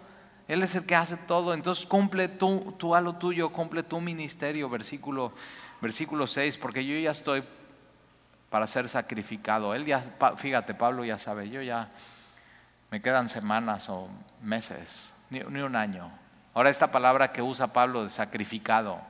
Él 0.49 0.63
es 0.63 0.75
el 0.75 0.85
que 0.85 0.97
hace 0.97 1.17
todo. 1.17 1.55
Entonces 1.55 1.87
cumple 1.87 2.29
tú, 2.29 2.75
tú 2.79 2.95
a 2.95 3.01
lo 3.01 3.15
tuyo, 3.15 3.51
cumple 3.51 3.83
tu 3.83 4.01
ministerio, 4.01 4.69
versículo, 4.69 5.33
versículo 5.81 6.27
6, 6.27 6.59
porque 6.59 6.85
yo 6.85 6.99
ya 6.99 7.11
estoy 7.11 7.45
para 8.51 8.67
ser 8.67 8.89
sacrificado. 8.89 9.75
Él 9.75 9.87
ya, 9.87 10.05
fíjate, 10.37 10.75
Pablo 10.75 11.05
ya 11.05 11.19
sabe, 11.19 11.49
yo 11.49 11.63
ya 11.63 11.89
me 12.91 13.01
quedan 13.01 13.29
semanas 13.29 13.89
o 13.89 14.09
meses, 14.43 15.15
ni, 15.31 15.41
ni 15.41 15.61
un 15.61 15.77
año. 15.77 16.11
Ahora 16.55 16.69
esta 16.69 16.93
palabra 16.93 17.33
que 17.33 17.41
usa 17.41 17.73
Pablo 17.73 18.05
de 18.05 18.11
sacrificado, 18.11 19.01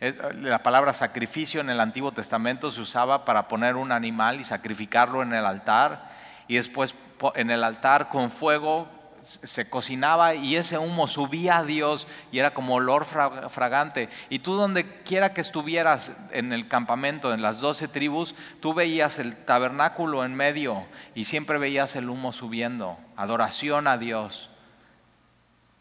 la 0.00 0.62
palabra 0.62 0.92
sacrificio 0.92 1.60
en 1.60 1.70
el 1.70 1.80
Antiguo 1.80 2.12
Testamento 2.12 2.70
se 2.70 2.80
usaba 2.80 3.24
para 3.24 3.48
poner 3.48 3.76
un 3.76 3.92
animal 3.92 4.40
y 4.40 4.44
sacrificarlo 4.44 5.22
en 5.22 5.32
el 5.32 5.46
altar 5.46 6.10
y 6.46 6.56
después 6.56 6.94
en 7.34 7.50
el 7.50 7.64
altar 7.64 8.08
con 8.08 8.30
fuego 8.30 8.88
se 9.24 9.68
cocinaba 9.68 10.34
y 10.34 10.56
ese 10.56 10.78
humo 10.78 11.06
subía 11.06 11.58
a 11.58 11.64
Dios 11.64 12.06
y 12.30 12.38
era 12.38 12.52
como 12.52 12.74
olor 12.74 13.06
fragante. 13.06 14.08
Y 14.28 14.40
tú 14.40 14.54
donde 14.54 15.02
quiera 15.02 15.32
que 15.32 15.40
estuvieras 15.40 16.12
en 16.30 16.52
el 16.52 16.68
campamento, 16.68 17.32
en 17.32 17.42
las 17.42 17.60
doce 17.60 17.88
tribus, 17.88 18.34
tú 18.60 18.74
veías 18.74 19.18
el 19.18 19.36
tabernáculo 19.36 20.24
en 20.24 20.34
medio 20.34 20.86
y 21.14 21.24
siempre 21.24 21.58
veías 21.58 21.96
el 21.96 22.10
humo 22.10 22.32
subiendo. 22.32 22.98
Adoración 23.16 23.86
a 23.86 23.98
Dios. 23.98 24.50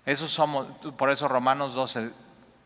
Eso 0.05 0.27
somos, 0.27 0.67
por 0.97 1.11
eso 1.11 1.27
Romanos 1.27 1.73
12 1.73 2.11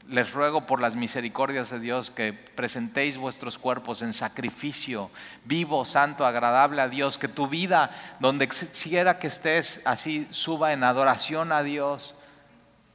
les 0.10 0.32
ruego 0.32 0.66
por 0.66 0.82
las 0.82 0.96
misericordias 0.96 1.70
de 1.70 1.80
Dios 1.80 2.12
que 2.12 2.32
presentéis 2.32 3.18
vuestros 3.18 3.58
cuerpos 3.58 4.02
en 4.02 4.14
sacrificio 4.14 5.12
vivo, 5.44 5.84
santo, 5.84 6.26
agradable 6.26 6.82
a 6.82 6.88
Dios, 6.88 7.18
que 7.18 7.28
tu 7.28 7.48
vida, 7.48 7.92
donde 8.20 8.48
quiera 8.48 9.20
que 9.20 9.28
estés, 9.28 9.82
así 9.86 10.28
suba 10.32 10.72
en 10.72 10.84
adoración 10.84 11.52
a 11.52 11.62
Dios, 11.62 12.16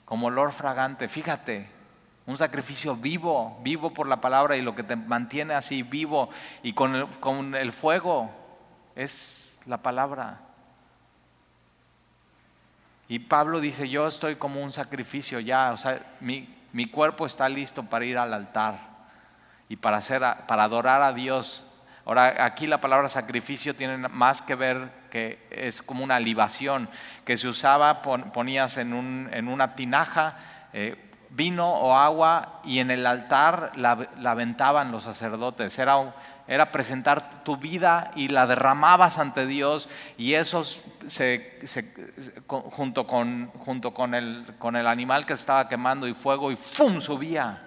como 0.06 0.28
olor 0.28 0.52
fragante. 0.52 1.06
Fíjate, 1.06 1.68
un 2.26 2.38
sacrificio 2.38 2.96
vivo, 2.96 3.58
vivo 3.62 3.92
por 3.92 4.08
la 4.08 4.20
palabra 4.20 4.56
y 4.56 4.62
lo 4.62 4.74
que 4.74 4.82
te 4.82 4.96
mantiene 4.96 5.54
así 5.54 5.82
vivo 5.82 6.30
y 6.62 6.72
con 6.72 6.94
el, 6.94 7.06
con 7.06 7.54
el 7.54 7.72
fuego 7.72 8.30
es 8.96 9.58
la 9.66 9.78
palabra. 9.78 10.40
Y 13.08 13.18
Pablo 13.18 13.60
dice, 13.60 13.90
yo 13.90 14.06
estoy 14.06 14.36
como 14.36 14.62
un 14.62 14.72
sacrificio 14.72 15.38
ya, 15.40 15.72
o 15.72 15.76
sea, 15.76 16.16
mi, 16.20 16.48
mi 16.72 16.86
cuerpo 16.86 17.26
está 17.26 17.48
listo 17.48 17.84
para 17.84 18.04
ir 18.04 18.18
al 18.18 18.32
altar 18.32 18.78
y 19.68 19.76
para, 19.76 19.98
hacer, 19.98 20.22
para 20.46 20.64
adorar 20.64 21.02
a 21.02 21.12
Dios. 21.12 21.66
Ahora, 22.04 22.44
aquí 22.44 22.66
la 22.66 22.80
palabra 22.80 23.08
sacrificio 23.08 23.76
tiene 23.76 24.08
más 24.08 24.42
que 24.42 24.54
ver 24.54 24.90
que 25.10 25.46
es 25.50 25.82
como 25.82 26.02
una 26.02 26.18
libación 26.18 26.88
que 27.24 27.36
se 27.36 27.48
usaba, 27.48 28.02
ponías 28.02 28.76
en, 28.78 28.92
un, 28.92 29.28
en 29.32 29.48
una 29.48 29.74
tinaja 29.74 30.36
eh, 30.72 30.96
vino 31.30 31.70
o 31.70 31.96
agua 31.96 32.60
y 32.64 32.78
en 32.80 32.90
el 32.90 33.06
altar 33.06 33.72
la, 33.76 34.08
la 34.18 34.32
aventaban 34.32 34.90
los 34.90 35.04
sacerdotes. 35.04 35.78
Era 35.78 36.14
era 36.46 36.72
presentar 36.72 37.44
tu 37.44 37.56
vida 37.56 38.10
y 38.16 38.28
la 38.28 38.46
derramabas 38.46 39.18
ante 39.18 39.46
Dios 39.46 39.88
y 40.18 40.34
eso 40.34 40.64
se, 40.64 41.60
junto, 42.46 43.06
con, 43.06 43.48
junto 43.58 43.94
con, 43.94 44.14
el, 44.14 44.44
con 44.58 44.76
el 44.76 44.86
animal 44.86 45.24
que 45.24 45.34
estaba 45.34 45.68
quemando 45.68 46.08
y 46.08 46.14
fuego 46.14 46.50
y 46.50 46.56
¡fum! 46.56 47.00
subía, 47.00 47.62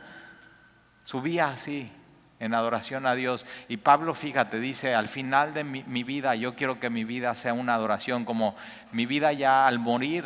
subía 1.04 1.48
así 1.48 1.92
en 2.40 2.54
adoración 2.54 3.06
a 3.06 3.16
Dios. 3.16 3.46
Y 3.70 3.78
Pablo, 3.78 4.14
fíjate, 4.14 4.60
dice, 4.60 4.94
al 4.94 5.08
final 5.08 5.54
de 5.54 5.64
mi 5.64 6.04
vida 6.04 6.36
yo 6.36 6.56
quiero 6.56 6.80
que 6.80 6.90
mi 6.90 7.06
vida 7.06 7.34
sea 7.36 7.54
una 7.54 7.76
adoración, 7.76 8.26
como 8.26 8.56
mi 8.92 9.06
vida 9.06 9.32
ya 9.32 9.68
al 9.68 9.80
morir. 9.80 10.26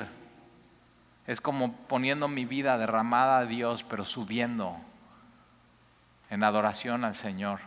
Es 1.27 1.41
como 1.41 1.73
poniendo 1.73 2.27
mi 2.27 2.45
vida 2.45 2.79
derramada 2.79 3.37
a 3.37 3.45
Dios, 3.45 3.83
pero 3.83 4.03
subiendo 4.03 4.75
en 6.31 6.43
adoración 6.43 7.05
al 7.05 7.15
Señor. 7.15 7.59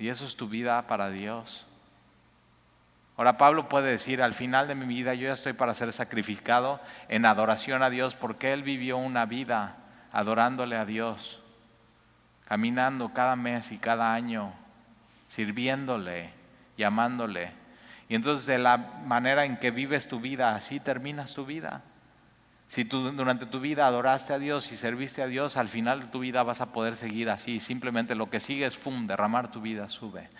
Y 0.00 0.08
eso 0.08 0.24
es 0.24 0.34
tu 0.34 0.48
vida 0.48 0.86
para 0.86 1.10
Dios. 1.10 1.66
Ahora 3.18 3.36
Pablo 3.36 3.68
puede 3.68 3.90
decir, 3.90 4.22
al 4.22 4.32
final 4.32 4.66
de 4.66 4.74
mi 4.74 4.86
vida 4.86 5.12
yo 5.12 5.26
ya 5.26 5.34
estoy 5.34 5.52
para 5.52 5.74
ser 5.74 5.92
sacrificado 5.92 6.80
en 7.08 7.26
adoración 7.26 7.82
a 7.82 7.90
Dios 7.90 8.14
porque 8.14 8.54
él 8.54 8.62
vivió 8.62 8.96
una 8.96 9.26
vida 9.26 9.76
adorándole 10.10 10.76
a 10.76 10.86
Dios, 10.86 11.42
caminando 12.46 13.12
cada 13.12 13.36
mes 13.36 13.72
y 13.72 13.78
cada 13.78 14.14
año, 14.14 14.54
sirviéndole, 15.28 16.30
llamándole. 16.78 17.52
Y 18.08 18.14
entonces 18.14 18.46
de 18.46 18.56
la 18.56 18.78
manera 18.78 19.44
en 19.44 19.58
que 19.58 19.70
vives 19.70 20.08
tu 20.08 20.18
vida, 20.18 20.54
así 20.54 20.80
terminas 20.80 21.34
tu 21.34 21.44
vida. 21.44 21.82
Si 22.70 22.84
tú 22.84 23.10
durante 23.10 23.46
tu 23.46 23.58
vida 23.58 23.84
adoraste 23.88 24.32
a 24.32 24.38
Dios 24.38 24.70
y 24.70 24.76
serviste 24.76 25.22
a 25.22 25.26
Dios, 25.26 25.56
al 25.56 25.68
final 25.68 26.02
de 26.02 26.06
tu 26.06 26.20
vida 26.20 26.44
vas 26.44 26.60
a 26.60 26.66
poder 26.66 26.94
seguir 26.94 27.28
así. 27.28 27.58
Simplemente 27.58 28.14
lo 28.14 28.30
que 28.30 28.38
sigue 28.38 28.64
es, 28.64 28.78
fum, 28.78 29.08
derramar 29.08 29.50
tu 29.50 29.60
vida, 29.60 29.88
sube. 29.88 30.30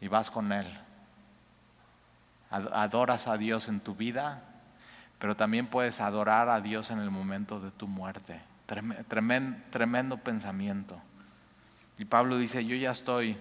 Y 0.00 0.08
vas 0.08 0.28
con 0.28 0.50
Él. 0.50 0.66
Adoras 2.50 3.28
a 3.28 3.36
Dios 3.36 3.68
en 3.68 3.78
tu 3.78 3.94
vida, 3.94 4.42
pero 5.20 5.36
también 5.36 5.68
puedes 5.68 6.00
adorar 6.00 6.48
a 6.48 6.60
Dios 6.60 6.90
en 6.90 6.98
el 6.98 7.12
momento 7.12 7.60
de 7.60 7.70
tu 7.70 7.86
muerte. 7.86 8.40
Tremendo, 9.06 9.56
tremendo 9.70 10.16
pensamiento. 10.16 11.00
Y 11.96 12.06
Pablo 12.06 12.38
dice, 12.38 12.64
yo 12.64 12.74
ya 12.74 12.90
estoy 12.90 13.36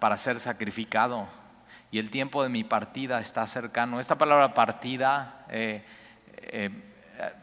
para 0.00 0.18
ser 0.18 0.40
sacrificado 0.40 1.28
y 1.92 1.98
el 1.98 2.10
tiempo 2.10 2.42
de 2.42 2.48
mi 2.48 2.64
partida 2.64 3.20
está 3.20 3.46
cercano. 3.46 4.00
Esta 4.00 4.16
palabra 4.16 4.54
partida, 4.54 5.44
eh, 5.50 5.84
eh, 6.38 6.70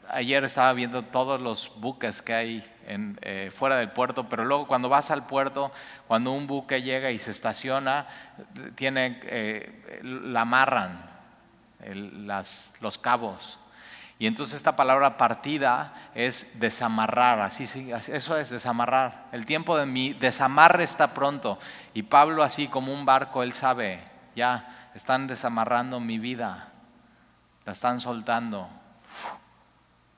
ayer 0.09 0.43
estaba 0.43 0.73
viendo 0.73 1.03
todos 1.03 1.39
los 1.39 1.71
buques 1.79 2.23
que 2.23 2.33
hay 2.33 2.71
eh, 2.87 3.51
fuera 3.53 3.77
del 3.77 3.91
puerto, 3.91 4.27
pero 4.27 4.43
luego 4.43 4.65
cuando 4.65 4.89
vas 4.89 5.11
al 5.11 5.27
puerto, 5.27 5.71
cuando 6.07 6.31
un 6.31 6.47
buque 6.47 6.81
llega 6.81 7.11
y 7.11 7.19
se 7.19 7.29
estaciona, 7.29 8.07
tiene, 8.73 9.21
la 10.01 10.41
amarran 10.41 11.07
los 12.81 12.97
cabos. 12.97 13.59
Y 14.17 14.25
entonces 14.25 14.55
esta 14.55 14.75
palabra 14.75 15.15
partida 15.15 15.93
es 16.15 16.59
desamarrar, 16.59 17.39
así, 17.39 17.63
eso 17.63 18.37
es 18.37 18.49
desamarrar. 18.49 19.27
El 19.31 19.45
tiempo 19.45 19.77
de 19.77 19.85
mi 19.85 20.13
desamarre 20.13 20.83
está 20.83 21.13
pronto. 21.13 21.59
Y 21.93 22.01
Pablo 22.01 22.41
así 22.43 22.67
como 22.67 22.91
un 22.91 23.05
barco, 23.05 23.43
él 23.43 23.53
sabe, 23.53 24.08
ya 24.35 24.91
están 24.93 25.27
desamarrando 25.27 25.99
mi 25.99 26.19
vida, 26.19 26.69
la 27.65 27.71
están 27.71 27.99
soltando, 27.99 28.69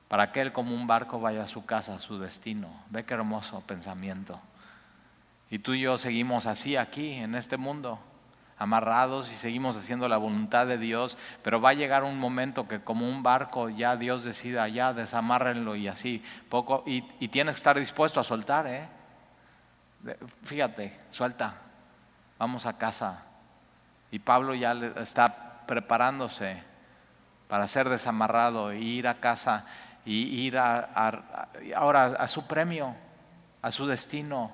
para 0.08 0.32
que 0.32 0.42
él 0.42 0.52
como 0.52 0.76
un 0.76 0.88
barco 0.88 1.20
vaya 1.20 1.44
a 1.44 1.48
su 1.48 1.66
casa, 1.66 1.96
a 1.96 2.00
su 2.00 2.20
destino. 2.20 2.70
Ve 2.90 3.06
qué 3.06 3.14
hermoso 3.14 3.62
pensamiento. 3.62 4.42
Y 5.50 5.60
tú 5.60 5.74
y 5.74 5.82
yo 5.82 5.98
seguimos 5.98 6.46
así 6.46 6.76
aquí, 6.76 7.14
en 7.14 7.36
este 7.36 7.58
mundo, 7.58 8.00
amarrados 8.58 9.32
y 9.32 9.36
seguimos 9.36 9.76
haciendo 9.76 10.08
la 10.08 10.18
voluntad 10.18 10.68
de 10.68 10.78
Dios, 10.78 11.18
pero 11.42 11.60
va 11.60 11.70
a 11.70 11.74
llegar 11.74 12.04
un 12.04 12.20
momento 12.20 12.68
que 12.68 12.82
como 12.82 13.10
un 13.10 13.24
barco 13.24 13.70
ya 13.70 13.96
Dios 13.96 14.24
decida, 14.24 14.68
ya 14.68 14.94
desamárrenlo 14.94 15.76
y 15.76 15.88
así, 15.88 16.24
poco, 16.48 16.84
y, 16.86 17.04
y 17.20 17.30
tienes 17.30 17.56
que 17.56 17.60
estar 17.60 17.80
dispuesto 17.80 18.20
a 18.20 18.24
soltar, 18.24 18.68
¿eh? 18.68 18.88
Fíjate, 20.44 21.00
suelta, 21.10 21.56
vamos 22.38 22.66
a 22.66 22.78
casa, 22.78 23.24
y 24.12 24.20
Pablo 24.20 24.54
ya 24.54 24.74
está 24.98 25.66
preparándose 25.66 26.62
para 27.48 27.68
ser 27.68 27.88
desamarrado 27.90 28.72
e 28.72 28.80
ir 28.80 29.08
a 29.08 29.20
casa 29.20 29.66
y 30.06 30.46
ir 30.46 30.58
a, 30.58 30.90
ahora 31.76 32.06
a 32.20 32.28
su 32.28 32.46
premio, 32.46 32.94
a 33.62 33.72
su 33.72 33.88
destino. 33.88 34.52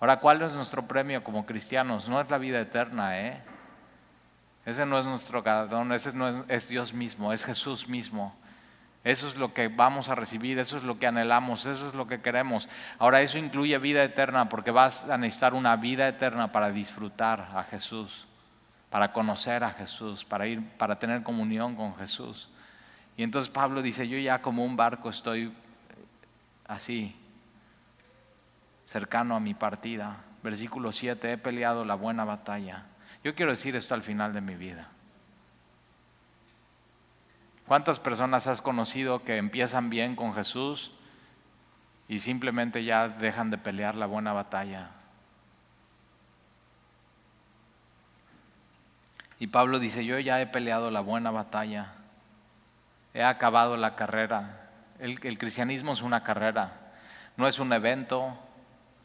Ahora, 0.00 0.20
¿cuál 0.20 0.42
es 0.42 0.52
nuestro 0.52 0.86
premio 0.86 1.24
como 1.24 1.46
cristianos? 1.46 2.08
No 2.08 2.20
es 2.20 2.30
la 2.30 2.38
vida 2.38 2.60
eterna, 2.60 3.18
¿eh? 3.18 3.42
Ese 4.64 4.86
no 4.86 4.98
es 4.98 5.06
nuestro 5.06 5.42
galardón, 5.42 5.92
ese 5.92 6.12
no 6.12 6.28
es, 6.28 6.36
es 6.48 6.68
Dios 6.68 6.94
mismo, 6.94 7.32
es 7.32 7.44
Jesús 7.44 7.88
mismo. 7.88 8.34
Eso 9.02 9.28
es 9.28 9.36
lo 9.36 9.52
que 9.52 9.68
vamos 9.68 10.08
a 10.08 10.14
recibir, 10.14 10.58
eso 10.58 10.78
es 10.78 10.82
lo 10.84 10.98
que 10.98 11.06
anhelamos, 11.06 11.66
eso 11.66 11.88
es 11.88 11.94
lo 11.94 12.06
que 12.06 12.22
queremos. 12.22 12.68
Ahora 12.98 13.20
eso 13.20 13.36
incluye 13.36 13.76
vida 13.78 14.02
eterna 14.02 14.48
porque 14.48 14.70
vas 14.70 15.08
a 15.10 15.18
necesitar 15.18 15.54
una 15.54 15.76
vida 15.76 16.08
eterna 16.08 16.52
para 16.52 16.70
disfrutar 16.70 17.50
a 17.54 17.64
Jesús 17.64 18.26
para 18.94 19.12
conocer 19.12 19.64
a 19.64 19.72
Jesús, 19.72 20.24
para 20.24 20.46
ir, 20.46 20.62
para 20.78 21.00
tener 21.00 21.24
comunión 21.24 21.74
con 21.74 21.96
Jesús. 21.96 22.48
Y 23.16 23.24
entonces 23.24 23.50
Pablo 23.50 23.82
dice, 23.82 24.06
yo 24.06 24.16
ya 24.18 24.40
como 24.40 24.64
un 24.64 24.76
barco 24.76 25.10
estoy 25.10 25.52
así, 26.68 27.12
cercano 28.84 29.34
a 29.34 29.40
mi 29.40 29.52
partida. 29.52 30.18
Versículo 30.44 30.92
7, 30.92 31.32
he 31.32 31.38
peleado 31.38 31.84
la 31.84 31.96
buena 31.96 32.24
batalla. 32.24 32.84
Yo 33.24 33.34
quiero 33.34 33.50
decir 33.50 33.74
esto 33.74 33.94
al 33.94 34.04
final 34.04 34.32
de 34.32 34.40
mi 34.42 34.54
vida. 34.54 34.86
¿Cuántas 37.66 37.98
personas 37.98 38.46
has 38.46 38.62
conocido 38.62 39.24
que 39.24 39.38
empiezan 39.38 39.90
bien 39.90 40.14
con 40.14 40.34
Jesús 40.34 40.92
y 42.06 42.20
simplemente 42.20 42.84
ya 42.84 43.08
dejan 43.08 43.50
de 43.50 43.58
pelear 43.58 43.96
la 43.96 44.06
buena 44.06 44.32
batalla? 44.32 44.90
Y 49.44 49.46
Pablo 49.46 49.78
dice, 49.78 50.06
yo 50.06 50.18
ya 50.18 50.40
he 50.40 50.46
peleado 50.46 50.90
la 50.90 51.02
buena 51.02 51.30
batalla, 51.30 51.92
he 53.12 53.22
acabado 53.22 53.76
la 53.76 53.94
carrera. 53.94 54.70
El, 54.98 55.18
cristianismo 55.20 55.92
es 55.92 56.00
una 56.00 56.22
carrera. 56.22 56.72
no 57.36 57.46
es 57.46 57.58
un 57.58 57.70
evento, 57.74 58.38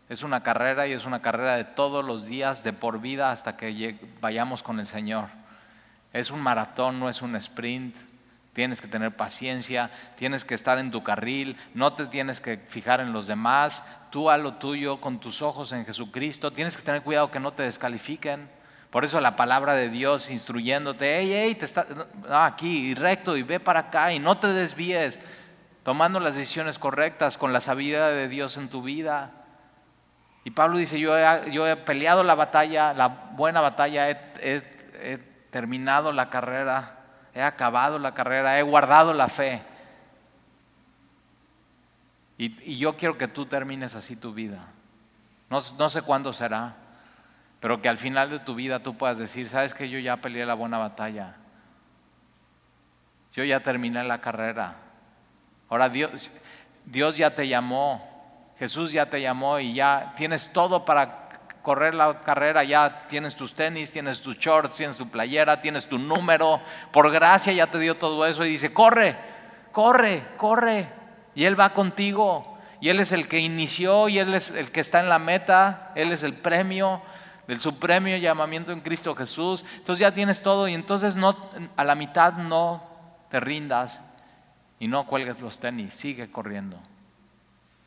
es 0.07 0.23
una 0.23 0.41
carrera 0.41 0.87
y 0.87 0.93
es 0.93 1.03
una 1.03 1.21
carrera 1.21 1.57
de 1.57 1.65
todos 1.65 2.05
los 2.05 2.25
días, 2.27 2.63
de 2.63 2.71
por 2.71 3.01
vida, 3.01 3.31
hasta 3.31 3.57
que 3.57 3.99
vayamos 4.21 4.63
con 4.63 4.79
el 4.79 4.87
Señor. 4.87 5.27
Es 6.13 6.31
un 6.31 6.39
maratón, 6.39 7.01
no 7.01 7.09
es 7.09 7.21
un 7.21 7.35
sprint. 7.35 7.97
Tienes 8.53 8.79
que 8.79 8.87
tener 8.87 9.17
paciencia, 9.17 9.91
tienes 10.15 10.45
que 10.45 10.55
estar 10.55 10.79
en 10.79 10.89
tu 10.89 11.03
carril, 11.03 11.57
no 11.73 11.91
te 11.91 12.05
tienes 12.05 12.39
que 12.39 12.55
fijar 12.59 13.01
en 13.01 13.11
los 13.11 13.27
demás, 13.27 13.83
tú 14.09 14.29
a 14.29 14.37
lo 14.37 14.53
tuyo 14.53 15.01
con 15.01 15.19
tus 15.19 15.41
ojos 15.41 15.73
en 15.73 15.85
Jesucristo, 15.85 16.53
tienes 16.53 16.77
que 16.77 16.83
tener 16.83 17.01
cuidado 17.01 17.29
que 17.29 17.41
no 17.41 17.51
te 17.51 17.63
descalifiquen. 17.63 18.58
Por 18.89 19.05
eso 19.05 19.19
la 19.21 19.35
palabra 19.35 19.73
de 19.73 19.89
Dios 19.89 20.31
instruyéndote, 20.31 21.19
hey, 21.19 21.31
hey, 21.31 21.55
te 21.55 21.65
está 21.65 21.85
aquí 22.29 22.95
recto 22.95 23.37
y 23.37 23.43
ve 23.43 23.59
para 23.59 23.81
acá 23.81 24.11
y 24.13 24.19
no 24.19 24.37
te 24.39 24.47
desvíes, 24.47 25.19
tomando 25.83 26.19
las 26.19 26.35
decisiones 26.35 26.79
correctas 26.79 27.37
con 27.37 27.53
la 27.53 27.61
sabiduría 27.61 28.07
de 28.07 28.27
Dios 28.27 28.57
en 28.57 28.69
tu 28.69 28.81
vida. 28.81 29.31
Y 30.43 30.51
Pablo 30.51 30.77
dice, 30.77 30.99
yo 30.99 31.17
he, 31.17 31.75
peleado 31.77 32.23
la 32.23 32.33
batalla, 32.33 32.93
la 32.93 33.07
buena 33.07 33.61
batalla, 33.61 34.09
he 34.09 35.19
terminado 35.51 36.11
la 36.11 36.29
carrera, 36.29 36.99
he 37.33 37.41
acabado 37.41 37.99
la 37.99 38.13
carrera, 38.13 38.59
he 38.59 38.63
guardado 38.63 39.13
la 39.13 39.27
fe. 39.27 39.61
Y, 42.39 42.77
yo 42.77 42.95
quiero 42.95 43.17
que 43.17 43.27
tú 43.27 43.45
termines 43.45 43.95
así 43.95 44.15
tu 44.15 44.33
vida. 44.33 44.65
No, 45.49 45.59
sé 45.61 46.01
cuándo 46.01 46.31
será, 46.31 46.75
pero 47.59 47.81
que 47.81 47.89
al 47.89 47.97
final 47.97 48.29
de 48.29 48.39
tu 48.39 48.55
vida 48.55 48.79
tú 48.79 48.97
puedas 48.97 49.17
decir, 49.17 49.49
sabes 49.49 49.73
que 49.73 49.89
yo 49.89 49.99
ya 49.99 50.17
peleé 50.17 50.45
la 50.45 50.53
buena 50.53 50.77
batalla. 50.77 51.35
Yo 53.33 53.43
ya 53.43 53.59
terminé 53.61 54.03
la 54.03 54.21
carrera. 54.21 54.75
Ahora 55.67 55.89
Dios, 55.89 56.31
Dios 56.85 57.17
ya 57.17 57.35
te 57.35 57.47
llamó, 57.47 58.07
Jesús 58.57 58.91
ya 58.91 59.09
te 59.09 59.21
llamó 59.21 59.59
y 59.59 59.73
ya 59.73 60.13
tienes 60.17 60.51
todo 60.51 60.85
para 60.85 61.29
correr 61.61 61.93
la 61.93 62.21
carrera, 62.21 62.63
ya 62.63 63.03
tienes 63.07 63.35
tus 63.35 63.53
tenis, 63.53 63.91
tienes 63.91 64.21
tus 64.21 64.37
shorts, 64.37 64.77
tienes 64.77 64.97
tu 64.97 65.09
playera, 65.09 65.61
tienes 65.61 65.85
tu 65.85 65.99
número. 65.99 66.61
Por 66.91 67.11
gracia 67.11 67.53
ya 67.53 67.67
te 67.67 67.77
dio 67.77 67.97
todo 67.97 68.25
eso 68.25 68.45
y 68.45 68.49
dice, 68.49 68.73
corre, 68.73 69.17
corre, 69.71 70.23
corre. 70.37 70.87
Y 71.35 71.45
Él 71.45 71.59
va 71.59 71.73
contigo. 71.73 72.57
Y 72.81 72.89
Él 72.89 73.01
es 73.01 73.11
el 73.11 73.27
que 73.27 73.39
inició 73.39 74.07
y 74.07 74.19
Él 74.19 74.33
es 74.33 74.49
el 74.51 74.71
que 74.71 74.79
está 74.79 75.01
en 75.01 75.09
la 75.09 75.19
meta. 75.19 75.91
Él 75.95 76.11
es 76.13 76.23
el 76.23 76.33
premio 76.33 77.01
del 77.49 77.59
supremio 77.59 78.15
llamamiento 78.17 78.71
en 78.71 78.79
Cristo 78.79 79.15
Jesús. 79.15 79.65
Entonces 79.77 80.01
ya 80.01 80.13
tienes 80.13 80.43
todo 80.43 80.67
y 80.67 80.75
entonces 80.75 81.15
no, 81.15 81.35
a 81.75 81.83
la 81.83 81.95
mitad 81.95 82.33
no 82.33 82.83
te 83.31 83.39
rindas 83.39 84.01
y 84.77 84.87
no 84.87 85.07
cuelgues 85.07 85.39
los 85.41 85.59
tenis, 85.59 85.95
sigue 85.95 86.31
corriendo. 86.31 86.79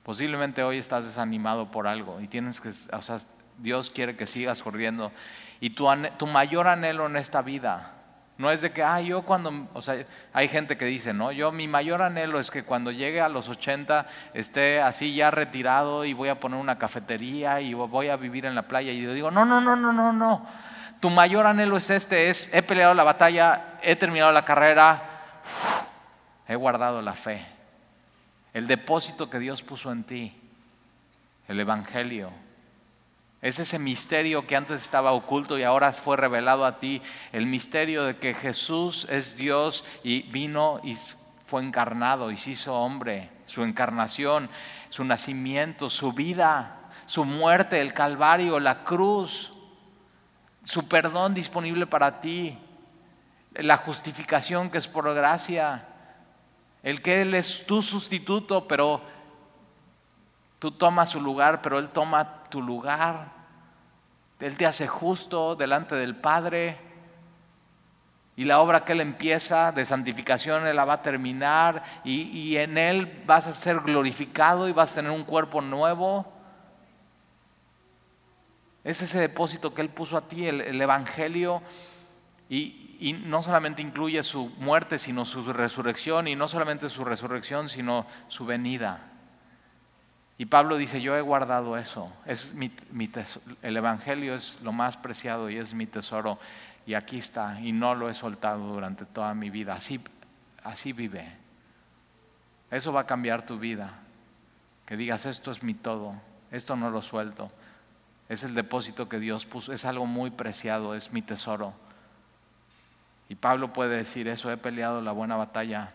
Posiblemente 0.03 0.65
hoy 0.65 0.79
estás 0.79 1.05
desanimado 1.05 1.71
por 1.71 1.87
algo 1.87 2.21
y 2.21 2.27
tienes 2.27 2.61
que, 2.61 2.71
o 2.71 3.03
sea, 3.03 3.19
Dios 3.59 3.89
quiere 3.89 4.17
que 4.17 4.27
sigas 4.27 4.65
corriendo. 4.65 5.13
Y 5.61 5.71
tu, 5.71 5.87
tu 6.19 6.27
mayor 6.27 6.67
anhelo 6.67 7.07
en 7.07 7.15
esta 7.15 7.41
vida 7.41 8.02
no 8.39 8.51
es 8.51 8.63
de 8.63 8.73
que, 8.73 8.83
ah, 8.83 9.01
yo 9.01 9.23
cuando, 9.23 9.69
o 9.75 9.83
sea, 9.83 10.05
hay 10.33 10.49
gente 10.49 10.77
que 10.77 10.87
dice, 10.87 11.13
no, 11.13 11.33
yo 11.33 11.53
mi 11.53 11.69
mayor 11.69 12.03
anhelo 12.03 12.41
es 12.41 12.51
que 12.51 12.65
cuando 12.65 12.91
llegue 12.91 13.21
a 13.21 13.29
los 13.29 13.49
80 13.49 14.07
esté 14.35 14.81
así 14.81 15.15
ya 15.15 15.31
retirado 15.31 16.05
y 16.05 16.13
voy 16.13 16.29
a 16.29 16.41
poner 16.41 16.59
una 16.59 16.79
cafetería 16.79 17.61
y 17.61 17.75
voy 17.75 18.09
a 18.09 18.17
vivir 18.17 18.47
en 18.47 18.55
la 18.55 18.63
playa. 18.63 18.91
Y 18.91 19.03
yo 19.03 19.13
digo, 19.13 19.31
no, 19.31 19.45
no, 19.45 19.61
no, 19.61 19.77
no, 19.77 19.93
no, 19.93 20.13
no. 20.13 20.47
Tu 20.99 21.11
mayor 21.11 21.47
anhelo 21.47 21.77
es 21.77 21.91
este, 21.91 22.31
es, 22.31 22.53
he 22.55 22.63
peleado 22.63 22.95
la 22.95 23.05
batalla, 23.05 23.79
he 23.83 23.97
terminado 23.97 24.33
la 24.33 24.45
carrera, 24.45 25.03
he 26.49 26.57
guardado 26.57 27.03
la 27.03 27.15
fe. 27.15 27.45
El 28.55 28.67
depósito 28.67 29.29
que 29.29 29.39
Dios 29.39 29.63
puso 29.63 29.93
en 29.93 30.05
ti, 30.05 30.37
el 31.49 31.61
Evangelio, 31.61 32.31
es 33.43 33.59
ese 33.59 33.81
misterio 33.81 34.47
que 34.47 34.55
antes 34.55 34.81
estaba 34.81 35.11
oculto 35.11 35.59
y 35.59 35.65
ahora 35.65 35.93
fue 35.93 36.17
revelado 36.17 36.65
a 36.65 36.79
ti. 36.79 37.03
El 37.33 37.47
misterio 37.47 38.05
de 38.05 38.17
que 38.17 38.35
Jesús 38.35 39.05
es 39.11 39.37
Dios 39.37 39.85
y 40.05 40.23
vino 40.23 40.81
y 40.85 40.97
fue 41.45 41.65
encarnado 41.65 42.31
y 42.31 42.39
se 42.39 42.53
hizo 42.53 42.73
hombre. 42.73 43.31
Su 43.45 43.65
encarnación, 43.65 44.49
su 44.91 45.05
nacimiento, 45.05 45.91
su 45.91 46.13
vida, 46.13 46.83
su 47.07 47.25
muerte, 47.25 47.81
el 47.81 47.93
Calvario, 47.93 48.61
la 48.61 48.85
cruz, 48.85 49.53
su 50.63 50.87
perdón 50.87 51.35
disponible 51.35 51.89
para 51.89 52.21
ti, 52.21 52.57
la 53.55 53.77
justificación 53.79 54.71
que 54.71 54.79
es 54.79 54.87
por 54.87 55.13
gracia, 55.13 55.89
el 56.85 57.03
que 57.03 57.23
Él 57.23 57.35
es 57.35 57.67
tu 57.67 57.83
sustituto, 57.83 58.69
pero 58.69 59.03
tú 60.61 60.71
tomas 60.71 61.11
su 61.11 61.21
lugar, 61.21 61.61
pero 61.61 61.81
Él 61.81 61.91
toma 61.91 62.42
tu 62.53 62.63
lugar. 62.63 63.33
Él 64.39 64.57
te 64.57 64.67
hace 64.67 64.87
justo 64.87 65.57
delante 65.57 65.97
del 65.97 66.15
Padre. 66.15 66.79
Y 68.37 68.45
la 68.45 68.61
obra 68.61 68.85
que 68.85 68.93
Él 68.93 69.01
empieza 69.01 69.73
de 69.73 69.85
santificación, 69.85 70.67
Él 70.67 70.77
la 70.77 70.85
va 70.85 70.95
a 70.95 71.03
terminar. 71.03 71.83
Y, 72.05 72.57
en 72.57 72.77
Él 72.77 73.23
vas 73.27 73.47
a 73.47 73.53
ser 73.53 73.81
glorificado 73.81 74.69
y 74.69 74.73
vas 74.73 74.93
a 74.93 74.97
tener 74.97 75.11
un 75.11 75.25
cuerpo 75.25 75.61
nuevo. 75.61 76.31
Es 78.85 79.01
ese 79.01 79.19
depósito 79.19 79.75
que 79.75 79.83
Él 79.83 79.89
puso 79.89 80.17
a 80.17 80.29
ti, 80.29 80.47
el, 80.47 80.81
Evangelio. 80.81 81.63
Y, 82.49 82.97
y, 83.01 83.13
no 83.15 83.43
solamente 83.43 83.81
incluye 83.81 84.23
su 84.23 84.51
muerte, 84.59 84.99
sino 84.99 85.25
su 85.25 85.53
resurrección. 85.53 86.29
Y 86.29 86.37
no 86.37 86.49
solamente 86.49 86.91
su 86.91 87.05
resurrección, 87.05 87.71
sino 87.71 88.07
su 88.29 88.45
venida. 88.45 89.12
Y 90.43 90.47
Pablo 90.47 90.77
dice, 90.77 91.01
yo 91.01 91.17
he 91.17 91.21
guardado 91.21 91.79
eso, 91.79 92.13
es 92.27 92.53
mi, 92.53 92.69
el 93.63 93.77
Evangelio 93.77 94.35
es 94.35 94.61
lo 94.61 94.73
más 94.73 94.97
preciado 94.97 95.49
y 95.49 95.57
es 95.57 95.73
mi 95.73 95.87
tesoro 95.87 96.37
y 96.85 96.95
aquí 96.95 97.19
está 97.19 97.61
y 97.61 97.71
no 97.71 97.95
lo 97.95 98.11
he 98.11 98.15
soltado 98.15 98.67
durante 98.67 99.05
toda 99.05 99.35
mi 99.35 99.51
vida, 99.51 99.75
así, 99.75 100.01
así 100.65 100.93
vive. 100.93 101.33
Eso 102.73 102.93
va 102.93 103.03
a 103.03 103.07
cambiar 103.07 103.47
tu 103.47 103.57
vida, 103.57 104.01
que 104.85 104.97
digas, 104.97 105.27
esto 105.27 105.53
es 105.53 105.63
mi 105.63 105.75
todo, 105.75 106.17
esto 106.51 106.75
no 106.75 106.91
lo 106.91 107.03
suelto, 107.03 107.49
es 108.29 108.43
el 108.43 108.57
depósito 108.57 109.09
que 109.09 109.21
Dios 109.21 109.47
puso, 109.47 109.73
es 109.73 109.85
algo 109.85 110.07
muy 110.07 110.33
preciado, 110.33 110.97
es 110.97 111.13
mi 111.13 111.23
tesoro. 111.23 111.73
Y 113.29 113.37
Pablo 113.37 113.73
puede 113.73 113.97
decir 113.97 114.27
eso, 114.27 114.51
he 114.51 114.57
peleado 114.57 115.03
la 115.03 115.13
buena 115.13 115.37
batalla, 115.37 115.93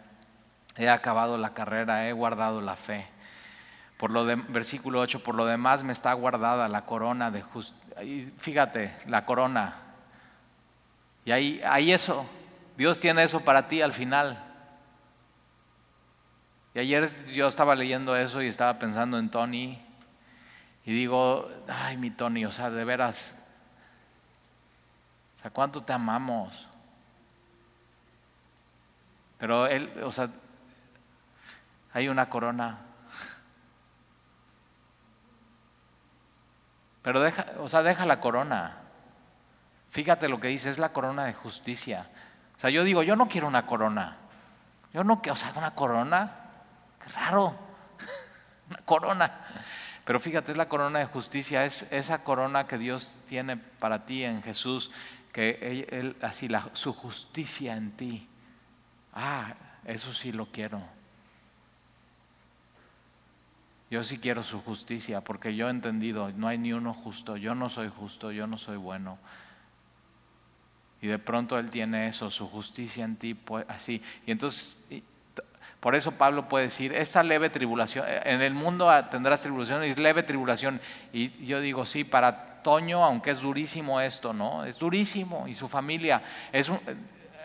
he 0.78 0.88
acabado 0.88 1.38
la 1.38 1.54
carrera, 1.54 2.08
he 2.08 2.14
guardado 2.14 2.62
la 2.62 2.78
fe. 2.78 3.08
Por 3.98 4.12
lo 4.12 4.26
de, 4.26 4.36
versículo 4.36 5.00
8, 5.00 5.24
por 5.24 5.36
lo 5.36 5.46
demás 5.46 5.84
me 5.84 5.92
está 5.92 6.14
guardada 6.14 6.68
la 6.68 6.86
corona 6.86 7.32
de 7.32 7.42
justicia. 7.42 7.96
Fíjate, 8.38 8.96
la 9.08 9.26
corona. 9.26 9.76
Y 11.26 11.32
ahí, 11.32 11.62
ahí 11.66 11.92
eso, 11.92 12.26
Dios 12.78 13.00
tiene 13.00 13.24
eso 13.24 13.42
para 13.42 13.68
ti 13.68 13.82
al 13.82 13.94
final. 13.94 14.44
Y 16.76 16.80
ayer 16.80 17.10
yo 17.34 17.48
estaba 17.48 17.74
leyendo 17.74 18.16
eso 18.16 18.42
y 18.42 18.48
estaba 18.48 18.78
pensando 18.78 19.18
en 19.18 19.30
Tony. 19.32 19.82
Y 20.86 20.94
digo, 20.94 21.50
ay, 21.68 21.98
mi 21.98 22.12
Tony, 22.12 22.46
o 22.46 22.52
sea, 22.52 22.70
de 22.70 22.86
veras, 22.86 23.36
o 25.38 25.42
sea, 25.42 25.52
cuánto 25.52 25.82
te 25.82 25.92
amamos. 25.92 26.68
Pero 29.40 29.68
él, 29.68 29.92
o 30.04 30.12
sea, 30.12 30.30
hay 31.94 32.08
una 32.08 32.30
corona 32.30 32.87
Pero 37.08 37.22
deja, 37.22 37.46
o 37.60 37.70
sea, 37.70 37.84
deja 37.84 38.06
la 38.06 38.20
corona. 38.20 38.80
Fíjate 39.92 40.28
lo 40.28 40.42
que 40.42 40.50
dice, 40.50 40.70
es 40.70 40.78
la 40.78 40.92
corona 40.92 41.24
de 41.24 41.34
justicia. 41.34 42.10
O 42.58 42.60
sea, 42.60 42.70
yo 42.70 42.84
digo, 42.84 43.02
yo 43.02 43.16
no 43.16 43.30
quiero 43.30 43.48
una 43.48 43.66
corona. 43.66 44.18
Yo 44.94 45.06
no 45.06 45.22
quiero, 45.22 45.36
o 45.36 45.38
sea, 45.38 45.54
una 45.56 45.72
corona. 45.72 46.34
Qué 47.02 47.10
raro. 47.12 47.56
una 48.70 48.80
corona. 48.80 49.40
Pero 50.04 50.20
fíjate, 50.20 50.52
es 50.52 50.58
la 50.58 50.68
corona 50.68 51.00
de 51.00 51.06
justicia, 51.06 51.64
es 51.64 51.84
esa 51.94 52.26
corona 52.26 52.68
que 52.68 52.78
Dios 52.78 53.16
tiene 53.30 53.56
para 53.56 54.06
ti 54.06 54.26
en 54.26 54.44
Jesús, 54.44 54.92
que 55.32 55.86
él, 55.90 56.18
así 56.22 56.50
la, 56.50 56.70
su 56.74 56.92
justicia 56.92 57.78
en 57.78 57.92
ti. 57.92 58.28
Ah, 59.14 59.54
eso 59.86 60.14
sí 60.14 60.34
lo 60.34 60.48
quiero. 60.48 60.84
Yo 63.90 64.04
sí 64.04 64.18
quiero 64.18 64.44
su 64.44 64.62
justicia 64.62 65.22
porque 65.22 65.56
yo 65.56 65.68
he 65.68 65.72
entendido, 65.72 66.32
no 66.36 66.48
hay 66.48 66.58
ni 66.58 66.74
uno 66.74 66.94
justo, 66.94 67.38
yo 67.38 67.56
no 67.56 67.70
soy 67.70 67.90
justo, 67.90 68.32
yo 68.32 68.46
no 68.46 68.58
soy 68.58 68.78
bueno. 68.78 69.18
Y 71.02 71.08
de 71.08 71.20
pronto 71.20 71.58
Él 71.58 71.70
tiene 71.70 72.08
eso, 72.08 72.30
su 72.30 72.48
justicia 72.48 73.06
en 73.06 73.16
ti, 73.16 73.34
pues, 73.34 73.66
así. 73.70 74.02
Y 74.26 74.32
entonces, 74.32 74.76
por 75.80 75.96
eso 75.96 76.12
Pablo 76.12 76.50
puede 76.50 76.66
decir, 76.66 76.92
esta 76.92 77.22
leve 77.24 77.50
tribulación, 77.50 78.06
eh, 78.08 78.22
en 78.26 78.42
el 78.42 78.54
mundo 78.54 78.90
tendrás 79.10 79.42
tribulación, 79.42 79.84
y 79.86 79.94
leve 79.94 80.24
tribulación. 80.24 80.82
Y 81.14 81.46
yo 81.46 81.62
digo, 81.62 81.86
sí, 81.86 82.04
para 82.04 82.62
Toño, 82.64 83.06
aunque 83.06 83.32
es 83.32 83.40
durísimo 83.40 84.02
esto, 84.02 84.34
¿no? 84.34 84.66
Es 84.66 84.80
durísimo. 84.80 85.48
Y 85.48 85.54
su 85.54 85.68
familia, 85.68 86.22
es 86.52 86.70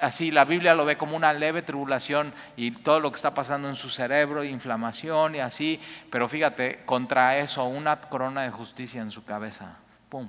así 0.02 0.30
la 0.32 0.44
Biblia 0.44 0.74
lo 0.74 0.84
ve 0.84 0.98
como 0.98 1.16
una 1.16 1.32
leve 1.32 1.62
tribulación 1.62 2.34
y 2.56 2.72
todo 2.72 3.00
lo 3.00 3.10
que 3.10 3.16
está 3.16 3.32
pasando 3.32 3.68
en 3.68 3.76
su 3.76 3.88
cerebro, 3.88 4.42
inflamación 4.44 5.36
y 5.36 5.38
así, 5.38 5.80
pero 6.10 6.28
fíjate, 6.28 6.84
contra 6.84 7.38
eso, 7.38 7.64
una 7.64 8.00
corona 8.00 8.42
de 8.42 8.50
justicia 8.50 9.00
en 9.00 9.12
su 9.12 9.24
cabeza. 9.24 9.76
¡Pum! 10.08 10.28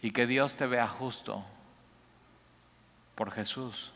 Y 0.00 0.12
que 0.12 0.26
Dios 0.26 0.54
te 0.56 0.66
vea 0.66 0.86
justo 0.86 1.44
por 3.16 3.32
Jesús 3.32 3.92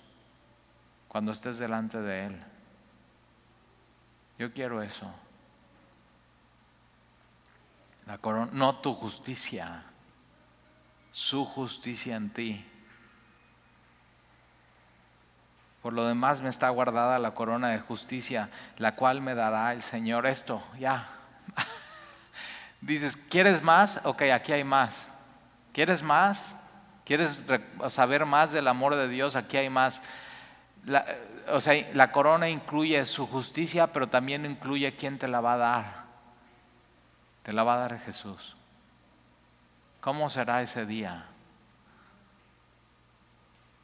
cuando 1.07 1.31
estés 1.31 1.59
delante 1.59 2.01
de 2.01 2.27
Él. 2.27 2.41
Yo 4.37 4.53
quiero 4.53 4.83
eso. 4.83 5.09
La 8.07 8.19
corona, 8.19 8.51
no 8.53 8.81
tu 8.81 8.95
justicia, 8.95 9.85
su 11.13 11.45
justicia 11.45 12.17
en 12.17 12.31
ti. 12.31 12.67
Por 15.83 15.93
lo 15.93 16.07
demás 16.07 16.43
me 16.43 16.49
está 16.49 16.69
guardada 16.71 17.19
la 17.19 17.35
corona 17.35 17.69
de 17.69 17.81
justicia, 17.81 18.51
la 18.79 18.95
cual 18.95 19.21
me 19.21 19.35
dará 19.35 19.73
el 19.73 19.83
Señor 19.83 20.27
esto, 20.27 20.63
ya. 20.79 21.09
Dices, 22.81 23.17
¿quieres 23.17 23.63
más? 23.63 24.01
Ok, 24.05 24.23
aquí 24.23 24.53
hay 24.53 24.65
más. 24.65 25.09
¿Quieres 25.73 26.03
más? 26.03 26.57
¿Quieres 27.05 27.45
saber 27.89 28.27
más 28.27 28.53
del 28.53 28.69
amor 28.69 28.95
de 28.95 29.09
Dios? 29.09 29.37
Aquí 29.37 29.57
hay 29.57 29.71
más. 29.71 30.03
La, 30.85 31.05
o 31.49 31.61
sea, 31.61 31.75
la 31.95 32.13
corona 32.13 32.49
incluye 32.49 33.05
su 33.05 33.27
justicia, 33.27 33.89
pero 33.89 34.09
también 34.09 34.47
incluye 34.47 34.95
quién 34.95 35.19
te 35.19 35.29
la 35.29 35.41
va 35.41 35.55
a 35.55 35.59
dar. 35.59 36.05
Te 37.43 37.53
la 37.53 37.65
va 37.65 37.75
a 37.75 37.89
dar 37.89 37.99
Jesús. 37.99 38.55
¿Cómo 40.03 40.29
será 40.29 40.61
ese 40.63 40.85
día? 40.85 41.27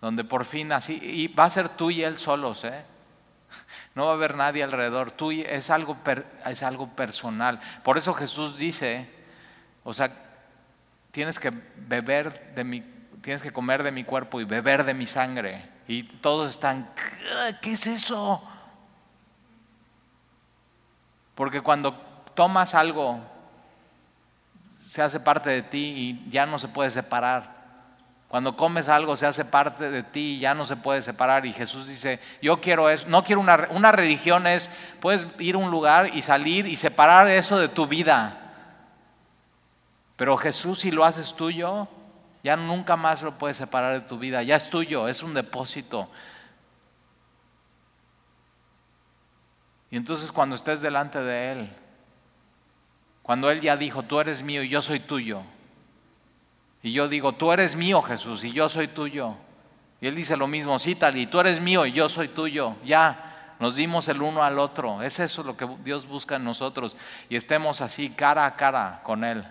Donde 0.00 0.24
por 0.24 0.44
fin 0.44 0.72
así, 0.72 0.98
y 1.00 1.28
va 1.28 1.44
a 1.44 1.50
ser 1.50 1.68
tú 1.68 1.92
y 1.92 2.02
él 2.02 2.18
solos, 2.18 2.64
¿eh? 2.64 2.84
No 3.94 4.06
va 4.06 4.10
a 4.10 4.14
haber 4.14 4.36
nadie 4.36 4.64
alrededor. 4.64 5.12
Tú 5.12 5.30
es 5.30 5.70
algo, 5.70 5.96
es 6.44 6.62
algo 6.64 6.88
personal. 6.88 7.60
Por 7.84 7.96
eso 7.96 8.14
Jesús 8.14 8.58
dice, 8.58 9.08
o 9.84 9.92
sea, 9.92 10.10
tienes 11.12 11.38
que 11.38 11.52
beber 11.76 12.52
de 12.52 12.64
mi, 12.64 12.80
tienes 13.22 13.40
que 13.40 13.52
comer 13.52 13.84
de 13.84 13.92
mi 13.92 14.02
cuerpo 14.02 14.40
y 14.40 14.44
beber 14.44 14.82
de 14.82 14.94
mi 14.94 15.06
sangre. 15.06 15.68
Y 15.86 16.02
todos 16.02 16.50
están, 16.50 16.90
¿qué 17.62 17.72
es 17.72 17.86
eso? 17.86 18.42
Porque 21.36 21.60
cuando 21.60 21.94
tomas 22.34 22.74
algo 22.74 23.37
se 24.88 25.02
hace 25.02 25.20
parte 25.20 25.50
de 25.50 25.60
ti 25.60 25.78
y 26.26 26.30
ya 26.30 26.46
no 26.46 26.58
se 26.58 26.66
puede 26.66 26.88
separar. 26.88 27.58
Cuando 28.26 28.56
comes 28.56 28.88
algo 28.88 29.16
se 29.16 29.26
hace 29.26 29.44
parte 29.44 29.90
de 29.90 30.02
ti 30.02 30.36
y 30.36 30.38
ya 30.38 30.54
no 30.54 30.64
se 30.64 30.76
puede 30.76 31.02
separar. 31.02 31.44
Y 31.44 31.52
Jesús 31.52 31.86
dice, 31.86 32.20
yo 32.40 32.62
quiero 32.62 32.88
eso. 32.88 33.06
No 33.06 33.22
quiero 33.22 33.42
una, 33.42 33.68
una 33.70 33.92
religión, 33.92 34.46
es, 34.46 34.70
puedes 35.00 35.26
ir 35.38 35.56
a 35.56 35.58
un 35.58 35.70
lugar 35.70 36.16
y 36.16 36.22
salir 36.22 36.66
y 36.66 36.76
separar 36.76 37.28
eso 37.28 37.58
de 37.58 37.68
tu 37.68 37.86
vida. 37.86 38.38
Pero 40.16 40.38
Jesús 40.38 40.80
si 40.80 40.90
lo 40.90 41.04
haces 41.04 41.34
tuyo, 41.34 41.86
ya 42.42 42.56
nunca 42.56 42.96
más 42.96 43.20
lo 43.20 43.36
puedes 43.36 43.58
separar 43.58 43.92
de 43.92 44.08
tu 44.08 44.18
vida. 44.18 44.42
Ya 44.42 44.56
es 44.56 44.70
tuyo, 44.70 45.06
es 45.06 45.22
un 45.22 45.34
depósito. 45.34 46.08
Y 49.90 49.98
entonces 49.98 50.32
cuando 50.32 50.56
estés 50.56 50.80
delante 50.80 51.20
de 51.20 51.52
Él, 51.52 51.70
cuando 53.28 53.50
Él 53.50 53.60
ya 53.60 53.76
dijo, 53.76 54.04
tú 54.04 54.20
eres 54.20 54.42
mío 54.42 54.62
y 54.62 54.70
yo 54.70 54.80
soy 54.80 55.00
tuyo. 55.00 55.42
Y 56.82 56.92
yo 56.92 57.08
digo, 57.08 57.32
tú 57.32 57.52
eres 57.52 57.76
mío 57.76 58.00
Jesús 58.00 58.42
y 58.42 58.52
yo 58.52 58.70
soy 58.70 58.88
tuyo. 58.88 59.36
Y 60.00 60.06
Él 60.06 60.14
dice 60.14 60.34
lo 60.34 60.46
mismo, 60.46 60.78
sí, 60.78 60.94
tal, 60.94 61.14
y 61.18 61.26
tú 61.26 61.38
eres 61.38 61.60
mío 61.60 61.84
y 61.84 61.92
yo 61.92 62.08
soy 62.08 62.28
tuyo. 62.28 62.76
Ya, 62.86 63.54
nos 63.60 63.76
dimos 63.76 64.08
el 64.08 64.22
uno 64.22 64.42
al 64.42 64.58
otro. 64.58 65.02
Es 65.02 65.20
eso 65.20 65.42
lo 65.42 65.58
que 65.58 65.68
Dios 65.84 66.06
busca 66.06 66.36
en 66.36 66.44
nosotros. 66.44 66.96
Y 67.28 67.36
estemos 67.36 67.82
así 67.82 68.08
cara 68.08 68.46
a 68.46 68.56
cara 68.56 69.02
con 69.04 69.22
Él. 69.22 69.44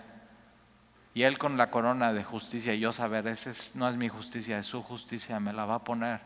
Y 1.14 1.22
Él 1.22 1.38
con 1.38 1.56
la 1.56 1.70
corona 1.70 2.12
de 2.12 2.24
justicia 2.24 2.74
y 2.74 2.80
yo 2.80 2.92
saber, 2.92 3.28
esa 3.28 3.52
no 3.74 3.88
es 3.88 3.94
mi 3.94 4.08
justicia, 4.08 4.58
es 4.58 4.66
su 4.66 4.82
justicia, 4.82 5.38
me 5.38 5.52
la 5.52 5.66
va 5.66 5.76
a 5.76 5.84
poner. 5.84 6.18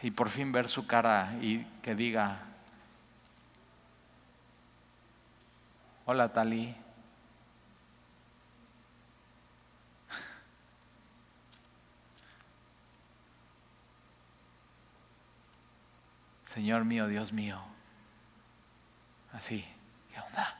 Y 0.00 0.10
por 0.10 0.30
fin 0.30 0.52
ver 0.52 0.68
su 0.68 0.86
cara 0.86 1.34
y 1.42 1.66
que 1.82 1.94
diga, 1.94 2.47
Hola, 6.10 6.32
Tali. 6.32 6.74
Señor 16.46 16.86
mío, 16.86 17.08
Dios 17.08 17.30
mío. 17.34 17.60
Así, 19.34 19.62
¿qué 20.10 20.18
onda? 20.18 20.56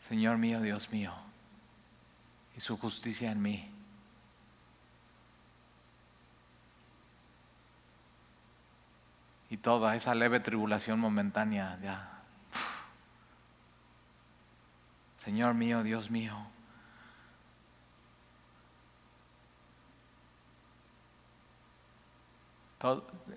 Señor 0.00 0.38
mío, 0.38 0.62
Dios 0.62 0.90
mío. 0.90 1.12
Y 2.56 2.60
su 2.60 2.78
justicia 2.78 3.30
en 3.30 3.42
mí. 3.42 3.70
Y 9.50 9.58
toda 9.58 9.94
esa 9.96 10.14
leve 10.14 10.40
tribulación 10.40 10.98
momentánea 10.98 11.78
ya 11.82 12.15
Señor 15.26 15.54
mío, 15.54 15.82
Dios 15.82 16.08
mío. 16.08 16.36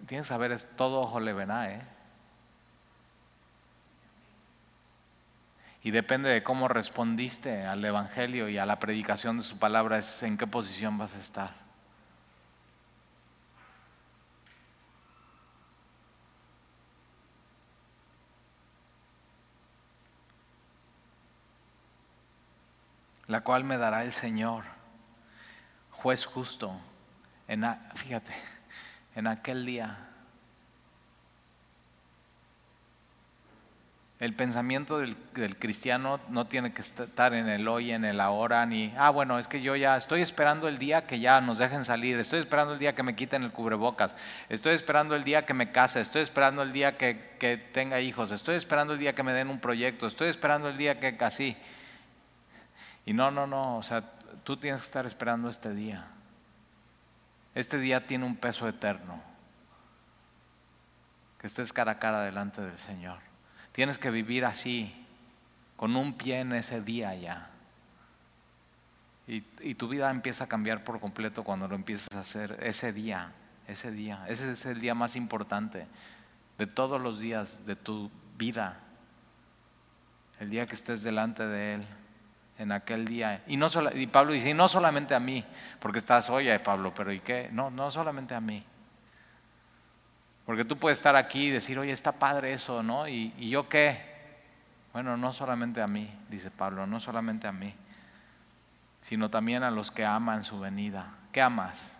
tienes 0.05 0.27
que 0.27 0.29
saber, 0.29 0.51
es 0.51 0.67
todo 0.75 1.01
ojo 1.01 1.19
le 1.19 1.33
verá, 1.33 1.71
¿eh? 1.71 1.81
Y 5.81 5.89
depende 5.89 6.29
de 6.29 6.43
cómo 6.43 6.67
respondiste 6.67 7.65
al 7.65 7.83
Evangelio 7.83 8.49
y 8.49 8.59
a 8.59 8.67
la 8.67 8.77
predicación 8.77 9.37
de 9.37 9.43
su 9.43 9.57
palabra, 9.57 9.97
es 9.97 10.21
en 10.21 10.37
qué 10.37 10.45
posición 10.45 10.99
vas 10.99 11.15
a 11.15 11.19
estar. 11.19 11.69
la 23.29 23.38
cual 23.49 23.63
me 23.63 23.79
dará 23.79 24.03
el 24.03 24.13
Señor, 24.13 24.63
juez 25.89 26.23
justo, 26.23 26.71
en, 27.47 27.65
fíjate, 27.95 28.31
en 29.15 29.25
aquel 29.25 29.65
día. 29.65 29.97
El 34.19 34.35
pensamiento 34.35 34.99
del, 34.99 35.15
cristiano 35.57 36.19
no 36.29 36.45
tiene 36.45 36.73
que 36.73 36.81
estar 36.81 37.33
en 37.33 37.49
el 37.49 37.67
hoy, 37.67 37.89
en 37.89 38.05
el 38.05 38.21
ahora, 38.21 38.63
ni, 38.67 38.93
ah, 38.95 39.09
bueno, 39.09 39.39
es 39.39 39.47
que 39.47 39.63
yo 39.63 39.75
ya 39.75 39.97
estoy 39.97 40.21
esperando 40.21 40.67
el 40.67 40.77
día 40.77 41.07
que 41.07 41.19
ya 41.19 41.41
nos 41.41 41.57
dejen 41.57 41.83
salir, 41.85 42.19
estoy 42.19 42.41
esperando 42.41 42.73
el 42.73 42.79
día 42.79 42.93
que 42.93 43.01
me 43.01 43.15
quiten 43.15 43.41
el 43.41 43.51
cubrebocas, 43.51 44.15
estoy 44.49 44.75
esperando 44.75 45.15
el 45.15 45.23
día 45.23 45.47
que 45.47 45.55
me 45.55 45.71
case, 45.71 46.01
estoy 46.01 46.21
esperando 46.21 46.61
el 46.61 46.71
día 46.71 46.99
que, 46.99 47.31
que 47.39 47.57
tenga 47.57 47.99
hijos, 47.99 48.31
estoy 48.31 48.57
esperando 48.57 48.93
el 48.93 48.99
día 48.99 49.15
que 49.15 49.23
me 49.23 49.33
den 49.33 49.49
un 49.49 49.59
proyecto, 49.59 50.05
estoy 50.05 50.29
esperando 50.29 50.69
el 50.69 50.77
día 50.77 50.99
que 50.99 51.17
casi. 51.17 51.57
Y 53.09 53.13
no, 53.13 53.31
no, 53.31 53.47
no, 53.47 53.77
o 53.77 53.81
sea, 53.81 54.03
tú 54.43 54.55
tienes 54.55 54.81
que 54.81 54.85
estar 54.85 55.03
esperando 55.07 55.49
este 55.49 55.73
día. 55.73 56.05
Este 57.55 57.79
día 57.79 58.05
tiene 58.05 58.23
un 58.23 58.35
peso 58.35 58.67
eterno. 58.67 59.19
Que 61.39 61.47
estés 61.47 61.73
cara 61.73 61.93
a 61.93 61.97
cara 61.97 62.21
delante 62.21 62.61
del 62.61 62.77
Señor. 62.77 63.17
Tienes 63.71 63.97
que 63.97 64.11
vivir 64.11 64.45
así, 64.45 64.93
con 65.75 65.95
un 65.95 66.13
pie 66.13 66.41
en 66.41 66.53
ese 66.53 66.81
día 66.81 67.15
ya. 67.15 67.49
Y, 69.27 69.43
y, 69.59 69.73
tu 69.73 69.87
vida 69.87 70.11
empieza 70.11 70.43
a 70.43 70.47
cambiar 70.47 70.83
por 70.83 70.99
completo 70.99 71.43
cuando 71.43 71.67
lo 71.67 71.73
empiezas 71.73 72.15
a 72.15 72.19
hacer 72.19 72.59
ese 72.61 72.93
día, 72.93 73.31
ese 73.67 73.89
día. 73.89 74.23
Ese 74.27 74.51
es 74.51 74.67
el 74.67 74.81
día 74.81 74.93
más 74.93 75.15
importante 75.15 75.87
de 76.59 76.67
todos 76.67 77.01
los 77.01 77.19
días 77.19 77.65
de 77.65 77.75
tu 77.75 78.11
vida. 78.37 78.77
El 80.39 80.51
día 80.51 80.67
que 80.67 80.75
estés 80.75 81.01
delante 81.01 81.47
de 81.47 81.73
Él 81.73 81.87
en 82.59 82.71
aquel 82.71 83.05
día. 83.05 83.41
Y, 83.47 83.57
no 83.57 83.67
y 83.95 84.05
Pablo 84.07 84.33
dice, 84.33 84.53
no 84.53 84.67
solamente 84.67 85.15
a 85.15 85.19
mí, 85.19 85.43
porque 85.79 85.97
estás, 85.97 86.29
oye 86.29 86.59
Pablo, 86.59 86.93
pero 86.93 87.11
¿y 87.11 87.21
qué? 87.21 87.49
No, 87.51 87.71
no 87.71 87.89
solamente 87.89 88.35
a 88.35 88.41
mí. 88.41 88.63
Porque 90.45 90.65
tú 90.65 90.77
puedes 90.77 90.99
estar 90.99 91.15
aquí 91.15 91.47
y 91.47 91.51
decir, 91.51 91.79
oye, 91.79 91.91
está 91.91 92.11
padre 92.11 92.53
eso, 92.53 92.83
¿no? 92.83 93.07
¿Y, 93.07 93.33
¿Y 93.37 93.49
yo 93.49 93.69
qué? 93.69 94.01
Bueno, 94.93 95.15
no 95.15 95.31
solamente 95.31 95.81
a 95.81 95.87
mí, 95.87 96.11
dice 96.29 96.51
Pablo, 96.51 96.85
no 96.85 96.99
solamente 96.99 97.47
a 97.47 97.51
mí, 97.51 97.73
sino 99.01 99.29
también 99.29 99.63
a 99.63 99.71
los 99.71 99.89
que 99.91 100.05
aman 100.05 100.43
su 100.43 100.59
venida. 100.59 101.13
¿Qué 101.31 101.41
amas? 101.41 101.95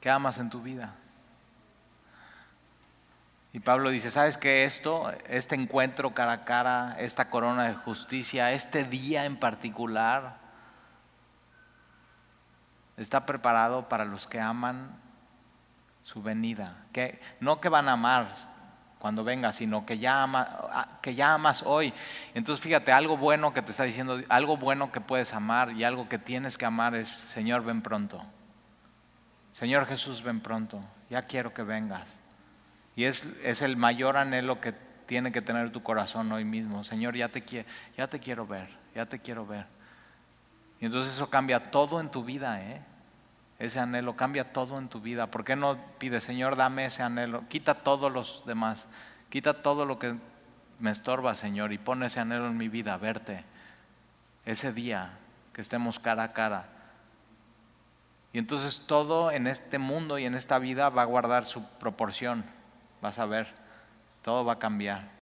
¿Qué 0.00 0.10
amas 0.10 0.38
en 0.38 0.50
tu 0.50 0.60
vida? 0.60 0.94
Y 3.54 3.60
Pablo 3.60 3.90
dice, 3.90 4.10
¿sabes 4.10 4.36
qué? 4.36 4.64
Esto, 4.64 5.12
este 5.28 5.54
encuentro 5.54 6.12
cara 6.12 6.32
a 6.32 6.44
cara, 6.44 6.96
esta 6.98 7.30
corona 7.30 7.68
de 7.68 7.74
justicia, 7.74 8.50
este 8.50 8.82
día 8.82 9.26
en 9.26 9.36
particular, 9.36 10.38
está 12.96 13.24
preparado 13.24 13.88
para 13.88 14.04
los 14.04 14.26
que 14.26 14.40
aman 14.40 15.00
su 16.02 16.20
venida. 16.20 16.84
Que, 16.92 17.20
no 17.38 17.60
que 17.60 17.68
van 17.68 17.88
a 17.88 17.92
amar 17.92 18.26
cuando 18.98 19.22
venga, 19.22 19.52
sino 19.52 19.86
que 19.86 19.98
ya, 19.98 20.24
ama, 20.24 20.98
que 21.00 21.14
ya 21.14 21.34
amas 21.34 21.62
hoy. 21.64 21.94
Entonces 22.34 22.60
fíjate, 22.60 22.90
algo 22.90 23.16
bueno 23.16 23.54
que 23.54 23.62
te 23.62 23.70
está 23.70 23.84
diciendo, 23.84 24.20
algo 24.30 24.56
bueno 24.56 24.90
que 24.90 25.00
puedes 25.00 25.32
amar 25.32 25.70
y 25.70 25.84
algo 25.84 26.08
que 26.08 26.18
tienes 26.18 26.58
que 26.58 26.66
amar 26.66 26.96
es, 26.96 27.08
Señor, 27.08 27.62
ven 27.62 27.82
pronto. 27.82 28.20
Señor 29.52 29.86
Jesús, 29.86 30.24
ven 30.24 30.40
pronto. 30.40 30.80
Ya 31.08 31.22
quiero 31.22 31.54
que 31.54 31.62
vengas. 31.62 32.20
Y 32.96 33.04
es, 33.04 33.26
es, 33.42 33.62
el 33.62 33.76
mayor 33.76 34.16
anhelo 34.16 34.60
que 34.60 34.72
tiene 35.06 35.32
que 35.32 35.42
tener 35.42 35.70
tu 35.70 35.82
corazón 35.82 36.30
hoy 36.32 36.44
mismo. 36.44 36.84
Señor, 36.84 37.16
ya 37.16 37.28
te, 37.28 37.66
ya 37.96 38.06
te 38.06 38.20
quiero 38.20 38.46
ver, 38.46 38.68
ya 38.94 39.06
te 39.06 39.18
quiero 39.18 39.46
ver. 39.46 39.66
Y 40.80 40.86
entonces 40.86 41.14
eso 41.14 41.28
cambia 41.28 41.70
todo 41.70 42.00
en 42.00 42.10
tu 42.10 42.24
vida, 42.24 42.62
¿eh? 42.62 42.82
Ese 43.58 43.78
anhelo 43.78 44.16
cambia 44.16 44.52
todo 44.52 44.78
en 44.78 44.88
tu 44.88 45.00
vida. 45.00 45.30
¿Por 45.30 45.44
qué 45.44 45.56
no 45.56 45.78
pides, 45.98 46.24
Señor, 46.24 46.56
dame 46.56 46.86
ese 46.86 47.02
anhelo? 47.02 47.48
Quita 47.48 47.74
todos 47.74 48.12
los 48.12 48.44
demás, 48.46 48.88
quita 49.30 49.62
todo 49.62 49.86
lo 49.86 49.98
que 49.98 50.16
me 50.80 50.90
estorba, 50.90 51.34
Señor, 51.34 51.72
y 51.72 51.78
pon 51.78 52.02
ese 52.02 52.20
anhelo 52.20 52.46
en 52.46 52.56
mi 52.56 52.68
vida, 52.68 52.96
verte. 52.96 53.44
Ese 54.44 54.72
día 54.72 55.18
que 55.52 55.60
estemos 55.60 55.98
cara 55.98 56.24
a 56.24 56.32
cara. 56.32 56.68
Y 58.32 58.38
entonces 58.38 58.82
todo 58.86 59.30
en 59.30 59.46
este 59.46 59.78
mundo 59.78 60.18
y 60.18 60.24
en 60.24 60.34
esta 60.34 60.58
vida 60.58 60.88
va 60.90 61.02
a 61.02 61.06
guardar 61.06 61.44
su 61.44 61.64
proporción 61.78 62.44
vas 63.04 63.18
a 63.18 63.26
ver, 63.26 63.46
todo 64.22 64.46
va 64.46 64.54
a 64.54 64.58
cambiar. 64.58 65.20